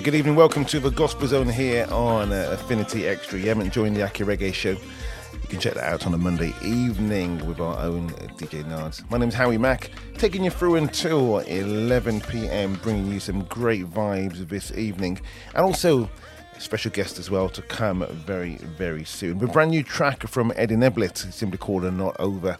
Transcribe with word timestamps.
Yeah, 0.00 0.04
good 0.04 0.14
evening. 0.14 0.34
Welcome 0.34 0.64
to 0.64 0.80
the 0.80 0.88
Gospel 0.88 1.28
Zone 1.28 1.50
here 1.50 1.86
on 1.90 2.32
uh, 2.32 2.48
Affinity 2.52 3.06
Extra. 3.06 3.38
You 3.38 3.48
haven't 3.48 3.70
joined 3.70 3.94
the 3.94 4.02
Aki 4.02 4.24
Reggae 4.24 4.54
Show. 4.54 4.70
You 4.70 5.48
can 5.50 5.60
check 5.60 5.74
that 5.74 5.92
out 5.92 6.06
on 6.06 6.14
a 6.14 6.16
Monday 6.16 6.54
evening 6.62 7.46
with 7.46 7.60
our 7.60 7.78
own 7.80 8.08
uh, 8.08 8.28
DJ 8.38 8.64
Nards. 8.64 9.08
My 9.10 9.18
name's 9.18 9.34
Howie 9.34 9.58
Mack, 9.58 9.90
taking 10.16 10.42
you 10.42 10.50
through 10.50 10.76
until 10.76 11.40
11 11.40 12.22
pm, 12.22 12.76
bringing 12.76 13.12
you 13.12 13.20
some 13.20 13.42
great 13.44 13.84
vibes 13.90 14.48
this 14.48 14.72
evening. 14.72 15.20
And 15.54 15.66
also, 15.66 16.08
special 16.58 16.90
guest 16.90 17.18
as 17.18 17.30
well 17.30 17.50
to 17.50 17.60
come 17.60 18.06
very, 18.10 18.56
very 18.56 19.04
soon. 19.04 19.36
The 19.36 19.48
brand 19.48 19.70
new 19.70 19.82
track 19.82 20.26
from 20.26 20.50
Eddie 20.56 20.76
Neblett, 20.76 21.30
simply 21.30 21.58
called 21.58 21.84
A 21.84 21.90
Not 21.90 22.16
Over 22.18 22.56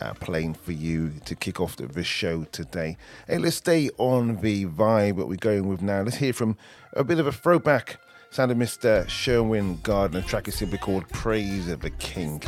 uh, 0.00 0.14
playing 0.14 0.54
for 0.54 0.72
you 0.72 1.12
to 1.24 1.34
kick 1.34 1.60
off 1.60 1.76
the, 1.76 1.86
the, 1.86 2.04
show 2.04 2.44
today. 2.52 2.96
Hey, 3.26 3.38
let's 3.38 3.56
stay 3.56 3.90
on 3.98 4.40
the 4.40 4.66
vibe 4.66 5.16
that 5.16 5.26
we're 5.26 5.36
going 5.36 5.68
with 5.68 5.82
now. 5.82 6.02
Let's 6.02 6.16
hear 6.16 6.32
from 6.32 6.56
a 6.92 7.04
bit 7.04 7.18
of 7.18 7.26
a 7.26 7.32
throwback 7.32 7.98
sound 8.30 8.50
of 8.50 8.56
Mr. 8.56 9.08
Sherwin 9.08 9.80
Gardner. 9.82 10.22
track 10.22 10.48
is 10.48 10.54
simply 10.54 10.78
called 10.78 11.08
Praise 11.08 11.68
of 11.68 11.80
the 11.80 11.90
King. 11.90 12.42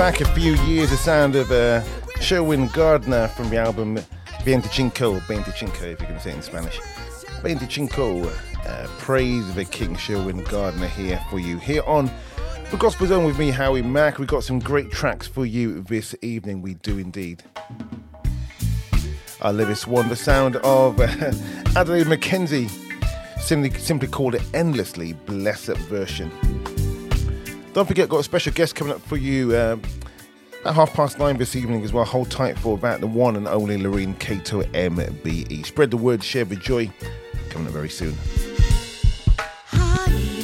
Back 0.00 0.22
a 0.22 0.24
few 0.32 0.54
years, 0.64 0.88
the 0.88 0.96
sound 0.96 1.36
of 1.36 1.50
uh, 1.50 1.82
Sherwin 2.22 2.68
Gardner 2.68 3.28
from 3.28 3.50
the 3.50 3.58
album 3.58 3.98
Veinticinco, 4.44 5.20
Veinticinco, 5.26 5.92
if 5.92 6.00
you 6.00 6.06
can 6.06 6.18
say 6.18 6.30
it 6.30 6.36
in 6.36 6.42
Spanish. 6.42 6.80
Veinticinco, 7.42 8.24
uh, 8.66 8.86
Praise 8.96 9.54
the 9.54 9.66
King, 9.66 9.94
Sherwin 9.94 10.42
Gardner 10.44 10.86
here 10.86 11.20
for 11.28 11.38
you. 11.38 11.58
Here 11.58 11.82
on 11.84 12.10
The 12.70 12.78
Gospel 12.78 13.08
Zone 13.08 13.26
with 13.26 13.38
me, 13.38 13.50
Howie 13.50 13.82
Mack. 13.82 14.18
We've 14.18 14.26
got 14.26 14.42
some 14.42 14.58
great 14.58 14.90
tracks 14.90 15.26
for 15.26 15.44
you 15.44 15.82
this 15.82 16.14
evening. 16.22 16.62
We 16.62 16.74
do 16.74 16.96
indeed. 16.96 17.42
I 19.42 19.50
live 19.50 19.68
this 19.68 19.86
one, 19.86 20.08
the 20.08 20.16
sound 20.16 20.56
of 20.56 20.98
uh, 20.98 21.08
Adelaide 21.76 22.06
Mackenzie, 22.06 22.68
simply, 23.38 23.78
simply 23.78 24.08
called 24.08 24.34
it 24.34 24.42
Endlessly 24.54 25.12
Blessed 25.12 25.76
Version. 25.76 26.30
Don't 27.72 27.86
forget, 27.86 28.08
got 28.08 28.18
a 28.18 28.24
special 28.24 28.52
guest 28.52 28.74
coming 28.74 28.92
up 28.94 29.00
for 29.00 29.16
you 29.16 29.56
um, 29.56 29.80
at 30.64 30.74
half 30.74 30.92
past 30.92 31.18
nine 31.20 31.36
this 31.36 31.54
evening 31.54 31.84
as 31.84 31.92
well. 31.92 32.04
Hold 32.04 32.30
tight 32.30 32.58
for 32.58 32.76
that, 32.78 33.00
the 33.00 33.06
one 33.06 33.36
and 33.36 33.46
only 33.46 33.78
Lurine 33.78 34.18
Cato 34.18 34.62
MBE. 34.62 35.64
Spread 35.64 35.92
the 35.92 35.96
word, 35.96 36.24
share 36.24 36.44
the 36.44 36.56
joy. 36.56 36.90
Coming 37.48 37.68
up 37.68 37.72
very 37.72 37.88
soon. 37.88 38.14
higher 39.66 40.39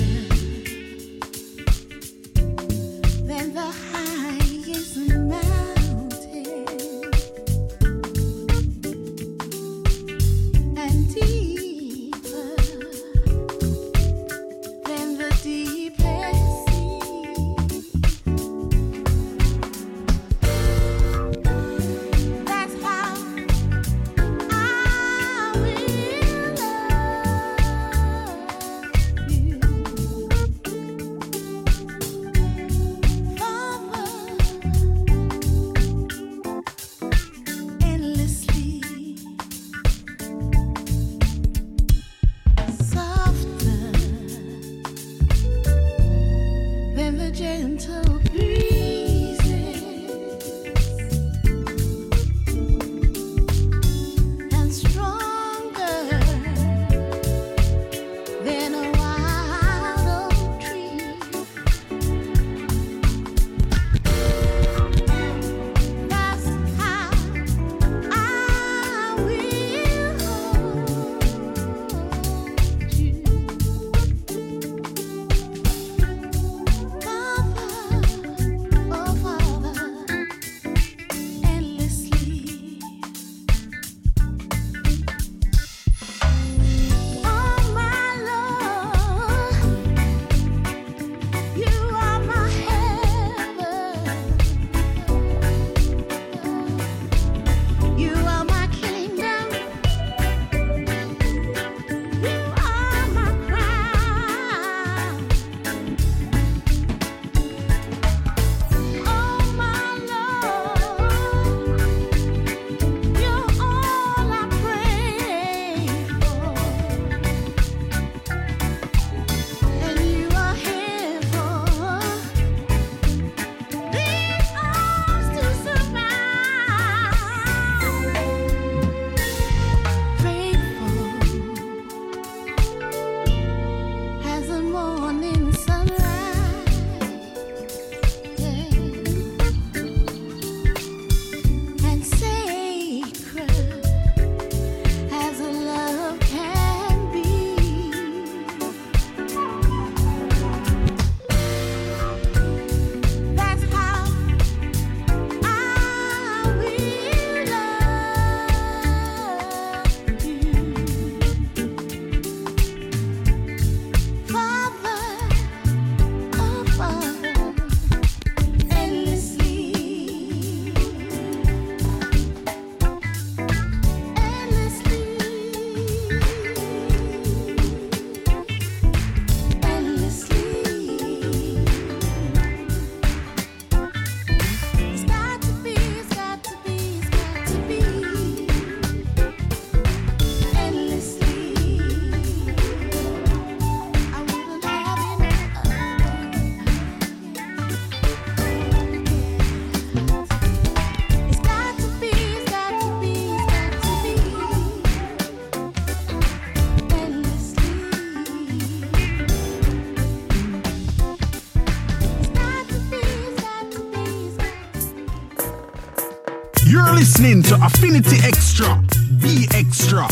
listening 216.97 217.43
to 217.43 217.55
Affinity 217.57 218.17
Extra. 218.25 218.83
Be 219.21 219.47
extra. 219.53 220.09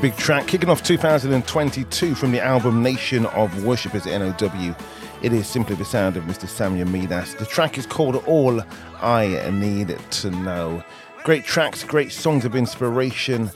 big 0.00 0.16
track 0.16 0.46
kicking 0.46 0.70
off 0.70 0.82
2022 0.82 2.14
from 2.14 2.32
the 2.32 2.40
album 2.40 2.82
Nation 2.82 3.26
of 3.26 3.64
Worshippers 3.64 4.06
NOW. 4.06 4.74
It 5.20 5.34
is 5.34 5.46
simply 5.46 5.76
the 5.76 5.84
sound 5.84 6.16
of 6.16 6.24
Mr. 6.24 6.48
Samuel 6.48 6.88
Midas. 6.88 7.34
The 7.34 7.44
track 7.44 7.76
is 7.76 7.84
called 7.84 8.16
All 8.26 8.62
I 9.02 9.50
Need 9.52 9.98
to 9.98 10.30
Know. 10.30 10.82
Great 11.22 11.44
tracks, 11.44 11.84
great 11.84 12.12
songs 12.12 12.46
of 12.46 12.56
inspiration. 12.56 13.50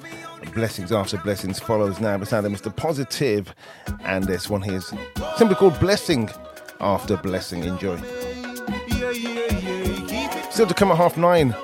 Blessings 0.54 0.92
after 0.92 1.16
blessings 1.16 1.58
follows 1.58 1.98
now. 1.98 2.18
The 2.18 2.26
sound 2.26 2.44
of 2.44 2.52
Mr. 2.52 2.74
Positive, 2.74 3.54
and 4.04 4.24
this 4.24 4.50
one 4.50 4.60
here 4.60 4.76
is 4.76 4.92
simply 5.38 5.56
called 5.56 5.80
Blessing 5.80 6.28
after 6.78 7.16
Blessing. 7.16 7.64
Enjoy. 7.64 7.96
Still 10.50 10.66
to 10.66 10.74
come 10.74 10.90
at 10.90 10.98
half 10.98 11.16
nine. 11.16 11.54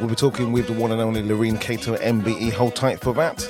We'll 0.00 0.08
be 0.08 0.16
talking 0.16 0.50
with 0.50 0.66
the 0.66 0.72
one 0.72 0.90
and 0.90 1.00
only 1.00 1.22
Lurine 1.22 1.60
Cato 1.60 1.96
MBE. 1.96 2.52
Hold 2.52 2.74
tight 2.74 3.00
for 3.00 3.14
that. 3.14 3.48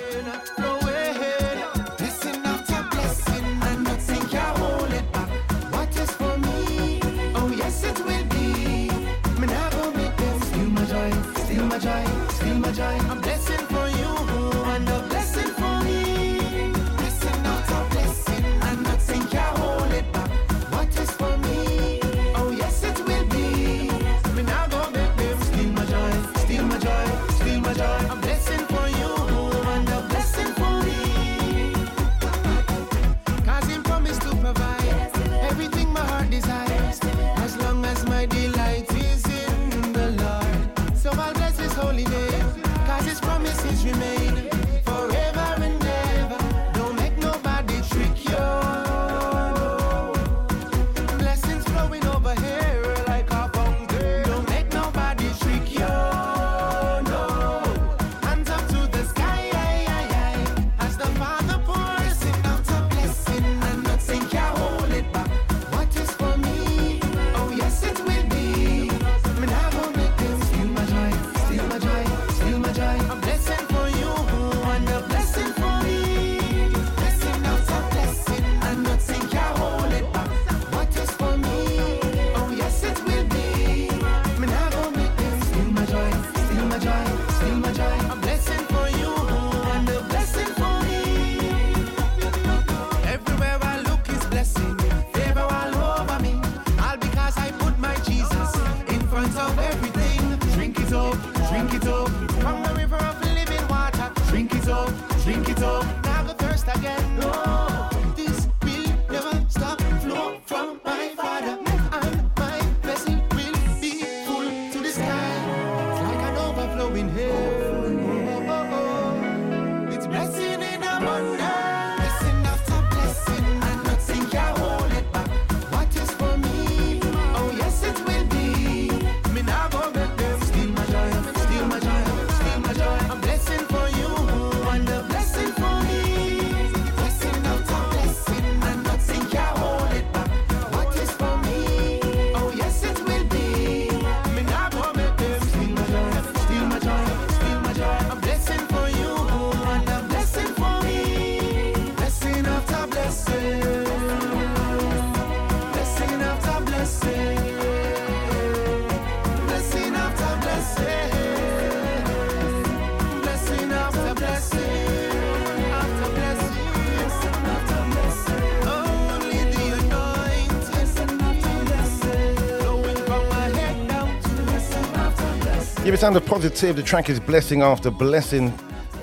Sound 176.04 176.16
of 176.18 176.26
positive. 176.26 176.76
The 176.76 176.82
track 176.82 177.08
is 177.08 177.18
Blessing 177.18 177.62
After 177.62 177.90
Blessing. 177.90 178.52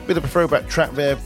Bit 0.06 0.18
of 0.18 0.24
a 0.24 0.28
throwback 0.28 0.70
track 0.70 0.92
there. 0.92 1.18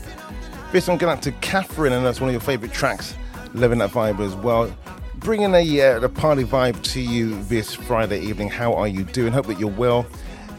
This 0.72 0.88
one 0.88 0.96
going 0.96 1.14
out 1.14 1.22
to 1.24 1.32
Catherine, 1.32 1.92
and 1.92 2.02
that's 2.02 2.18
one 2.18 2.30
of 2.30 2.32
your 2.32 2.40
favourite 2.40 2.72
tracks. 2.72 3.14
Loving 3.52 3.80
that 3.80 3.90
vibe 3.90 4.20
as 4.20 4.34
well. 4.36 4.74
Bringing 5.16 5.54
a 5.54 5.80
uh, 5.82 5.98
the 5.98 6.08
party 6.08 6.44
vibe 6.44 6.82
to 6.94 7.00
you 7.02 7.42
this 7.42 7.74
Friday 7.74 8.20
evening. 8.20 8.48
How 8.48 8.72
are 8.72 8.88
you 8.88 9.04
doing? 9.04 9.34
Hope 9.34 9.48
that 9.48 9.60
you're 9.60 9.68
well. 9.68 10.06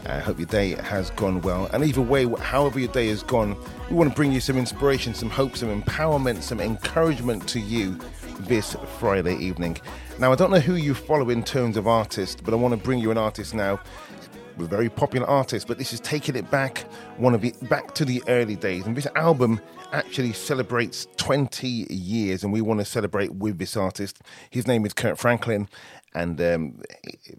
I 0.06 0.20
hope 0.20 0.38
your 0.38 0.46
day 0.46 0.76
has 0.76 1.10
gone 1.10 1.40
well. 1.40 1.68
And 1.72 1.82
either 1.82 2.00
way, 2.00 2.24
however 2.38 2.78
your 2.78 2.92
day 2.92 3.08
has 3.08 3.24
gone, 3.24 3.56
we 3.90 3.96
want 3.96 4.10
to 4.10 4.14
bring 4.14 4.30
you 4.30 4.40
some 4.40 4.56
inspiration, 4.56 5.14
some 5.14 5.30
hope, 5.30 5.56
some 5.56 5.82
empowerment, 5.82 6.42
some 6.42 6.60
encouragement 6.60 7.48
to 7.48 7.58
you 7.58 7.98
this 8.42 8.76
Friday 9.00 9.36
evening. 9.36 9.78
Now, 10.20 10.30
I 10.30 10.36
don't 10.36 10.52
know 10.52 10.60
who 10.60 10.76
you 10.76 10.94
follow 10.94 11.30
in 11.30 11.42
terms 11.42 11.76
of 11.76 11.88
artists, 11.88 12.40
but 12.40 12.54
I 12.54 12.56
want 12.56 12.72
to 12.72 12.78
bring 12.78 13.00
you 13.00 13.10
an 13.10 13.18
artist 13.18 13.52
now 13.52 13.80
a 14.60 14.66
very 14.66 14.88
popular 14.88 15.26
artist, 15.26 15.66
but 15.66 15.78
this 15.78 15.92
is 15.92 16.00
taking 16.00 16.36
it 16.36 16.50
back 16.50 16.78
one 17.16 17.34
of 17.34 17.44
it 17.44 17.68
back 17.68 17.94
to 17.94 18.04
the 18.04 18.22
early 18.28 18.56
days. 18.56 18.86
And 18.86 18.96
this 18.96 19.06
album 19.16 19.60
actually 19.92 20.32
celebrates 20.32 21.06
20 21.16 21.86
years, 21.90 22.44
and 22.44 22.52
we 22.52 22.60
want 22.60 22.80
to 22.80 22.84
celebrate 22.84 23.34
with 23.34 23.58
this 23.58 23.76
artist. 23.76 24.20
His 24.50 24.66
name 24.66 24.84
is 24.84 24.92
Kirk 24.92 25.16
Franklin, 25.16 25.68
and 26.14 26.40
um, 26.40 26.82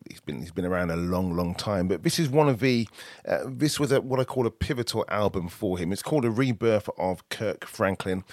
he's 0.09 0.21
been 0.21 0.39
he's 0.39 0.51
been 0.51 0.65
around 0.65 0.91
a 0.91 0.95
long, 0.95 1.35
long 1.35 1.55
time. 1.55 1.87
But 1.87 2.03
this 2.03 2.19
is 2.19 2.29
one 2.29 2.49
of 2.49 2.59
the 2.59 2.87
uh, 3.27 3.39
this 3.45 3.79
was 3.79 3.91
a, 3.91 4.01
what 4.01 4.19
I 4.19 4.23
call 4.23 4.45
a 4.45 4.51
pivotal 4.51 5.05
album 5.09 5.47
for 5.47 5.77
him. 5.77 5.91
It's 5.91 6.03
called 6.03 6.25
a 6.25 6.31
rebirth 6.31 6.89
of 6.97 7.27
Kirk 7.29 7.65
Franklin. 7.65 8.23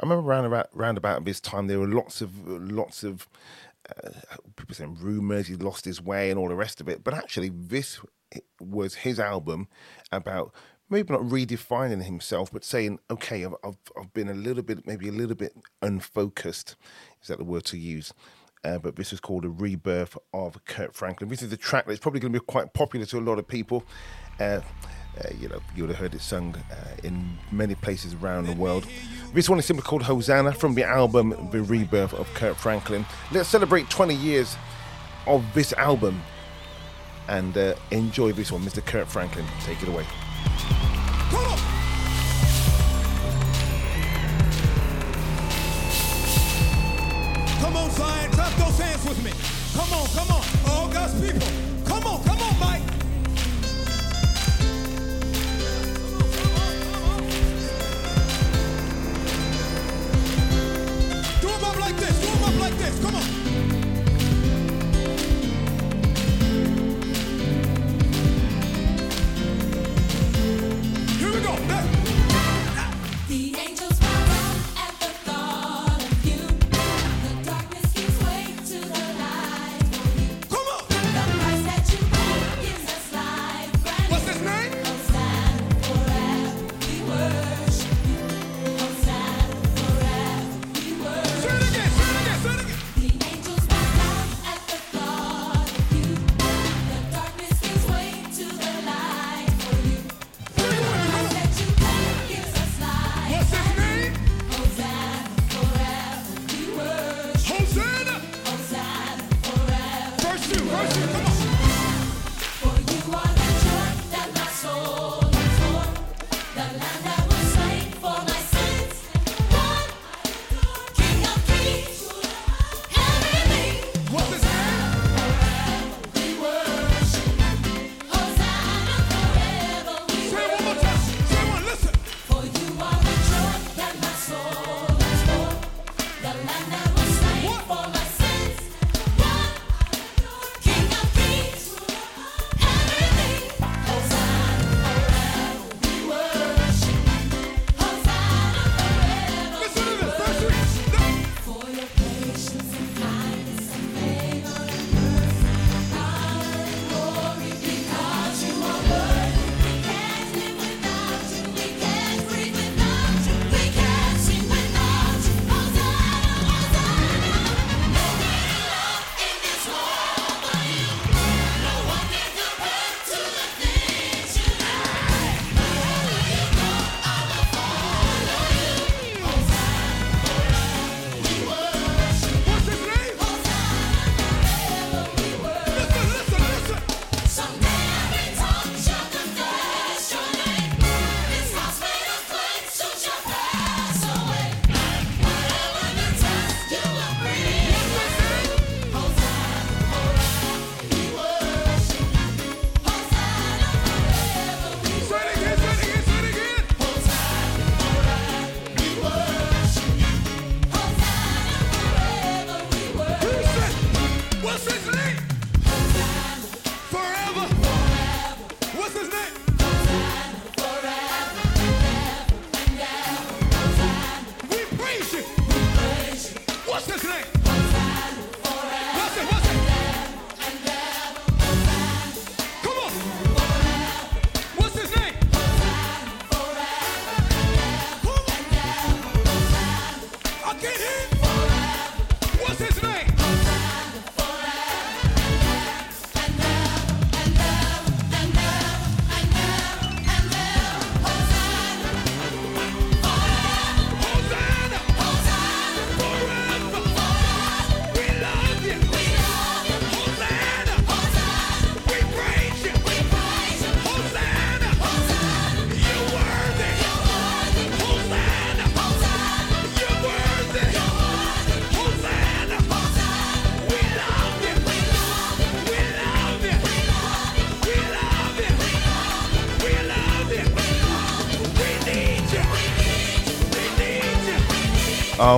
I 0.00 0.06
remember 0.06 0.28
around 0.28 0.46
about 0.46 0.70
around 0.76 0.98
about 0.98 1.24
this 1.24 1.40
time 1.40 1.68
there 1.68 1.78
were 1.78 1.86
lots 1.86 2.20
of 2.20 2.46
lots 2.46 3.04
of 3.04 3.28
uh, 3.90 4.10
people 4.56 4.74
saying 4.74 4.96
rumors 5.00 5.46
he 5.46 5.56
lost 5.56 5.84
his 5.84 6.00
way 6.00 6.30
and 6.30 6.38
all 6.38 6.48
the 6.48 6.54
rest 6.54 6.80
of 6.80 6.88
it. 6.88 7.04
But 7.04 7.14
actually, 7.14 7.50
this 7.50 8.00
was 8.60 8.94
his 8.94 9.20
album 9.20 9.68
about 10.10 10.54
maybe 10.88 11.12
not 11.12 11.22
redefining 11.22 12.04
himself, 12.04 12.52
but 12.52 12.64
saying, 12.64 12.98
okay, 13.10 13.44
I've, 13.44 13.54
I've, 13.64 13.78
I've 13.98 14.12
been 14.12 14.28
a 14.28 14.34
little 14.34 14.62
bit, 14.62 14.86
maybe 14.86 15.08
a 15.08 15.12
little 15.12 15.36
bit 15.36 15.54
unfocused. 15.82 16.76
Is 17.22 17.28
that 17.28 17.38
the 17.38 17.44
word 17.44 17.64
to 17.66 17.78
use? 17.78 18.12
Uh, 18.64 18.78
but 18.78 18.96
this 18.96 19.12
is 19.12 19.20
called 19.20 19.44
a 19.44 19.50
rebirth 19.50 20.16
of 20.32 20.64
Kirk 20.64 20.94
Franklin. 20.94 21.28
This 21.28 21.42
is 21.42 21.52
a 21.52 21.56
track 21.56 21.86
that's 21.86 21.98
probably 22.00 22.20
going 22.20 22.32
to 22.32 22.40
be 22.40 22.44
quite 22.44 22.72
popular 22.72 23.04
to 23.06 23.18
a 23.18 23.20
lot 23.20 23.38
of 23.38 23.46
people. 23.46 23.84
Uh, 24.40 24.60
uh, 25.20 25.28
you 25.38 25.48
know, 25.48 25.60
you 25.74 25.82
would 25.84 25.90
have 25.90 25.98
heard 25.98 26.14
it 26.14 26.20
sung 26.20 26.56
uh, 26.70 26.74
in 27.02 27.38
many 27.52 27.74
places 27.74 28.14
around 28.14 28.46
the 28.46 28.54
world. 28.54 28.86
This 29.32 29.48
one 29.48 29.58
is 29.58 29.64
simply 29.64 29.82
called 29.82 30.02
Hosanna 30.02 30.52
from 30.52 30.74
the 30.74 30.84
album 30.84 31.48
The 31.50 31.62
Rebirth 31.62 32.14
of 32.14 32.32
Kirk 32.34 32.56
Franklin. 32.56 33.04
Let's 33.32 33.48
celebrate 33.48 33.90
20 33.90 34.14
years 34.14 34.56
of 35.26 35.44
this 35.54 35.72
album 35.74 36.22
and 37.28 37.56
uh, 37.56 37.74
enjoy 37.90 38.32
this 38.32 38.52
one. 38.52 38.62
Mr. 38.62 38.84
Kirk 38.84 39.08
Franklin, 39.08 39.44
take 39.60 39.82
it 39.82 39.88
away. 39.88 40.04
Come 41.30 41.44
on. 41.46 41.58
Come 47.60 47.76
on, 47.76 47.90
Zion, 47.90 48.30
clap 48.32 48.52
those 48.56 48.78
hands 48.78 49.04
with 49.08 49.24
me. 49.24 49.32
Come 49.74 49.92
on, 49.92 50.06
come 50.08 50.30
on. 50.30 50.44
All 50.70 50.88
God's 50.88 51.20
people. 51.20 51.73
This. 62.84 63.00
Come 63.00 63.14
on. 63.14 63.22
Here 71.18 71.32
we 71.32 71.40
go. 71.40 72.03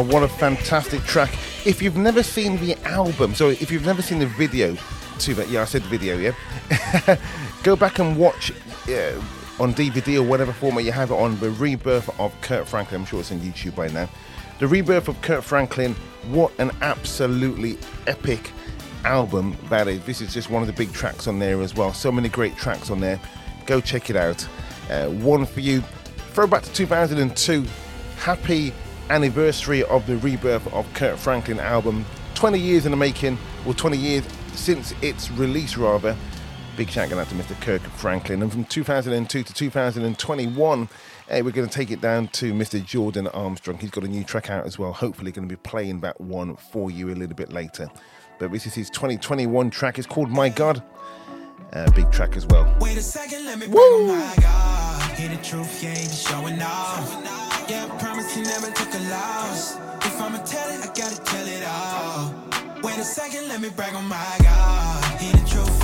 What 0.02 0.22
a 0.22 0.28
fantastic 0.28 1.02
track. 1.04 1.32
If 1.64 1.80
you've 1.80 1.96
never 1.96 2.22
seen 2.22 2.58
the 2.58 2.76
album, 2.84 3.34
so 3.34 3.48
if 3.48 3.70
you've 3.70 3.86
never 3.86 4.02
seen 4.02 4.18
the 4.18 4.26
video 4.26 4.76
to 5.20 5.34
that, 5.34 5.48
yeah, 5.48 5.62
I 5.62 5.64
said 5.64 5.82
the 5.84 5.88
video, 5.88 6.16
yeah. 6.16 7.18
Go 7.62 7.76
back 7.76 7.98
and 7.98 8.16
watch 8.16 8.52
uh, 8.88 9.20
on 9.58 9.74
DVD 9.74 10.18
or 10.18 10.22
whatever 10.22 10.52
format 10.52 10.84
you 10.84 10.92
have 10.92 11.10
it 11.10 11.14
on 11.14 11.38
the 11.40 11.50
rebirth 11.50 12.08
of 12.20 12.38
Kirk 12.40 12.66
Franklin. 12.66 13.00
I'm 13.00 13.06
sure 13.06 13.20
it's 13.20 13.32
on 13.32 13.38
YouTube 13.40 13.74
by 13.74 13.88
now. 13.88 14.08
The 14.58 14.66
rebirth 14.66 15.08
of 15.08 15.20
Kirk 15.22 15.42
Franklin. 15.42 15.94
What 16.28 16.52
an 16.58 16.72
absolutely 16.82 17.78
epic 18.06 18.50
album 19.04 19.56
that 19.68 19.88
is. 19.88 20.04
This 20.04 20.20
is 20.20 20.34
just 20.34 20.50
one 20.50 20.62
of 20.62 20.66
the 20.66 20.74
big 20.74 20.92
tracks 20.92 21.26
on 21.26 21.38
there 21.38 21.62
as 21.62 21.74
well. 21.74 21.92
So 21.92 22.12
many 22.12 22.28
great 22.28 22.56
tracks 22.56 22.90
on 22.90 23.00
there. 23.00 23.20
Go 23.66 23.80
check 23.80 24.10
it 24.10 24.16
out. 24.16 24.46
Uh, 24.90 25.06
one 25.08 25.46
for 25.46 25.60
you. 25.60 25.80
Throwback 26.32 26.64
to 26.64 26.72
2002. 26.72 27.64
Happy 28.18 28.72
anniversary 29.10 29.82
of 29.84 30.06
the 30.06 30.16
rebirth 30.18 30.72
of 30.72 30.92
Kirk 30.94 31.16
Franklin 31.18 31.60
album. 31.60 32.04
20 32.34 32.58
years 32.58 32.84
in 32.84 32.90
the 32.90 32.96
making, 32.96 33.38
or 33.66 33.74
20 33.74 33.96
years 33.96 34.24
since 34.54 34.92
its 35.02 35.30
release, 35.30 35.76
rather. 35.76 36.16
Big 36.76 36.90
shout 36.90 37.08
going 37.08 37.20
out 37.20 37.28
to 37.28 37.34
Mr. 37.34 37.58
Kirk 37.62 37.80
Franklin. 37.82 38.42
And 38.42 38.52
from 38.52 38.64
2002 38.64 39.42
to 39.42 39.54
2021, 39.54 40.88
hey, 41.28 41.42
we're 41.42 41.50
going 41.50 41.68
to 41.68 41.74
take 41.74 41.90
it 41.90 42.02
down 42.02 42.28
to 42.28 42.52
Mr. 42.52 42.84
Jordan 42.84 43.28
Armstrong. 43.28 43.78
He's 43.78 43.90
got 43.90 44.04
a 44.04 44.08
new 44.08 44.24
track 44.24 44.50
out 44.50 44.66
as 44.66 44.78
well. 44.78 44.92
Hopefully, 44.92 45.32
going 45.32 45.48
to 45.48 45.52
be 45.56 45.60
playing 45.60 46.00
that 46.00 46.20
one 46.20 46.56
for 46.56 46.90
you 46.90 47.08
a 47.08 47.16
little 47.16 47.36
bit 47.36 47.52
later. 47.52 47.88
But 48.38 48.52
this 48.52 48.66
is 48.66 48.74
his 48.74 48.90
2021 48.90 49.70
track. 49.70 49.98
It's 49.98 50.06
called 50.06 50.30
My 50.30 50.50
God. 50.50 50.82
Uh, 51.72 51.90
big 51.92 52.10
track 52.12 52.36
as 52.36 52.46
well. 52.46 52.74
Wait 52.80 52.96
a 52.96 53.02
second, 53.02 53.44
let 53.46 53.58
me 53.58 53.66
Woo! 53.66 54.08
my 54.08 54.34
God. 54.40 55.16
Hear 55.16 55.30
the 55.30 55.42
truth, 55.42 55.82
you 55.82 55.88
ain't 55.88 55.98
just 56.00 56.28
showing 56.28 56.60
off. 56.60 57.45
Yeah, 57.68 57.84
I 57.84 57.98
promise 57.98 58.36
you 58.36 58.44
never 58.44 58.70
took 58.70 58.94
a 58.94 58.98
loss. 59.10 59.74
If 60.06 60.20
I'ma 60.20 60.38
tell 60.44 60.70
it, 60.70 60.82
I 60.82 60.86
gotta 60.94 61.20
tell 61.22 61.46
it 61.48 61.64
all. 61.66 62.32
Wait 62.84 62.96
a 62.96 63.02
second, 63.02 63.48
let 63.48 63.60
me 63.60 63.70
brag 63.70 63.92
on 63.94 64.06
my 64.06 64.36
God. 64.40 65.20
Hear 65.20 65.32
the 65.32 65.48
truth, 65.48 65.75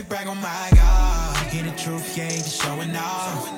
me 0.00 0.06
brag 0.08 0.26
on 0.26 0.38
oh 0.38 0.40
my 0.40 0.70
God. 0.74 1.46
Hear 1.52 1.64
the 1.64 1.76
truth, 1.76 2.16
yeah, 2.16 2.28
just 2.28 2.62
showing 2.62 2.94
off. 2.96 3.48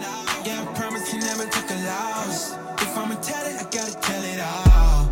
Yeah, 0.44 0.62
I 0.62 0.74
promise 0.74 1.12
you 1.12 1.20
never 1.20 1.46
took 1.46 1.70
a 1.70 1.78
loss. 1.86 2.52
If 2.82 2.96
I'ma 2.96 3.14
tell 3.20 3.44
it, 3.46 3.56
I 3.60 3.64
gotta 3.70 3.94
tell 4.00 4.22
it 4.24 4.40
all. 4.40 5.10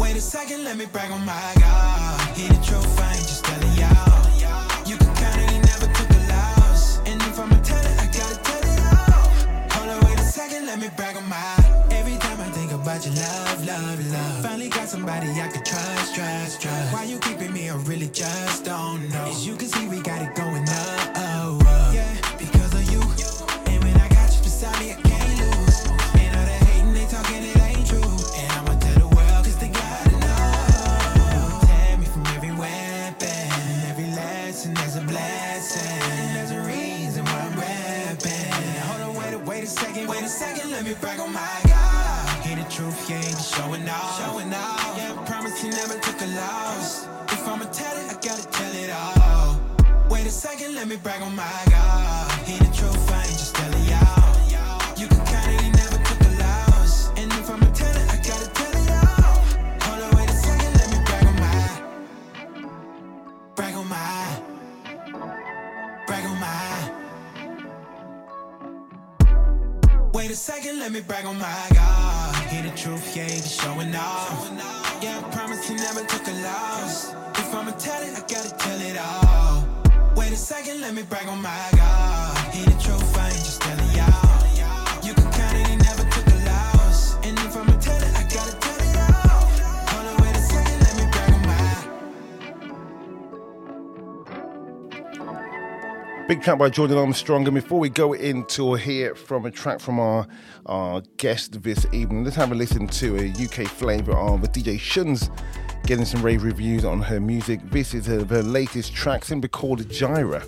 Wait 0.00 0.16
a 0.16 0.20
second, 0.20 0.64
let 0.64 0.76
me 0.76 0.86
brag 0.86 1.10
on 1.12 1.24
my 1.24 1.52
God. 1.58 2.36
Hear 2.36 2.48
the 2.48 2.62
truth, 2.64 3.00
I 3.00 3.14
ain't 3.14 3.28
just 3.30 3.44
telling 3.44 3.74
y'all. 3.78 4.88
You 4.88 4.96
can 4.96 5.14
count 5.14 5.40
it, 5.42 5.50
he 5.50 5.58
never 5.58 5.86
took 5.98 6.10
a 6.10 6.20
loss. 6.32 6.98
And 7.06 7.20
if 7.22 7.38
I'ma 7.38 7.58
tell 7.62 7.84
it, 7.90 7.96
I 8.00 8.06
gotta 8.06 8.38
tell 8.48 8.64
it 8.72 8.80
all. 8.90 9.30
Hold 9.74 9.90
on, 9.90 10.04
wait 10.06 10.18
a 10.18 10.24
second, 10.24 10.66
let 10.66 10.80
me 10.80 10.88
brag 10.96 11.16
on 11.16 11.28
my. 11.28 11.61
About 12.92 13.06
your 13.06 13.14
love, 13.14 13.66
love, 13.66 14.12
love. 14.12 14.42
Finally 14.42 14.68
got 14.68 14.88
somebody 14.88 15.28
I 15.28 15.48
can 15.48 15.64
trust, 15.64 16.14
trust, 16.14 16.60
trust. 16.60 16.92
Why 16.92 17.04
you 17.04 17.18
keeping 17.18 17.52
me? 17.52 17.70
I 17.70 17.76
really 17.76 18.08
just 18.08 18.64
don't 18.64 19.08
know. 19.10 19.28
As 19.30 19.46
you 19.46 19.56
can 19.56 19.68
see, 19.68 19.88
we 19.88 20.00
got 20.02 20.20
it 20.22 20.34
going 20.34 20.68
up. 20.68 21.11
Track 96.42 96.58
by 96.58 96.70
Jordan 96.70 96.98
Armstrong. 96.98 97.46
And 97.46 97.54
before 97.54 97.78
we 97.78 97.88
go 97.88 98.14
into 98.14 98.66
or 98.66 98.76
hear 98.76 99.14
from 99.14 99.46
a 99.46 99.50
track 99.50 99.78
from 99.78 100.00
our, 100.00 100.26
our 100.66 101.00
guest 101.16 101.62
this 101.62 101.86
evening, 101.92 102.24
let's 102.24 102.34
have 102.34 102.50
a 102.50 102.54
listen 102.56 102.88
to 102.88 103.16
a 103.16 103.30
UK 103.30 103.68
flavour 103.68 104.16
of 104.16 104.40
DJ 104.40 104.76
Shuns 104.76 105.30
getting 105.86 106.04
some 106.04 106.20
rave 106.20 106.42
reviews 106.42 106.84
on 106.84 107.00
her 107.00 107.20
music. 107.20 107.60
This 107.70 107.94
is 107.94 108.06
her, 108.06 108.24
her 108.24 108.42
latest 108.42 108.92
track, 108.92 109.24
simply 109.24 109.50
called 109.50 109.88
Jireh. 109.88 110.42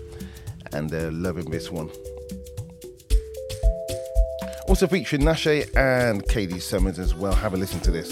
And 0.72 0.90
they're 0.90 1.12
loving 1.12 1.48
this 1.48 1.70
one. 1.70 1.88
Also 4.66 4.88
featuring 4.88 5.22
Nashe 5.22 5.76
and 5.76 6.26
Katie 6.26 6.58
Summers 6.58 6.98
as 6.98 7.14
well. 7.14 7.34
Have 7.34 7.54
a 7.54 7.56
listen 7.56 7.78
to 7.78 7.92
this. 7.92 8.10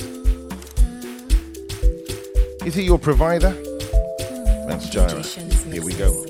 Is 2.65 2.77
he 2.77 2.85
your 2.85 3.01
provider? 3.01 3.51
That's 4.69 4.89
Jireh. 4.89 5.25
Here 5.25 5.85
we 5.85 5.95
go. 5.95 6.25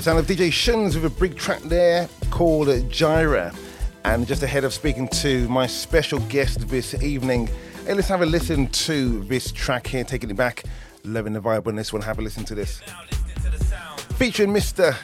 Yeah, 0.00 0.04
sound 0.04 0.18
of 0.20 0.26
DJ 0.26 0.50
Shuns 0.50 0.94
with 0.94 1.04
a 1.04 1.20
big 1.20 1.36
track 1.36 1.60
there 1.60 2.08
called 2.30 2.90
Jireh. 2.90 3.52
And 4.04 4.26
just 4.26 4.42
ahead 4.42 4.64
of 4.64 4.72
speaking 4.72 5.06
to 5.08 5.46
my 5.50 5.66
special 5.66 6.20
guest 6.20 6.66
this 6.68 6.94
evening, 7.02 7.50
hey, 7.84 7.92
let's 7.92 8.08
have 8.08 8.22
a 8.22 8.26
listen 8.26 8.68
to 8.68 9.22
this 9.24 9.52
track 9.52 9.86
here, 9.86 10.02
taking 10.02 10.30
it 10.30 10.38
back. 10.38 10.64
Loving 11.04 11.34
the 11.34 11.40
vibe 11.40 11.66
on 11.66 11.76
this 11.76 11.92
one. 11.92 12.00
Have 12.00 12.18
a 12.18 12.22
listen 12.22 12.44
to 12.46 12.54
this. 12.54 12.80
Featuring 14.16 14.54
Mr. 14.54 14.94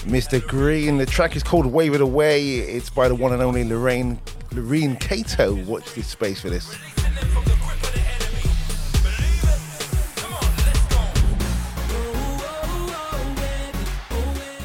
Mr. 0.00 0.44
Green. 0.48 0.98
The 0.98 1.06
track 1.06 1.36
is 1.36 1.44
called 1.44 1.66
Wave 1.66 1.94
It 1.94 2.00
Away. 2.00 2.56
It's 2.56 2.90
by 2.90 3.06
the 3.06 3.14
one 3.14 3.32
and 3.32 3.40
only 3.40 3.62
Lurine 3.62 4.18
Lurine 4.50 4.98
Cato. 4.98 5.54
Watch 5.62 5.94
this 5.94 6.08
space 6.08 6.40
for 6.40 6.50
this. 6.50 6.76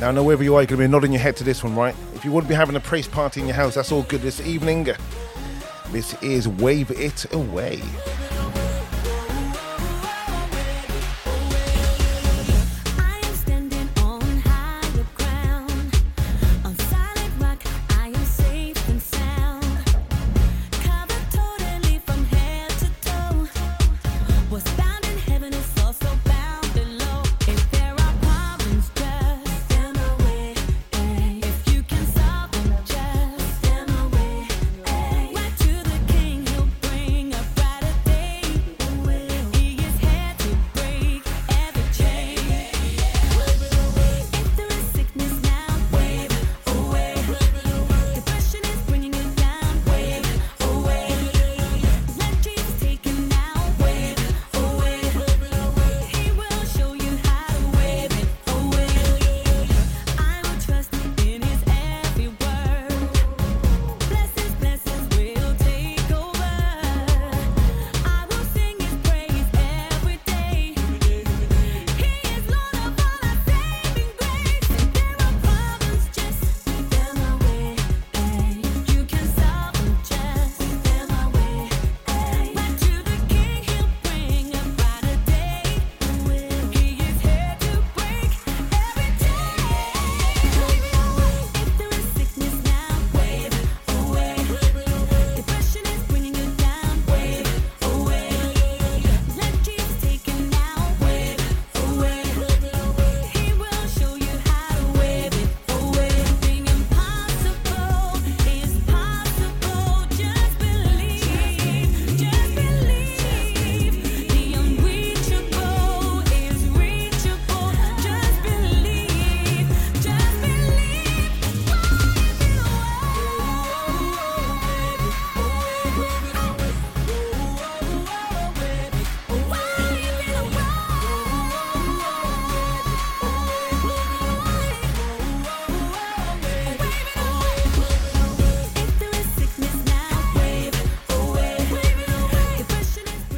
Now, 0.08 0.12
I 0.12 0.15
know 0.15 0.24
wherever 0.24 0.41
you 0.41 0.56
are, 0.56 0.62
you're 0.62 0.67
going 0.67 0.80
to 0.80 0.88
be 0.88 0.89
nodding 0.89 1.12
your 1.12 1.20
head 1.20 1.36
to 1.36 1.43
this 1.43 1.65
one, 1.65 1.76
right? 1.76 1.93
If 2.15 2.24
you 2.24 2.32
wouldn't 2.32 2.48
be 2.48 2.56
having 2.56 2.78
a 2.78 2.80
praise 2.80 3.10
party 3.10 3.41
in 3.41 3.48
your 3.48 3.58
house, 3.58 3.76
that's 3.76 3.91
all 3.91 4.04
good 4.04 4.22
this 4.22 4.39
evening. 4.39 4.88
This 5.91 6.13
is 6.24 6.48
Wave 6.48 6.91
It 6.91 7.26
Away. 7.34 7.82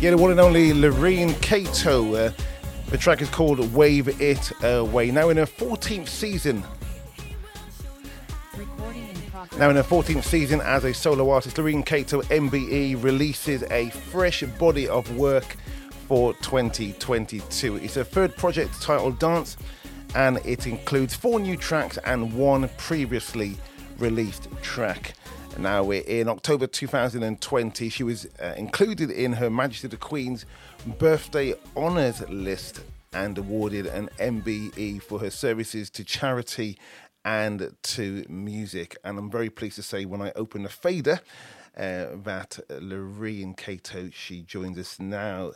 The 0.09 0.17
one 0.17 0.31
and 0.31 0.39
only 0.39 0.71
Lurine 0.71 1.39
Cato. 1.39 2.15
Uh, 2.15 2.31
the 2.87 2.97
track 2.97 3.21
is 3.21 3.29
called 3.29 3.59
Wave 3.75 4.19
It 4.19 4.51
Away. 4.63 5.11
Now 5.11 5.29
in 5.29 5.37
her 5.37 5.45
14th 5.45 6.07
season. 6.07 6.63
Now 9.59 9.69
in 9.69 9.75
her 9.75 9.83
14th 9.83 10.23
season 10.23 10.61
as 10.61 10.83
a 10.83 10.95
solo 10.95 11.29
artist, 11.29 11.57
Lurine 11.57 11.85
Cato 11.85 12.23
MBE 12.23 13.03
releases 13.03 13.61
a 13.69 13.91
fresh 13.91 14.41
body 14.57 14.87
of 14.87 15.15
work 15.15 15.55
for 16.07 16.33
2022. 16.33 17.75
It's 17.75 17.93
her 17.93 18.03
third 18.03 18.35
project 18.35 18.81
titled 18.81 19.19
Dance, 19.19 19.57
and 20.15 20.37
it 20.43 20.65
includes 20.65 21.13
four 21.13 21.39
new 21.39 21.55
tracks 21.55 21.99
and 21.99 22.33
one 22.33 22.67
previously 22.77 23.57
released 23.99 24.47
track. 24.63 25.13
Now, 25.57 25.83
we're 25.83 26.03
in 26.03 26.29
October 26.29 26.67
2020. 26.67 27.89
She 27.89 28.04
was 28.04 28.27
uh, 28.41 28.54
included 28.56 29.12
in 29.12 29.33
Her 29.33 29.50
Majesty 29.50 29.87
the 29.89 29.97
Queen's 29.97 30.45
birthday 30.97 31.54
honours 31.75 32.21
list 32.29 32.81
and 33.12 33.37
awarded 33.37 33.85
an 33.87 34.10
MBE 34.19 35.02
for 35.04 35.19
her 35.19 35.29
services 35.29 35.89
to 35.91 36.06
charity 36.06 36.77
and 37.25 37.75
to 37.83 38.25
music. 38.29 38.95
And 39.04 39.17
I'm 39.17 39.29
very 39.29 39.50
pleased 39.50 39.75
to 39.75 39.83
say, 39.83 40.06
when 40.06 40.21
I 40.21 40.31
open 40.35 40.63
the 40.63 40.69
fader, 40.69 41.19
uh, 41.75 42.06
that 42.23 42.60
Lurine 42.69 43.58
Cato 43.58 44.10
she 44.13 44.41
joins 44.43 44.77
us 44.77 44.97
now. 45.00 45.52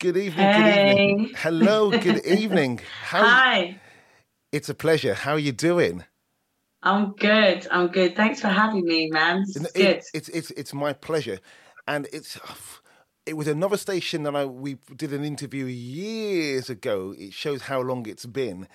Good 0.00 0.16
evening. 0.16 0.52
Good 0.52 0.88
evening. 0.88 1.34
Hello. 1.36 1.90
Good 1.90 2.26
evening. 2.26 2.80
How? 3.02 3.24
Hi, 3.24 3.80
It's 4.50 4.68
a 4.68 4.74
pleasure. 4.74 5.14
How 5.14 5.32
are 5.32 5.38
you 5.38 5.52
doing? 5.52 6.04
I'm 6.86 7.12
good. 7.14 7.66
I'm 7.70 7.88
good. 7.88 8.14
Thanks 8.14 8.40
for 8.40 8.46
having 8.48 8.84
me, 8.86 9.10
man. 9.10 9.40
This 9.46 9.56
It- 9.56 9.74
good. 9.74 10.02
it's 10.14 10.28
it's 10.30 10.50
it's 10.52 10.72
my 10.72 10.92
pleasure, 10.92 11.38
and 11.88 12.06
it's 12.12 12.38
it 13.26 13.36
was 13.36 13.48
another 13.48 13.76
station 13.76 14.22
that 14.22 14.36
I 14.36 14.44
we 14.44 14.78
did 14.94 15.12
an 15.12 15.24
interview 15.24 15.64
years 15.66 16.70
ago. 16.70 17.12
It 17.18 17.32
shows 17.32 17.62
how 17.62 17.80
long 17.80 18.06
it's 18.06 18.24
been, 18.26 18.68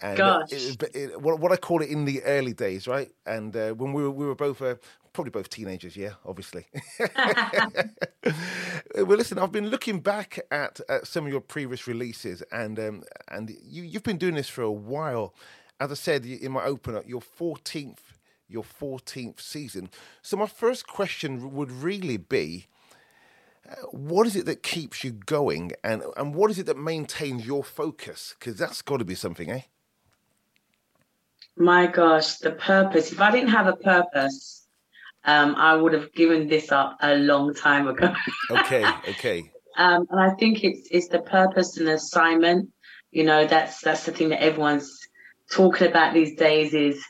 and 0.00 0.18
uh, 0.18 0.38
Gosh. 0.38 0.52
it, 0.52 0.82
it, 0.82 0.96
it- 0.96 1.20
what 1.20 1.40
what 1.40 1.52
I 1.52 1.56
call 1.56 1.82
it 1.82 1.90
in 1.90 2.06
the 2.06 2.22
early 2.24 2.54
days, 2.54 2.88
right? 2.88 3.10
And 3.26 3.54
uh, 3.54 3.72
when 3.72 3.92
we 3.92 4.02
were 4.02 4.10
we 4.20 4.24
were 4.24 4.34
both 4.34 4.62
uh, 4.62 4.76
probably 5.12 5.30
both 5.30 5.50
teenagers, 5.50 5.94
yeah, 5.94 6.12
obviously. 6.24 6.64
well, 8.94 9.18
listen, 9.18 9.38
I've 9.38 9.52
been 9.52 9.68
looking 9.68 10.00
back 10.00 10.38
at, 10.50 10.80
at 10.88 11.06
some 11.06 11.26
of 11.26 11.32
your 11.32 11.40
previous 11.42 11.86
releases, 11.86 12.42
and 12.50 12.78
um, 12.78 13.02
and 13.28 13.50
you 13.62 13.82
you've 13.82 14.04
been 14.04 14.18
doing 14.18 14.36
this 14.36 14.48
for 14.48 14.62
a 14.62 14.72
while. 14.72 15.34
As 15.80 15.90
I 15.90 15.94
said 15.94 16.24
in 16.26 16.52
my 16.52 16.64
opener, 16.64 17.02
your 17.06 17.20
fourteenth 17.20 18.14
your 18.48 18.64
fourteenth 18.64 19.40
season. 19.40 19.90
So 20.22 20.36
my 20.36 20.46
first 20.46 20.86
question 20.86 21.52
would 21.54 21.70
really 21.70 22.16
be. 22.16 22.66
uh, 23.70 23.74
What 23.92 24.26
is 24.26 24.34
it 24.36 24.46
that 24.46 24.62
keeps 24.62 25.04
you 25.04 25.12
going, 25.12 25.72
and 25.84 26.02
and 26.16 26.34
what 26.34 26.50
is 26.50 26.58
it 26.58 26.66
that 26.66 26.78
maintains 26.78 27.46
your 27.46 27.62
focus? 27.62 28.34
Because 28.38 28.56
that's 28.56 28.82
got 28.82 28.98
to 28.98 29.04
be 29.04 29.14
something, 29.14 29.50
eh? 29.50 29.62
My 31.56 31.86
gosh, 31.86 32.36
the 32.38 32.52
purpose. 32.52 33.12
If 33.12 33.20
I 33.20 33.30
didn't 33.30 33.50
have 33.50 33.66
a 33.66 33.76
purpose, 33.76 34.66
um, 35.24 35.54
I 35.56 35.74
would 35.74 35.92
have 35.92 36.12
given 36.12 36.48
this 36.48 36.72
up 36.72 36.96
a 37.02 37.16
long 37.16 37.54
time 37.54 37.88
ago. 37.88 38.14
Okay, 38.50 38.84
okay, 39.08 39.52
um, 39.76 40.06
and 40.10 40.20
I 40.20 40.30
think 40.36 40.64
it's 40.64 40.88
it's 40.90 41.08
the 41.08 41.20
purpose 41.20 41.76
and 41.76 41.86
the 41.86 41.94
assignment. 41.94 42.70
You 43.10 43.24
know, 43.24 43.46
that's 43.46 43.80
that's 43.82 44.06
the 44.06 44.12
thing 44.12 44.30
that 44.30 44.42
everyone's 44.42 45.07
talking 45.50 45.88
about 45.88 46.14
these 46.14 46.36
days 46.36 46.74
is 46.74 47.02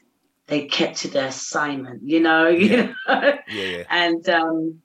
they 0.47 0.66
kept 0.66 0.99
to 0.99 1.09
their 1.09 1.28
assignment. 1.28 2.03
You 2.05 2.20
know, 2.20 2.49
you 2.49 2.68
Yeah. 2.68 2.93
know. 3.07 3.39
yeah, 3.49 3.64
yeah, 3.64 3.84
and 3.91 4.28
um, 4.28 4.80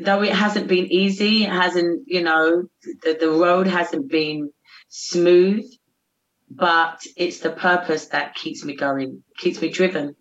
though 0.00 0.22
it 0.22 0.32
hasn't 0.32 0.68
been 0.68 0.86
easy, 0.86 1.44
it 1.44 1.50
hasn't 1.50 2.04
you 2.06 2.22
know 2.22 2.64
the, 3.02 3.16
the 3.18 3.30
road 3.30 3.66
hasn't 3.66 4.10
been 4.10 4.50
smooth, 4.88 5.64
but 6.50 7.02
it's 7.16 7.40
the 7.40 7.50
purpose 7.50 8.06
that 8.08 8.34
keeps 8.34 8.64
me 8.64 8.76
going, 8.76 9.22
keeps 9.38 9.60
me 9.60 9.68
driven. 9.70 10.16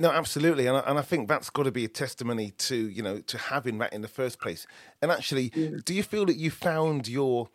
No, 0.00 0.10
absolutely, 0.12 0.68
and 0.68 0.76
I, 0.76 0.80
and 0.80 0.96
I 0.96 1.02
think 1.02 1.28
that's 1.28 1.50
got 1.50 1.64
to 1.64 1.72
be 1.72 1.84
a 1.84 1.88
testimony 1.88 2.52
to 2.52 2.76
you 2.76 3.02
know 3.02 3.18
to 3.20 3.36
having 3.38 3.78
that 3.78 3.92
in 3.92 4.02
the 4.02 4.08
first 4.08 4.38
place. 4.40 4.64
And 5.02 5.10
actually, 5.10 5.48
do 5.84 5.92
you 5.92 6.04
feel 6.04 6.24
that 6.26 6.36
you 6.36 6.50
found 6.52 7.08
your 7.08 7.48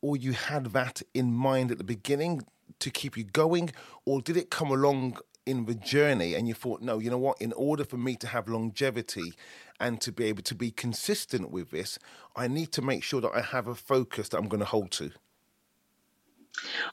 or 0.00 0.16
you 0.16 0.32
had 0.32 0.66
that 0.72 1.02
in 1.12 1.30
mind 1.30 1.70
at 1.70 1.76
the 1.76 1.84
beginning 1.84 2.42
to 2.80 2.90
keep 2.90 3.16
you 3.16 3.24
going, 3.24 3.70
or 4.04 4.20
did 4.20 4.36
it 4.36 4.50
come 4.50 4.70
along 4.70 5.18
in 5.46 5.66
the 5.66 5.74
journey 5.74 6.34
and 6.34 6.46
you 6.46 6.54
thought, 6.54 6.80
no, 6.80 6.98
you 6.98 7.10
know 7.10 7.18
what? 7.18 7.40
In 7.40 7.52
order 7.54 7.84
for 7.84 7.96
me 7.96 8.14
to 8.16 8.26
have 8.26 8.48
longevity 8.48 9.32
and 9.80 10.00
to 10.00 10.12
be 10.12 10.24
able 10.26 10.42
to 10.42 10.54
be 10.54 10.70
consistent 10.70 11.50
with 11.50 11.70
this, 11.70 11.98
I 12.36 12.46
need 12.46 12.72
to 12.72 12.82
make 12.82 13.02
sure 13.02 13.20
that 13.20 13.32
I 13.34 13.40
have 13.40 13.66
a 13.66 13.74
focus 13.74 14.28
that 14.28 14.38
I'm 14.38 14.48
going 14.48 14.60
to 14.60 14.66
hold 14.66 14.90
to. 14.92 15.10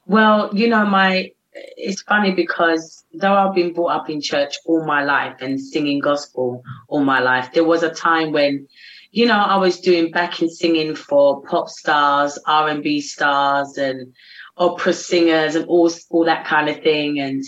Well, 0.06 0.54
you 0.54 0.68
know, 0.68 0.84
my 0.86 1.32
it's 1.76 2.02
funny 2.02 2.32
because 2.32 3.04
though 3.12 3.34
I've 3.34 3.54
been 3.54 3.72
brought 3.72 3.92
up 3.92 4.10
in 4.10 4.20
church 4.20 4.56
all 4.64 4.84
my 4.84 5.02
life 5.02 5.36
and 5.40 5.60
singing 5.60 5.98
gospel 5.98 6.62
all 6.88 7.04
my 7.04 7.20
life, 7.20 7.52
there 7.52 7.64
was 7.64 7.82
a 7.82 7.90
time 7.90 8.32
when, 8.32 8.68
you 9.10 9.26
know, 9.26 9.38
I 9.38 9.56
was 9.56 9.80
doing 9.80 10.10
backing 10.10 10.48
singing 10.48 10.94
for 10.94 11.42
pop 11.42 11.68
stars, 11.68 12.38
R 12.46 12.68
and 12.68 12.82
B 12.82 13.00
stars, 13.00 13.76
and 13.76 14.14
opera 14.58 14.92
singers, 14.92 15.54
and 15.54 15.66
all 15.66 15.90
all 16.10 16.24
that 16.24 16.46
kind 16.46 16.68
of 16.68 16.82
thing. 16.82 17.20
And 17.20 17.44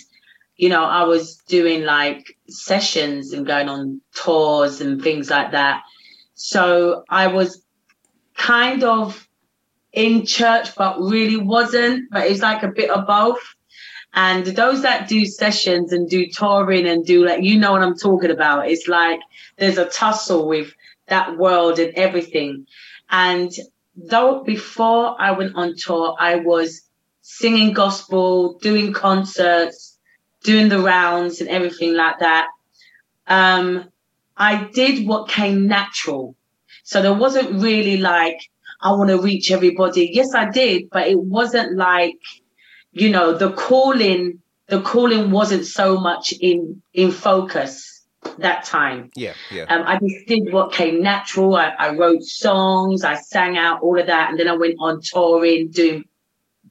you 0.56 0.68
know, 0.68 0.84
I 0.84 1.04
was 1.04 1.36
doing 1.48 1.84
like 1.84 2.36
sessions 2.48 3.32
and 3.32 3.46
going 3.46 3.68
on 3.68 4.00
tours 4.14 4.80
and 4.80 5.02
things 5.02 5.30
like 5.30 5.52
that. 5.52 5.82
So 6.34 7.04
I 7.08 7.28
was 7.28 7.62
kind 8.36 8.84
of 8.84 9.26
in 9.92 10.26
church, 10.26 10.74
but 10.76 11.00
really 11.00 11.36
wasn't. 11.36 12.10
But 12.10 12.26
it's 12.26 12.42
like 12.42 12.62
a 12.62 12.68
bit 12.68 12.90
of 12.90 13.06
both. 13.06 13.40
And 14.12 14.44
those 14.44 14.82
that 14.82 15.08
do 15.08 15.24
sessions 15.24 15.92
and 15.92 16.10
do 16.10 16.26
touring 16.26 16.86
and 16.86 17.06
do 17.06 17.24
like, 17.24 17.42
you 17.42 17.58
know 17.58 17.72
what 17.72 17.82
I'm 17.82 17.96
talking 17.96 18.30
about. 18.30 18.68
It's 18.68 18.88
like 18.88 19.20
there's 19.56 19.78
a 19.78 19.88
tussle 19.88 20.48
with 20.48 20.74
that 21.06 21.36
world 21.38 21.78
and 21.78 21.94
everything. 21.94 22.66
And 23.10 23.52
though 23.96 24.42
before 24.42 25.16
I 25.20 25.30
went 25.30 25.54
on 25.54 25.74
tour, 25.76 26.16
I 26.18 26.36
was 26.36 26.82
singing 27.38 27.72
gospel, 27.72 28.58
doing 28.58 28.92
concerts, 28.92 29.96
doing 30.42 30.68
the 30.68 30.80
rounds 30.80 31.40
and 31.40 31.48
everything 31.48 31.94
like 31.94 32.18
that. 32.18 32.48
Um, 33.26 33.88
I 34.36 34.64
did 34.72 35.06
what 35.06 35.28
came 35.28 35.66
natural. 35.68 36.34
So 36.82 37.00
there 37.00 37.14
wasn't 37.14 37.62
really 37.62 37.98
like, 37.98 38.40
I 38.82 38.90
want 38.92 39.10
to 39.10 39.20
reach 39.20 39.52
everybody. 39.52 40.10
Yes, 40.12 40.34
I 40.34 40.50
did, 40.50 40.90
but 40.90 41.06
it 41.06 41.20
wasn't 41.20 41.76
like, 41.76 42.18
you 42.92 43.10
know, 43.10 43.36
the 43.36 43.52
calling, 43.52 44.40
the 44.66 44.80
calling 44.80 45.30
wasn't 45.30 45.66
so 45.66 46.00
much 46.00 46.32
in 46.40 46.82
in 46.92 47.12
focus 47.12 48.04
that 48.38 48.64
time. 48.64 49.10
Yeah, 49.14 49.34
yeah. 49.50 49.64
Um, 49.64 49.84
I 49.86 49.98
just 49.98 50.26
did 50.26 50.52
what 50.52 50.72
came 50.72 51.00
natural. 51.00 51.54
I, 51.54 51.68
I 51.78 51.94
wrote 51.94 52.22
songs, 52.22 53.04
I 53.04 53.14
sang 53.14 53.56
out 53.56 53.82
all 53.82 53.98
of 54.00 54.06
that, 54.06 54.30
and 54.30 54.38
then 54.38 54.48
I 54.48 54.56
went 54.56 54.76
on 54.80 55.00
touring, 55.00 55.70
doing 55.70 56.04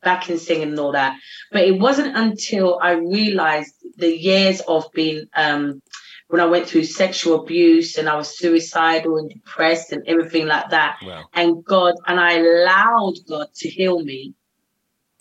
backing 0.01 0.37
singing 0.37 0.69
and 0.69 0.79
all 0.79 0.91
that. 0.93 1.17
But 1.51 1.63
it 1.63 1.79
wasn't 1.79 2.15
until 2.15 2.79
I 2.81 2.91
realized 2.91 3.73
the 3.97 4.15
years 4.15 4.61
of 4.61 4.91
being 4.93 5.25
um, 5.35 5.81
when 6.29 6.41
I 6.41 6.45
went 6.45 6.67
through 6.67 6.83
sexual 6.83 7.41
abuse 7.41 7.97
and 7.97 8.07
I 8.07 8.15
was 8.15 8.37
suicidal 8.37 9.17
and 9.17 9.29
depressed 9.29 9.91
and 9.91 10.07
everything 10.07 10.47
like 10.47 10.69
that. 10.69 10.97
Wow. 11.03 11.25
And 11.33 11.65
God, 11.65 11.95
and 12.07 12.19
I 12.19 12.37
allowed 12.37 13.15
God 13.27 13.47
to 13.55 13.69
heal 13.69 14.03
me 14.03 14.33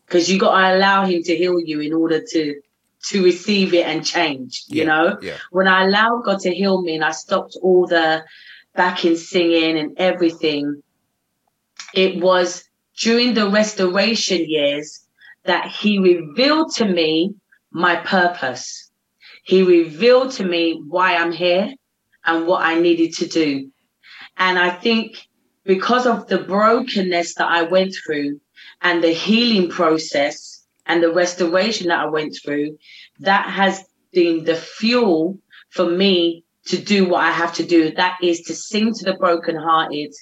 because 0.07 0.31
you 0.31 0.39
got 0.39 0.59
to 0.59 0.76
allow 0.76 1.07
Him 1.07 1.22
to 1.22 1.37
heal 1.37 1.59
you 1.59 1.81
in 1.81 1.93
order 1.93 2.22
to 2.22 2.61
to 3.11 3.24
receive 3.24 3.72
it 3.74 3.87
and 3.87 4.05
change. 4.05 4.64
You 4.68 4.85
know, 4.85 5.18
yeah. 5.22 5.39
when 5.51 5.68
I 5.68 5.85
allowed 5.85 6.24
God 6.24 6.41
to 6.41 6.55
heal 6.55 6.83
me 6.83 6.97
and 6.97 7.05
I 7.05 7.12
stopped 7.12 7.57
all 7.62 7.87
the 7.87 8.24
backing 8.74 9.16
singing 9.16 9.79
and 9.79 9.99
everything, 9.99 10.83
it 11.95 12.20
was 12.20 12.68
during 13.01 13.35
the 13.35 13.49
restoration 13.49 14.49
years 14.49 15.05
that 15.45 15.69
He 15.69 15.99
revealed 15.99 16.75
to 16.75 16.85
me 16.85 17.35
my 17.71 17.97
purpose. 17.97 18.91
He 19.45 19.63
revealed 19.63 20.33
to 20.33 20.45
me 20.45 20.83
why 20.87 21.17
I'm 21.17 21.33
here 21.33 21.75
and 22.25 22.47
what 22.47 22.65
I 22.65 22.79
needed 22.79 23.15
to 23.15 23.27
do. 23.27 23.71
And 24.37 24.59
I 24.59 24.71
think 24.71 25.29
because 25.65 26.07
of 26.07 26.27
the 26.29 26.39
brokenness 26.39 27.35
that 27.35 27.49
I 27.49 27.63
went 27.63 27.95
through 27.95 28.41
and 28.83 29.03
the 29.03 29.13
healing 29.13 29.71
process 29.71 30.65
and 30.87 31.03
the 31.03 31.13
restoration 31.13 31.89
that 31.89 32.01
I 32.01 32.07
went 32.07 32.37
through, 32.43 32.79
that 33.21 33.49
has 33.51 33.85
been 34.13 34.45
the 34.45 34.55
fuel 34.57 35.39
for 35.71 35.89
me 35.89 36.45
to 36.67 36.79
do 36.79 37.09
what 37.09 37.25
I 37.25 37.31
have 37.31 37.55
to 37.55 37.65
do. 37.65 37.93
That 37.95 38.19
is 38.23 38.43
to 38.43 38.55
sing 38.55 38.95
to 38.95 39.05
the 39.05 39.15
brokenhearted 39.15 40.15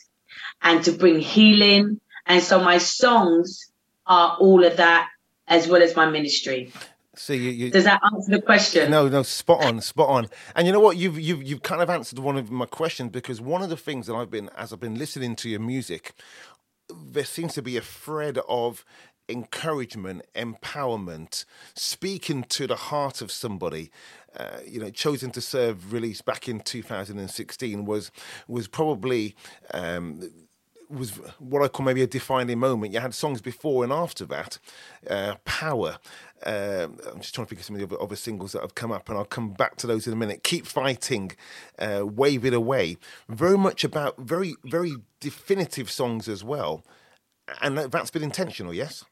and 0.62 0.84
to 0.84 0.92
bring 0.92 1.20
healing. 1.20 2.00
And 2.26 2.42
so 2.42 2.62
my 2.62 2.78
songs 2.78 3.70
are 4.06 4.36
all 4.38 4.64
of 4.64 4.76
that 4.76 5.08
as 5.48 5.68
well 5.68 5.82
as 5.82 5.94
my 5.94 6.08
ministry. 6.08 6.72
So 7.16 7.32
you, 7.32 7.50
you 7.50 7.70
Does 7.70 7.84
that 7.84 8.00
answer 8.04 8.30
the 8.30 8.42
question? 8.42 8.90
No, 8.90 9.08
no, 9.08 9.22
spot 9.22 9.64
on, 9.64 9.80
spot 9.80 10.08
on. 10.08 10.28
And 10.54 10.66
you 10.66 10.72
know 10.72 10.80
what? 10.80 10.98
You've 10.98 11.18
you've 11.18 11.42
you've 11.42 11.62
kind 11.62 11.80
of 11.80 11.88
answered 11.88 12.18
one 12.18 12.36
of 12.36 12.50
my 12.50 12.66
questions 12.66 13.10
because 13.10 13.40
one 13.40 13.62
of 13.62 13.70
the 13.70 13.76
things 13.76 14.06
that 14.06 14.14
I've 14.14 14.30
been 14.30 14.50
as 14.56 14.72
I've 14.72 14.80
been 14.80 14.98
listening 14.98 15.34
to 15.36 15.48
your 15.48 15.60
music, 15.60 16.12
there 16.94 17.24
seems 17.24 17.54
to 17.54 17.62
be 17.62 17.76
a 17.78 17.80
thread 17.80 18.38
of 18.48 18.84
encouragement, 19.28 20.22
empowerment, 20.34 21.46
speaking 21.74 22.44
to 22.44 22.66
the 22.66 22.76
heart 22.76 23.22
of 23.22 23.32
somebody. 23.32 23.90
Uh, 24.38 24.58
you 24.66 24.78
know, 24.78 24.90
chosen 24.90 25.30
to 25.30 25.40
serve, 25.40 25.94
released 25.94 26.26
back 26.26 26.46
in 26.46 26.60
2016, 26.60 27.86
was 27.86 28.10
was 28.46 28.68
probably. 28.68 29.34
Um, 29.72 30.30
was 30.88 31.12
what 31.38 31.62
I 31.62 31.68
call 31.68 31.84
maybe 31.84 32.02
a 32.02 32.06
defining 32.06 32.58
moment. 32.58 32.92
You 32.92 33.00
had 33.00 33.14
songs 33.14 33.40
before 33.40 33.84
and 33.84 33.92
after 33.92 34.24
that, 34.26 34.58
uh, 35.08 35.36
Power. 35.44 35.98
Um, 36.44 36.98
I'm 37.10 37.20
just 37.20 37.34
trying 37.34 37.46
to 37.46 37.48
think 37.48 37.60
of 37.60 37.64
some 37.64 37.76
of 37.76 37.80
the 37.80 37.86
other, 37.86 38.02
other 38.02 38.16
singles 38.16 38.52
that 38.52 38.62
have 38.62 38.74
come 38.74 38.92
up, 38.92 39.08
and 39.08 39.16
I'll 39.16 39.24
come 39.24 39.50
back 39.52 39.76
to 39.76 39.86
those 39.86 40.06
in 40.06 40.12
a 40.12 40.16
minute. 40.16 40.42
Keep 40.44 40.66
fighting, 40.66 41.32
uh, 41.78 42.04
Wave 42.06 42.44
It 42.44 42.52
Away. 42.54 42.98
Very 43.28 43.56
much 43.56 43.84
about 43.84 44.18
very, 44.18 44.54
very 44.64 44.96
definitive 45.20 45.90
songs 45.90 46.28
as 46.28 46.44
well, 46.44 46.84
and 47.62 47.78
that- 47.78 47.90
that's 47.90 48.10
been 48.10 48.22
intentional. 48.22 48.74
Yes. 48.74 49.04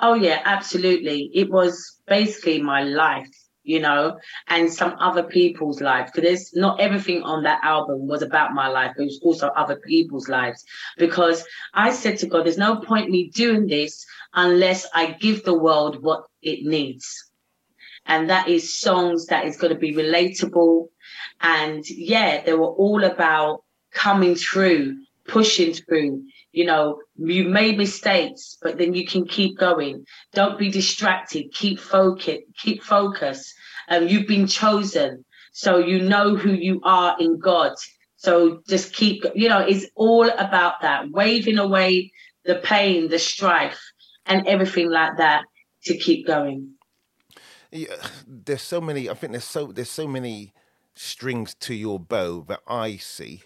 Oh 0.00 0.14
yeah, 0.14 0.42
absolutely. 0.44 1.30
It 1.32 1.50
was 1.50 2.00
basically 2.06 2.60
my 2.60 2.82
life, 2.82 3.30
you 3.66 3.80
know, 3.80 4.16
and 4.46 4.72
some 4.72 4.96
other 5.00 5.24
people's 5.24 5.80
life. 5.80 6.06
Because 6.06 6.28
there's 6.28 6.54
not 6.54 6.80
everything 6.80 7.22
on 7.22 7.42
that 7.42 7.60
album 7.64 8.06
was 8.06 8.22
about 8.22 8.54
my 8.54 8.68
life. 8.68 8.92
It 8.96 9.02
was 9.02 9.20
also 9.22 9.48
other 9.48 9.76
people's 9.76 10.28
lives. 10.28 10.64
Because 10.96 11.44
I 11.74 11.90
said 11.92 12.18
to 12.18 12.26
God, 12.26 12.44
there's 12.44 12.56
no 12.56 12.76
point 12.76 13.10
me 13.10 13.28
doing 13.34 13.66
this 13.66 14.06
unless 14.32 14.86
I 14.94 15.12
give 15.12 15.44
the 15.44 15.58
world 15.58 16.02
what 16.02 16.26
it 16.42 16.64
needs. 16.64 17.28
And 18.06 18.30
that 18.30 18.48
is 18.48 18.78
songs 18.78 19.26
that 19.26 19.46
is 19.46 19.56
going 19.56 19.72
to 19.72 19.78
be 19.78 19.94
relatable. 19.94 20.86
And 21.40 21.84
yeah, 21.88 22.42
they 22.44 22.54
were 22.54 22.66
all 22.66 23.02
about 23.02 23.64
coming 23.92 24.36
through, 24.36 24.96
pushing 25.26 25.74
through. 25.74 26.22
You 26.52 26.64
know, 26.64 27.00
you 27.16 27.44
made 27.44 27.76
mistakes, 27.76 28.56
but 28.62 28.78
then 28.78 28.94
you 28.94 29.06
can 29.06 29.26
keep 29.26 29.58
going. 29.58 30.06
Don't 30.32 30.58
be 30.58 30.70
distracted. 30.70 31.52
Keep 31.52 31.80
focus. 31.80 32.38
Keep 32.62 32.82
focus. 32.82 33.52
Um, 33.88 34.08
you've 34.08 34.26
been 34.26 34.46
chosen, 34.46 35.24
so 35.52 35.78
you 35.78 36.00
know 36.00 36.36
who 36.36 36.52
you 36.52 36.80
are 36.84 37.16
in 37.18 37.38
God. 37.38 37.72
So 38.16 38.62
just 38.68 38.92
keep. 38.92 39.24
You 39.34 39.48
know, 39.48 39.60
it's 39.60 39.86
all 39.94 40.28
about 40.28 40.80
that, 40.82 41.10
waving 41.10 41.58
away 41.58 42.12
the 42.44 42.56
pain, 42.56 43.08
the 43.08 43.18
strife, 43.18 43.80
and 44.24 44.46
everything 44.46 44.90
like 44.90 45.16
that 45.18 45.44
to 45.84 45.96
keep 45.96 46.26
going. 46.26 46.72
Yeah, 47.70 47.94
there's 48.26 48.62
so 48.62 48.80
many. 48.80 49.10
I 49.10 49.14
think 49.14 49.32
there's 49.32 49.44
so 49.44 49.72
there's 49.72 49.90
so 49.90 50.06
many 50.06 50.52
strings 50.94 51.54
to 51.54 51.74
your 51.74 52.00
bow 52.00 52.44
that 52.48 52.60
I 52.66 52.96
see. 52.96 53.42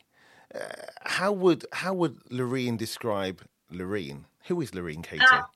Uh, 0.55 0.61
how 1.03 1.33
would 1.33 1.67
how 1.73 1.95
would 1.95 2.19
Lurine 2.31 2.77
describe 2.77 3.43
Lurine? 3.73 4.25
Who 4.47 4.61
is 4.61 4.73
Lurine 4.73 5.03
Cato? 5.03 5.25
Ah. 5.31 5.51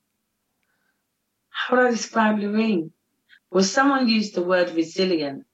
How 1.51 1.77
do 1.77 1.87
I 1.87 1.91
describe 1.91 2.39
Lurine? 2.39 2.91
Well, 3.55 3.65
someone 3.65 4.09
used 4.09 4.35
the 4.35 4.43
word 4.43 4.73
resilient. 4.73 5.47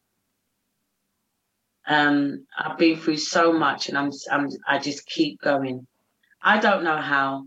Um, 1.87 2.47
I've 2.59 2.79
been 2.79 2.99
through 2.99 3.19
so 3.19 3.53
much, 3.53 3.89
and 3.89 3.99
I'm, 3.99 4.11
I'm, 4.33 4.49
I 4.67 4.79
just 4.79 5.07
keep 5.07 5.41
going. 5.43 5.87
I 6.43 6.59
don't 6.61 6.85
know 6.85 6.97
how. 6.97 7.47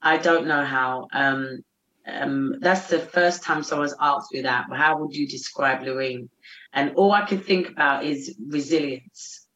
I 0.00 0.18
don't 0.18 0.46
know 0.46 0.64
how. 0.64 1.08
Um, 1.12 1.64
um, 2.06 2.56
that's 2.60 2.88
the 2.88 3.00
first 3.00 3.42
time 3.42 3.64
someone's 3.64 3.96
asked 4.00 4.32
me 4.32 4.42
that. 4.42 4.66
How 4.72 4.98
would 4.98 5.14
you 5.16 5.28
describe 5.28 5.80
Lurine? 5.82 6.28
And 6.72 6.94
all 6.96 7.12
I 7.12 7.22
can 7.26 7.40
think 7.40 7.68
about 7.70 8.04
is 8.04 8.36
resilience. 8.48 9.46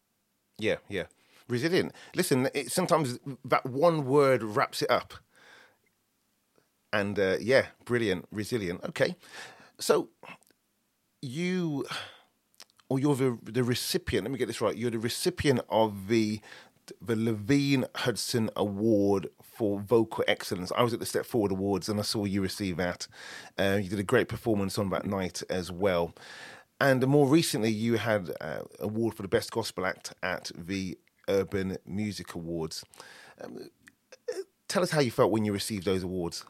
Yeah, 0.59 0.77
yeah. 0.89 1.05
Resilient. 1.49 1.93
Listen, 2.17 2.51
it, 2.55 2.73
sometimes 2.73 3.21
that 3.45 3.67
one 3.67 4.07
word 4.07 4.43
wraps 4.43 4.83
it 4.83 4.91
up. 4.91 5.15
and 6.93 7.19
uh, 7.19 7.37
yeah, 7.41 7.67
brilliant, 7.85 8.27
resilient. 8.33 8.83
Okay, 8.85 9.17
so 9.81 10.09
you, 11.23 11.85
or 12.89 12.99
you're 12.99 13.17
the 13.17 13.39
the 13.43 13.65
recipient. 13.65 14.25
Let 14.25 14.33
me 14.33 14.39
get 14.39 14.47
this 14.47 14.61
right. 14.61 14.77
You're 14.77 14.91
the 14.91 14.99
recipient 14.99 15.61
of 15.69 16.09
the 16.09 16.41
the 17.03 17.15
Lavine 17.15 17.85
Hudson 17.97 18.51
Award 18.57 19.29
for 19.43 19.81
Vocal 19.81 20.25
Excellence. 20.27 20.73
I 20.77 20.83
was 20.83 20.95
at 20.95 21.01
the 21.01 21.07
Step 21.07 21.27
Forward 21.27 21.53
Awards 21.53 21.89
and 21.89 21.99
I 21.99 22.03
saw 22.03 22.25
you 22.25 22.41
receive 22.41 22.77
that. 22.79 23.07
Uh, 23.59 23.79
you 23.83 23.91
did 23.91 23.99
a 23.99 24.05
great 24.05 24.29
performance 24.29 24.79
on 24.79 24.89
that 24.91 25.05
night 25.05 25.43
as 25.51 25.71
well. 25.71 26.15
And 26.81 27.07
more 27.07 27.27
recently, 27.27 27.71
you 27.71 27.97
had 27.97 28.31
uh, 28.41 28.61
award 28.79 29.15
for 29.15 29.23
the 29.23 29.29
best 29.29 29.51
gospel 29.51 29.85
act 29.85 30.15
at 30.23 30.51
the 30.57 30.97
Urban 31.29 31.77
Music 31.85 32.35
Awards. 32.35 32.85
Um, 33.43 33.69
tell 34.69 34.83
us 34.83 34.93
how 34.93 35.01
you 35.01 35.11
felt 35.11 35.33
when 35.33 35.45
you 35.45 35.53
received 35.53 35.85
those 35.85 36.05
awards. 36.05 36.45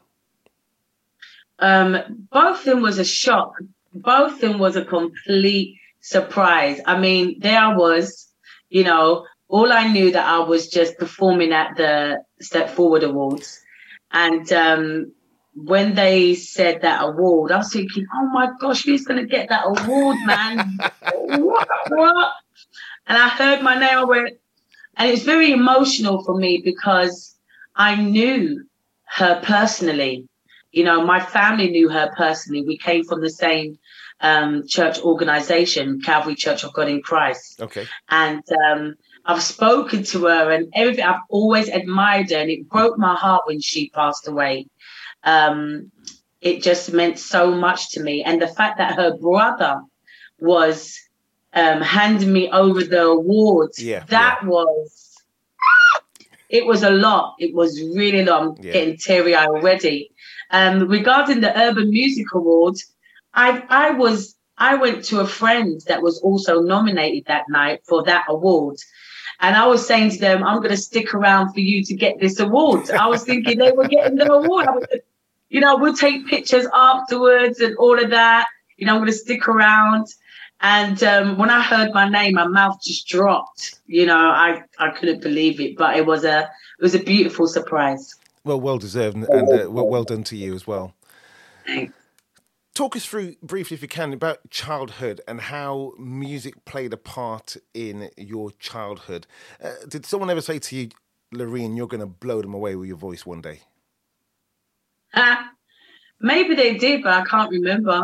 Um, 1.59 2.27
both 2.31 2.59
of 2.59 2.65
them 2.65 2.81
was 2.81 2.99
a 2.99 3.05
shock. 3.05 3.53
Both 3.93 4.33
of 4.33 4.41
them 4.41 4.59
was 4.59 4.75
a 4.75 4.85
complete 4.85 5.77
surprise. 6.01 6.79
I 6.85 6.97
mean, 6.97 7.39
there 7.39 7.59
I 7.59 7.75
was, 7.75 8.27
you 8.69 8.83
know, 8.83 9.25
all 9.47 9.71
I 9.71 9.87
knew 9.87 10.11
that 10.11 10.25
I 10.25 10.39
was 10.39 10.69
just 10.69 10.97
performing 10.97 11.51
at 11.51 11.75
the 11.75 12.23
Step 12.39 12.69
Forward 12.69 13.03
Awards. 13.03 13.59
And 14.11 14.51
um, 14.53 15.11
when 15.55 15.95
they 15.95 16.35
said 16.35 16.81
that 16.81 17.03
award, 17.03 17.51
I 17.51 17.57
was 17.57 17.73
thinking, 17.73 18.05
oh 18.15 18.29
my 18.31 18.49
gosh, 18.59 18.83
who's 18.83 19.05
going 19.05 19.19
to 19.21 19.27
get 19.27 19.49
that 19.49 19.65
award, 19.65 20.17
man? 20.25 20.77
what, 21.41 21.67
what? 21.89 22.31
And 23.07 23.17
I 23.17 23.27
heard 23.29 23.61
my 23.61 23.77
name, 23.77 23.97
I 23.97 24.03
went, 24.03 24.37
and 24.97 25.09
it's 25.09 25.23
very 25.23 25.51
emotional 25.51 26.23
for 26.23 26.37
me 26.37 26.61
because 26.63 27.35
I 27.75 27.95
knew 27.95 28.65
her 29.05 29.41
personally. 29.43 30.27
You 30.71 30.83
know, 30.83 31.03
my 31.03 31.19
family 31.19 31.69
knew 31.69 31.89
her 31.89 32.11
personally. 32.15 32.63
We 32.65 32.77
came 32.77 33.03
from 33.03 33.21
the 33.21 33.29
same 33.29 33.79
um, 34.21 34.67
church 34.67 34.99
organization, 34.99 36.01
Calvary 36.01 36.35
Church 36.35 36.63
of 36.63 36.73
God 36.73 36.89
in 36.89 37.01
Christ. 37.01 37.61
Okay. 37.61 37.87
And 38.09 38.43
um, 38.65 38.95
I've 39.25 39.41
spoken 39.41 40.03
to 40.03 40.25
her 40.25 40.51
and 40.51 40.71
everything. 40.73 41.05
I've 41.05 41.21
always 41.29 41.69
admired 41.69 42.31
her, 42.31 42.37
and 42.37 42.49
it 42.49 42.69
broke 42.69 42.97
my 42.97 43.15
heart 43.15 43.43
when 43.45 43.61
she 43.61 43.89
passed 43.89 44.27
away. 44.27 44.67
Um, 45.23 45.91
it 46.41 46.63
just 46.63 46.93
meant 46.93 47.19
so 47.19 47.51
much 47.51 47.91
to 47.91 48.03
me. 48.03 48.23
And 48.23 48.41
the 48.41 48.47
fact 48.47 48.77
that 48.77 48.95
her 48.95 49.17
brother 49.17 49.81
was 50.39 50.97
um, 51.53 51.81
handing 51.81 52.31
me 52.31 52.49
over 52.49 52.83
the 52.83 53.03
awards, 53.03 53.81
Yeah, 53.81 54.05
that 54.09 54.45
was, 54.45 55.15
it 56.49 56.65
was 56.65 56.83
a 56.83 56.89
lot. 56.89 57.35
It 57.39 57.53
was 57.53 57.81
really 57.81 58.23
long. 58.23 58.57
Yeah. 58.61 58.73
getting 58.73 58.97
teary 58.97 59.35
eyed 59.35 59.47
already. 59.47 60.11
Um, 60.51 60.87
regarding 60.87 61.41
the 61.41 61.57
Urban 61.59 61.89
Music 61.89 62.25
Awards, 62.33 62.85
I 63.33 63.63
I 63.69 63.91
was 63.91 64.35
I 64.57 64.75
went 64.75 65.05
to 65.05 65.21
a 65.21 65.27
friend 65.27 65.81
that 65.87 66.01
was 66.01 66.19
also 66.19 66.61
nominated 66.61 67.25
that 67.27 67.45
night 67.49 67.81
for 67.85 68.03
that 68.03 68.25
award. 68.27 68.77
And 69.41 69.55
I 69.55 69.65
was 69.67 69.87
saying 69.87 70.11
to 70.11 70.19
them, 70.19 70.43
I'm 70.43 70.57
going 70.57 70.71
to 70.71 70.77
stick 70.77 71.13
around 71.13 71.53
for 71.53 71.61
you 71.61 71.81
to 71.85 71.95
get 71.95 72.19
this 72.19 72.39
award. 72.41 72.91
I 72.91 73.07
was 73.07 73.23
thinking 73.23 73.57
they 73.57 73.71
were 73.71 73.87
getting 73.87 74.17
the 74.17 74.29
award. 74.29 74.67
Was, 74.67 74.99
you 75.47 75.61
know, 75.61 75.77
we'll 75.77 75.95
take 75.95 76.27
pictures 76.27 76.67
afterwards 76.73 77.61
and 77.61 77.75
all 77.77 77.97
of 78.03 78.09
that. 78.09 78.47
You 78.75 78.85
know, 78.85 78.95
I'm 78.95 78.99
going 78.99 79.11
to 79.11 79.17
stick 79.17 79.47
around. 79.47 80.07
And 80.61 81.01
um, 81.03 81.37
when 81.37 81.49
I 81.49 81.61
heard 81.61 81.93
my 81.93 82.09
name, 82.09 82.33
my 82.33 82.47
mouth 82.47 82.81
just 82.83 83.07
dropped. 83.07 83.79
You 83.87 84.05
know, 84.05 84.17
I, 84.17 84.61
I 84.77 84.91
couldn't 84.91 85.21
believe 85.21 85.61
it, 85.61 85.77
but 85.77 85.95
it 85.95 86.05
was 86.05 86.25
a 86.25 86.41
it 86.79 86.83
was 86.83 86.95
a 86.95 86.99
beautiful 86.99 87.47
surprise. 87.47 88.15
Well, 88.43 88.59
well 88.59 88.77
deserved, 88.77 89.17
and, 89.17 89.25
and 89.29 89.49
uh, 89.49 89.69
well, 89.69 89.87
well 89.87 90.03
done 90.03 90.23
to 90.25 90.35
you 90.35 90.53
as 90.53 90.65
well. 90.65 90.93
Thanks. 91.65 91.93
Talk 92.73 92.95
us 92.95 93.05
through 93.05 93.35
briefly, 93.43 93.75
if 93.75 93.81
you 93.81 93.89
can, 93.89 94.13
about 94.13 94.49
childhood 94.49 95.19
and 95.27 95.41
how 95.41 95.91
music 95.99 96.63
played 96.63 96.93
a 96.93 96.97
part 96.97 97.57
in 97.73 98.09
your 98.15 98.51
childhood. 98.51 99.27
Uh, 99.61 99.73
did 99.89 100.05
someone 100.05 100.29
ever 100.29 100.39
say 100.39 100.59
to 100.59 100.75
you, 100.77 100.89
Lurine, 101.33 101.75
you're 101.75 101.87
going 101.87 101.99
to 101.99 102.07
blow 102.07 102.41
them 102.41 102.53
away 102.53 102.77
with 102.77 102.87
your 102.87 102.95
voice 102.95 103.25
one 103.25 103.41
day? 103.41 103.61
Ah, 105.13 105.51
Maybe 106.21 106.55
they 106.55 106.75
did, 106.75 107.03
but 107.03 107.13
I 107.13 107.23
can't 107.23 107.49
remember. 107.51 108.03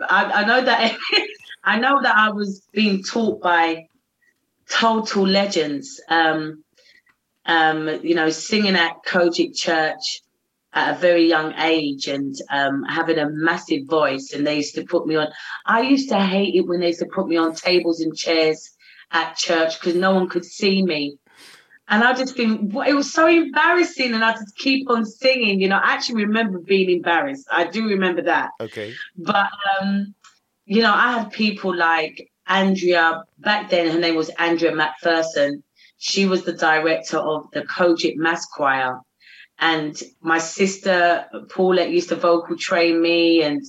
I, 0.00 0.24
I 0.24 0.44
know 0.44 0.64
that 0.64 0.96
I 1.64 1.78
know 1.78 2.00
that 2.02 2.16
I 2.16 2.30
was 2.30 2.62
being 2.72 3.02
taught 3.02 3.42
by 3.42 3.88
total 4.70 5.26
legends. 5.26 6.00
Um, 6.08 6.62
um, 7.48 7.88
you 8.02 8.14
know, 8.14 8.30
singing 8.30 8.76
at 8.76 9.02
COGIC 9.04 9.56
Church 9.56 10.22
at 10.74 10.96
a 10.96 10.98
very 10.98 11.26
young 11.26 11.54
age 11.54 12.06
and 12.06 12.36
um, 12.50 12.84
having 12.84 13.18
a 13.18 13.28
massive 13.30 13.86
voice. 13.86 14.32
And 14.34 14.46
they 14.46 14.56
used 14.56 14.74
to 14.74 14.84
put 14.84 15.06
me 15.06 15.16
on. 15.16 15.28
I 15.66 15.80
used 15.80 16.10
to 16.10 16.20
hate 16.20 16.54
it 16.54 16.68
when 16.68 16.80
they 16.80 16.88
used 16.88 17.00
to 17.00 17.06
put 17.12 17.26
me 17.26 17.36
on 17.36 17.54
tables 17.54 18.00
and 18.00 18.14
chairs 18.14 18.70
at 19.10 19.34
church 19.36 19.80
because 19.80 19.96
no 19.96 20.14
one 20.14 20.28
could 20.28 20.44
see 20.44 20.82
me. 20.82 21.18
And 21.90 22.04
I 22.04 22.12
just 22.12 22.36
think 22.36 22.74
it 22.86 22.94
was 22.94 23.10
so 23.10 23.26
embarrassing, 23.26 24.12
and 24.12 24.22
I 24.22 24.32
just 24.32 24.58
keep 24.58 24.90
on 24.90 25.06
singing. 25.06 25.58
You 25.58 25.68
know, 25.68 25.80
I 25.82 25.94
actually 25.94 26.26
remember 26.26 26.58
being 26.58 26.90
embarrassed. 26.90 27.48
I 27.50 27.64
do 27.64 27.88
remember 27.88 28.20
that. 28.24 28.50
Okay. 28.60 28.92
But 29.16 29.48
um, 29.80 30.14
you 30.66 30.82
know, 30.82 30.92
I 30.92 31.12
had 31.18 31.32
people 31.32 31.74
like 31.74 32.30
Andrea 32.46 33.24
back 33.38 33.70
then. 33.70 33.90
Her 33.90 33.98
name 33.98 34.16
was 34.16 34.28
Andrea 34.28 34.72
McPherson. 34.72 35.62
She 35.98 36.26
was 36.26 36.44
the 36.44 36.52
director 36.52 37.18
of 37.18 37.50
the 37.52 37.62
COGIC 37.62 38.16
Mass 38.16 38.46
Choir, 38.46 39.00
and 39.58 40.00
my 40.20 40.38
sister 40.38 41.26
Paulette 41.50 41.90
used 41.90 42.08
to 42.10 42.16
vocal 42.16 42.56
train 42.56 43.02
me, 43.02 43.42
and 43.42 43.62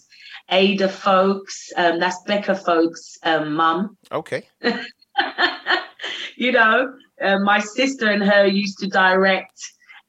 Ada 0.49 0.89
Folkes. 0.89 1.71
Um, 1.75 1.99
that's 1.99 2.21
Becca 2.23 2.55
Folkes' 2.55 3.17
um, 3.23 3.53
mum 3.53 3.97
Okay. 4.11 4.47
you 6.35 6.51
know, 6.51 6.93
uh, 7.21 7.39
my 7.39 7.59
sister 7.59 8.07
and 8.07 8.23
her 8.23 8.45
used 8.45 8.79
to 8.79 8.87
direct 8.87 9.59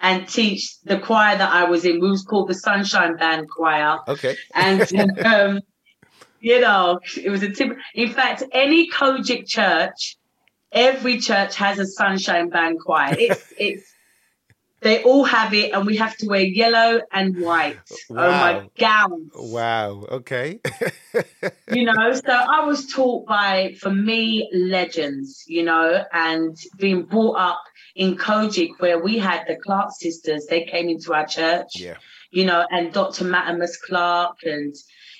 and 0.00 0.26
teach 0.28 0.80
the 0.84 0.98
choir 0.98 1.36
that 1.36 1.52
I 1.52 1.64
was 1.64 1.84
in. 1.84 2.00
We 2.00 2.10
was 2.10 2.22
called 2.22 2.48
the 2.48 2.54
Sunshine 2.54 3.16
Band 3.16 3.48
Choir, 3.50 3.98
Okay. 4.08 4.36
and 4.54 4.80
um, 5.24 5.60
you 6.40 6.60
know, 6.60 7.00
it 7.16 7.30
was 7.30 7.42
a 7.42 7.50
tip. 7.50 7.76
In 7.94 8.10
fact, 8.10 8.42
any 8.52 8.88
COGIC 8.90 9.46
church, 9.46 10.16
every 10.72 11.18
church 11.20 11.56
has 11.56 11.78
a 11.78 11.86
Sunshine 11.86 12.48
Band 12.48 12.78
Choir. 12.80 13.16
It's 13.18 13.52
it's. 13.58 13.94
They 14.82 15.02
all 15.02 15.24
have 15.24 15.52
it, 15.52 15.72
and 15.74 15.84
we 15.84 15.96
have 15.98 16.16
to 16.16 16.26
wear 16.26 16.40
yellow 16.40 17.02
and 17.12 17.36
white. 17.38 17.78
Oh 18.08 18.14
my 18.14 18.54
Wow. 18.54 18.70
gowns! 18.78 19.32
Wow. 19.34 20.06
Okay. 20.10 20.60
you 21.72 21.84
know 21.84 22.12
so 22.12 22.32
i 22.32 22.64
was 22.64 22.86
taught 22.86 23.26
by 23.26 23.74
for 23.80 23.90
me 23.90 24.48
legends 24.52 25.44
you 25.46 25.62
know 25.62 26.04
and 26.12 26.56
being 26.78 27.02
brought 27.02 27.36
up 27.36 27.62
in 27.94 28.16
COGIC 28.16 28.70
where 28.78 28.98
we 28.98 29.18
had 29.18 29.44
the 29.46 29.56
clark 29.56 29.90
sisters 29.92 30.46
they 30.46 30.64
came 30.64 30.88
into 30.88 31.12
our 31.12 31.26
church 31.26 31.68
yeah. 31.76 31.96
you 32.30 32.44
know 32.44 32.64
and 32.70 32.92
dr 32.92 33.24
mattie 33.24 33.58
moss 33.58 33.76
clark 33.76 34.36
and 34.44 34.74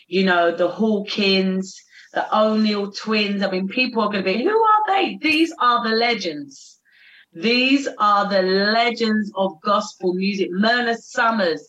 you 0.06 0.24
know 0.24 0.54
the 0.54 0.68
hawkins 0.68 1.80
the 2.12 2.36
o'neal 2.36 2.90
twins 2.92 3.42
i 3.42 3.50
mean 3.50 3.68
people 3.68 4.02
are 4.02 4.10
going 4.10 4.24
to 4.24 4.32
be 4.32 4.42
who 4.42 4.50
are 4.50 4.86
they 4.88 5.18
these 5.22 5.52
are 5.58 5.82
the 5.88 5.94
legends 5.94 6.78
these 7.32 7.88
are 7.98 8.28
the 8.28 8.42
legends 8.42 9.30
of 9.36 9.60
gospel 9.62 10.14
music 10.14 10.48
myrna 10.50 10.96
summers 10.96 11.66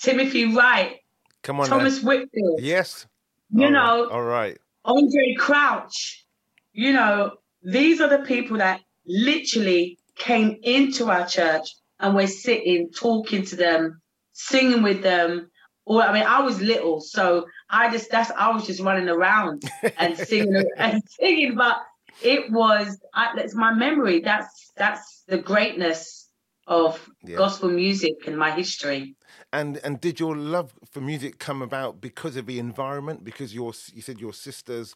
timothy 0.00 0.54
wright 0.54 0.96
Come 1.42 1.60
on. 1.60 1.68
thomas 1.68 2.02
whitfield 2.02 2.60
Yes. 2.62 3.06
you 3.50 3.66
All 3.66 3.72
right. 3.72 3.72
know 3.72 4.08
All 4.10 4.22
right. 4.22 4.58
Andraé 4.86 5.36
Crouch, 5.38 6.26
you 6.72 6.92
know, 6.92 7.32
these 7.62 8.00
are 8.02 8.08
the 8.08 8.18
people 8.18 8.58
that 8.58 8.80
literally 9.06 9.98
came 10.16 10.58
into 10.62 11.10
our 11.10 11.26
church 11.26 11.74
and 12.00 12.14
we're 12.14 12.26
sitting, 12.26 12.90
talking 12.90 13.44
to 13.46 13.56
them, 13.56 14.02
singing 14.32 14.82
with 14.82 15.02
them. 15.02 15.50
Or 15.86 16.02
I 16.02 16.12
mean, 16.12 16.22
I 16.22 16.40
was 16.40 16.60
little, 16.60 17.00
so 17.00 17.46
I 17.68 17.90
just 17.90 18.10
that's 18.10 18.30
I 18.30 18.50
was 18.50 18.66
just 18.66 18.80
running 18.80 19.08
around 19.08 19.64
and 19.98 20.16
singing 20.16 20.64
and 20.78 21.02
singing, 21.06 21.54
but 21.54 21.76
it 22.22 22.50
was 22.50 22.98
I, 23.12 23.32
that's 23.36 23.54
my 23.54 23.72
memory. 23.72 24.20
That's 24.20 24.72
that's 24.76 25.24
the 25.28 25.38
greatness 25.38 26.28
of 26.66 27.08
Yeah. 27.22 27.36
gospel 27.36 27.68
music 27.68 28.14
and 28.26 28.38
my 28.38 28.50
history. 28.50 29.16
And 29.52 29.78
and 29.84 30.00
did 30.00 30.18
your 30.18 30.36
love 30.36 30.72
for 30.90 31.00
music 31.00 31.38
come 31.38 31.60
about 31.62 32.00
because 32.00 32.36
of 32.36 32.46
the 32.46 32.58
environment? 32.58 33.24
Because 33.24 33.54
your 33.54 33.72
you 33.92 34.02
said 34.02 34.20
your 34.20 34.32
sisters, 34.32 34.94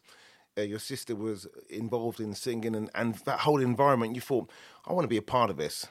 uh, 0.57 0.61
your 0.61 0.79
sister 0.79 1.15
was 1.15 1.47
involved 1.69 2.19
in 2.19 2.33
singing, 2.33 2.75
and 2.75 2.89
and 2.95 3.15
that 3.25 3.41
whole 3.41 3.61
environment. 3.61 4.15
You 4.15 4.21
thought, 4.21 4.49
I 4.85 4.93
want 4.93 5.03
to 5.03 5.09
be 5.09 5.17
a 5.17 5.21
part 5.21 5.49
of 5.49 5.57
this. 5.57 5.87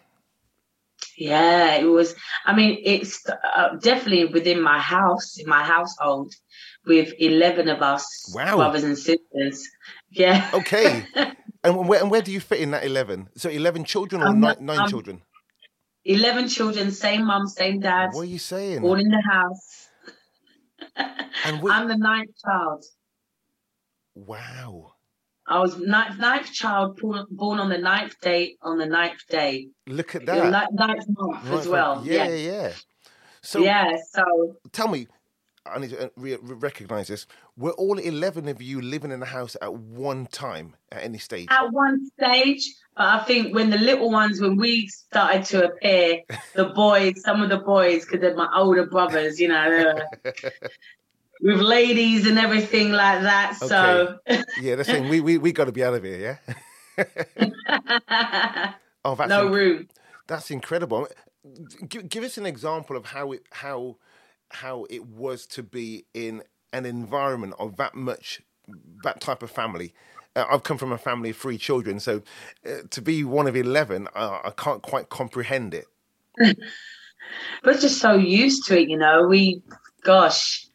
Yeah, 1.19 1.75
it 1.75 1.85
was. 1.85 2.14
I 2.47 2.55
mean, 2.55 2.79
it's 2.85 3.27
uh, 3.29 3.77
definitely 3.83 4.27
within 4.27 4.62
my 4.62 4.79
house, 4.79 5.37
in 5.39 5.49
my 5.49 5.64
household, 5.64 6.33
with 6.87 7.12
eleven 7.19 7.69
of 7.69 7.83
us, 7.83 8.05
Wow. 8.35 8.57
brothers 8.57 8.85
and 8.85 8.97
sisters. 8.97 9.69
Yeah. 10.11 10.49
Okay. 10.55 11.05
and 11.64 11.89
where 11.89 12.01
and 12.01 12.11
where 12.11 12.23
do 12.23 12.31
you 12.31 12.41
fit 12.41 12.61
in 12.61 12.71
that 12.71 12.85
eleven? 12.85 13.29
So 13.37 13.49
eleven 13.51 13.83
children 13.85 14.23
or 14.23 14.29
I'm 14.29 14.41
nine, 14.41 14.57
nine 14.61 14.79
I'm- 14.81 14.89
children? 14.89 15.23
11 16.05 16.49
children, 16.49 16.91
same 16.91 17.27
mum, 17.27 17.47
same 17.47 17.81
dad, 17.81 18.11
What 18.12 18.23
are 18.23 18.25
you 18.25 18.39
saying? 18.39 18.83
all 18.83 18.95
in 18.95 19.09
the 19.11 19.21
house. 19.21 19.89
And 21.45 21.61
we, 21.62 21.71
I'm 21.71 21.87
the 21.87 21.97
ninth 21.99 22.31
child. 22.43 22.83
wow. 24.14 24.95
I 25.49 25.59
was 25.61 25.78
ninth, 25.78 26.18
ninth 26.18 26.53
child 26.53 27.01
born, 27.01 27.59
on 27.59 27.68
the 27.70 27.78
ninth 27.78 28.20
day 28.20 28.57
on 28.62 28.78
the 28.78 28.86
ninth 28.86 29.26
day. 29.28 29.68
Look 29.86 30.14
at 30.14 30.26
that. 30.26 30.44
ni- 30.44 30.76
ninth 30.86 31.05
month 31.09 31.51
as 31.53 31.66
well. 31.66 32.03
Yeah, 32.05 32.24
Yeah. 32.24 32.28
yeah, 32.28 32.53
yeah. 32.53 32.72
So 33.42 33.61
yeah. 33.61 33.96
So 34.12 34.57
tell 34.72 34.88
me, 34.88 35.07
I 35.64 35.78
need 35.78 35.90
to 35.90 36.07
uh, 36.07 36.09
re- 36.16 36.36
re- 36.42 36.57
recognize 36.57 37.09
this. 37.09 37.26
Were 37.57 37.72
all 37.72 37.99
11 37.99 38.49
of 38.49 38.61
you 38.62 38.80
living 38.80 39.11
in 39.11 39.20
the 39.20 39.26
house 39.26 39.57
at 39.61 39.72
one 39.74 40.26
time 40.26 40.76
at 40.92 41.03
any 41.03 41.18
stage? 41.18 41.49
at 41.51 41.70
one 41.72 42.07
stage, 42.18 42.74
but 42.96 43.05
I 43.07 43.18
think 43.24 43.55
when 43.55 43.70
the 43.70 43.78
little 43.78 44.11
ones, 44.11 44.40
when 44.40 44.57
we 44.57 44.88
started 44.88 45.44
to 45.46 45.66
appear, 45.70 46.22
the 46.55 46.66
boys, 46.66 47.22
some 47.22 47.42
of 47.42 47.49
the 47.51 47.59
boys, 47.59 48.05
because 48.05 48.20
they're 48.20 48.34
my 48.36 48.49
older 48.55 48.86
brothers, 48.86 49.38
you 49.40 49.49
know, 49.49 49.70
they 49.70 49.84
were 49.84 50.53
with 51.41 51.61
ladies 51.61 52.26
and 52.26 52.39
everything 52.39 52.93
like 52.93 53.22
that. 53.22 53.57
So 53.57 54.18
yeah, 54.61 54.74
they're 54.74 54.84
saying 54.84 55.09
we, 55.09 55.20
we, 55.20 55.39
we 55.39 55.53
got 55.53 55.66
to 55.66 55.72
be 55.72 55.84
out 55.84 55.95
of 55.95 56.03
here, 56.03 56.39
yeah? 56.99 57.07
oh, 59.05 59.14
that's, 59.14 59.28
no 59.28 59.49
inc- 59.49 59.55
room. 59.55 59.89
that's 60.26 60.51
incredible. 60.51 61.09
Give, 61.89 62.09
give 62.09 62.24
us 62.24 62.39
an 62.39 62.47
example 62.47 62.97
of 62.97 63.07
how 63.07 63.32
it, 63.32 63.43
how, 63.53 63.97
how 64.51 64.86
it 64.91 65.07
was 65.07 65.47
to 65.49 65.62
be 65.62 66.05
in 66.12 66.43
an 66.72 66.86
environment 66.86 67.55
of 67.59 67.76
that 67.76 67.95
much, 67.95 68.43
that 69.05 69.20
type 69.20 69.43
of 69.43 69.51
family. 69.51 69.95
Uh, 70.36 70.45
I've 70.51 70.62
come 70.62 70.78
from 70.78 70.93
a 70.93 70.99
family 70.99 71.30
of 71.30 71.36
three 71.36 71.59
children, 71.59 72.01
so 72.01 72.22
uh, 72.66 72.82
to 72.91 73.01
be 73.01 73.24
one 73.24 73.47
of 73.47 73.57
11, 73.57 74.09
uh, 74.14 74.39
I 74.45 74.51
can't 74.51 74.82
quite 74.82 75.09
comprehend 75.09 75.74
it. 75.74 75.86
We're 77.64 77.78
just 77.78 77.99
so 77.99 78.14
used 78.14 78.66
to 78.66 78.78
it, 78.80 78.89
you 78.89 78.97
know. 78.97 79.26
We, 79.26 79.62
gosh, 80.03 80.68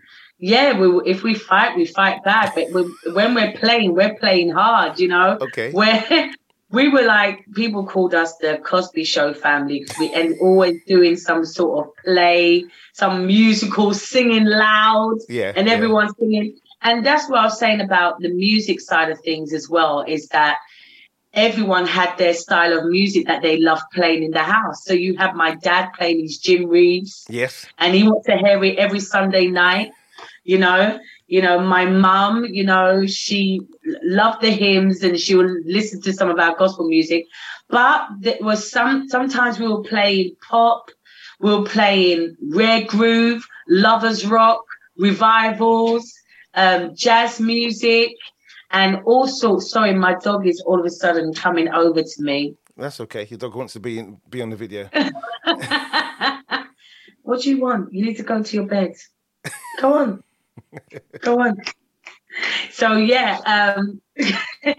yeah. 0.52 0.78
We 0.80 0.88
if 1.14 1.24
we 1.24 1.34
fight, 1.34 1.76
we 1.76 1.86
fight 1.86 2.24
back. 2.24 2.56
But 2.56 2.72
we, 2.74 2.82
when 3.14 3.34
we're 3.34 3.54
playing, 3.54 3.96
we're 3.96 4.16
playing 4.16 4.50
hard, 4.52 5.00
you 5.00 5.08
know. 5.08 5.38
Okay. 5.41 5.72
Where 5.80 6.32
we 6.70 6.89
were 6.89 7.04
like, 7.04 7.46
people 7.54 7.86
called 7.86 8.14
us 8.16 8.36
the 8.38 8.58
Cosby 8.64 9.04
Show 9.04 9.34
family 9.34 9.80
because 9.82 9.98
we 10.00 10.12
and 10.14 10.36
always 10.41 10.82
doing 10.86 11.16
some 11.18 11.46
sort 11.46 11.74
of 11.88 11.94
play, 12.04 12.66
some 12.94 13.28
musical, 13.28 13.94
singing 13.94 14.46
loud, 14.46 15.18
Yeah, 15.30 15.54
and 15.56 15.68
yeah. 15.68 15.74
everyone's 15.74 16.14
singing. 16.20 16.58
And 16.82 17.06
that's 17.06 17.30
what 17.30 17.39
I 17.39 17.44
was 17.46 17.60
saying 17.60 17.80
about 17.80 18.20
the 18.20 18.34
music 18.34 18.82
side 18.82 19.10
of 19.12 19.20
things 19.22 19.54
as 19.54 19.70
well. 19.70 20.02
Is 20.02 20.28
that 20.30 20.58
everyone 21.34 21.86
had 21.88 22.18
their 22.18 22.34
style 22.34 22.78
of 22.78 22.86
music 22.86 23.28
that 23.28 23.41
they 23.41 23.58
loved 23.58 23.84
playing 23.94 24.24
in 24.24 24.32
the 24.32 24.44
house. 24.44 24.84
So 24.86 24.94
you 24.94 25.16
have 25.18 25.36
my 25.36 25.56
dad 25.56 25.89
playing 25.98 26.22
his 26.22 26.38
Jim 26.38 26.68
Reeves, 26.68 27.26
Yes. 27.30 27.66
and 27.78 27.94
he 27.96 28.04
wants 28.04 28.26
to 28.28 28.38
hear 28.38 28.64
it 28.64 28.78
every 28.78 29.00
Sunday 29.00 29.48
night. 29.48 29.91
You 30.44 30.58
know, 30.58 31.00
you 31.28 31.41
know, 31.41 31.60
my 31.60 31.86
mum, 31.86 32.46
you 32.46 32.64
know, 32.64 33.08
she 33.08 33.62
loved 34.04 34.41
the 34.41 34.52
hymns 34.52 35.02
and 35.02 35.18
she 35.18 35.36
would 35.36 35.66
listen 35.66 36.02
to 36.02 36.14
some 36.14 36.30
of 36.30 36.38
our 36.38 36.56
gospel 36.56 36.88
music. 36.88 37.26
But 37.70 38.08
there 38.20 38.38
was 38.41 38.70
some 38.70 39.08
sometimes 39.08 39.60
we 39.60 39.68
were 39.68 39.84
playing 39.84 40.36
pop, 40.48 40.91
we 41.39 41.56
were 41.56 41.64
playing 41.64 42.36
rare 42.52 42.84
groove, 42.84 43.48
lovers 43.68 44.26
rock, 44.26 44.64
revivals, 44.98 46.14
um, 46.56 46.94
jazz 46.94 47.39
music, 47.39 48.12
and 48.72 48.98
all 49.06 49.28
sorts. 49.28 49.72
Sorry, 49.72 49.94
my 49.94 50.16
dog 50.16 50.46
is 50.46 50.62
all 50.66 50.80
of 50.80 50.86
a 50.86 50.89
sudden 50.89 51.34
coming 51.34 51.70
over 51.70 52.04
to 52.04 52.22
me. 52.22 52.56
That's 52.76 53.00
okay. 53.02 53.26
Your 53.30 53.38
dog 53.38 53.56
wants 53.56 53.74
to 53.74 53.80
be 53.80 54.00
in, 54.00 54.20
be 54.30 54.41
on 54.41 54.50
the 54.50 54.56
video. 54.56 54.89
what 57.22 57.41
do 57.41 57.50
you 57.50 57.62
want? 57.62 57.94
You 57.94 58.06
need 58.06 58.18
to 58.18 58.24
go 58.24 58.44
to 58.44 58.56
your 58.56 58.66
bed. 58.66 58.94
Go 59.80 59.94
on. 59.94 60.24
Go 61.22 61.39
on. 61.41 61.58
So 62.72 62.95
yeah, 62.97 63.39
um 63.45 64.01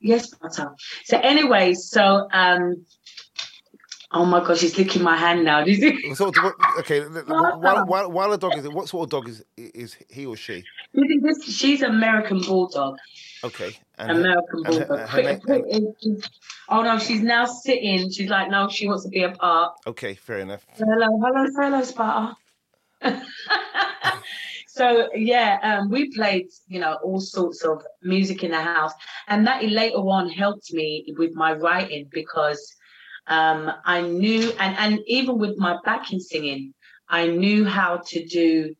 yes, 0.00 0.28
butter. 0.34 0.72
So 1.04 1.18
anyway, 1.18 1.74
so 1.74 2.28
um 2.32 2.84
oh 4.12 4.24
my 4.24 4.38
gosh, 4.44 4.60
he's 4.60 4.78
licking 4.78 5.02
my 5.02 5.16
hand 5.16 5.44
now. 5.44 5.64
So, 6.14 6.26
what, 6.30 6.54
okay, 6.78 7.00
while, 7.00 7.84
while, 7.86 8.10
while 8.12 8.32
a 8.32 8.38
dog 8.38 8.56
is, 8.56 8.68
what 8.68 8.88
sort 8.88 9.04
of 9.06 9.10
dog 9.10 9.28
is 9.28 9.44
is 9.56 9.96
he 10.08 10.24
or 10.26 10.36
she? 10.36 10.62
you 10.92 11.08
think 11.08 11.22
this 11.24 11.42
she's 11.52 11.82
American 11.82 12.40
bulldog. 12.40 12.96
Okay, 13.42 13.76
and 13.98 14.18
American 14.18 14.64
her- 14.64 14.70
bulldog. 14.70 14.98
her 15.00 15.06
Quick- 15.08 15.24
name- 15.26 15.40
quick- 15.40 15.64
it's- 15.68 16.30
oh 16.68 16.82
no, 16.82 16.98
she's 17.00 17.22
now 17.22 17.44
sitting. 17.44 18.08
She's 18.10 18.30
like, 18.30 18.48
no, 18.50 18.68
she 18.68 18.86
wants 18.86 19.02
to 19.02 19.08
be 19.10 19.24
a 19.24 19.30
part. 19.32 19.72
okay, 19.88 20.14
fair 20.14 20.38
enough. 20.38 20.64
Hello, 20.78 21.08
hello, 21.20 21.46
hello, 21.58 21.82
Sparta. 21.82 22.36
so 24.74 25.08
yeah, 25.14 25.60
um, 25.62 25.88
we 25.88 26.10
played, 26.10 26.48
you 26.66 26.80
know, 26.80 26.94
all 26.94 27.20
sorts 27.20 27.62
of 27.62 27.80
music 28.02 28.42
in 28.42 28.50
the 28.50 28.60
house, 28.60 28.92
and 29.28 29.46
that 29.46 29.62
later 29.62 29.98
on 29.98 30.28
helped 30.28 30.72
me 30.72 31.14
with 31.16 31.32
my 31.36 31.52
writing 31.52 32.08
because 32.10 32.74
um, 33.28 33.70
I 33.84 34.00
knew, 34.00 34.52
and 34.58 34.76
and 34.76 34.98
even 35.06 35.38
with 35.38 35.56
my 35.58 35.78
backing 35.84 36.18
singing, 36.18 36.74
I 37.08 37.28
knew 37.28 37.64
how 37.64 38.02
to 38.04 38.26
do 38.26 38.74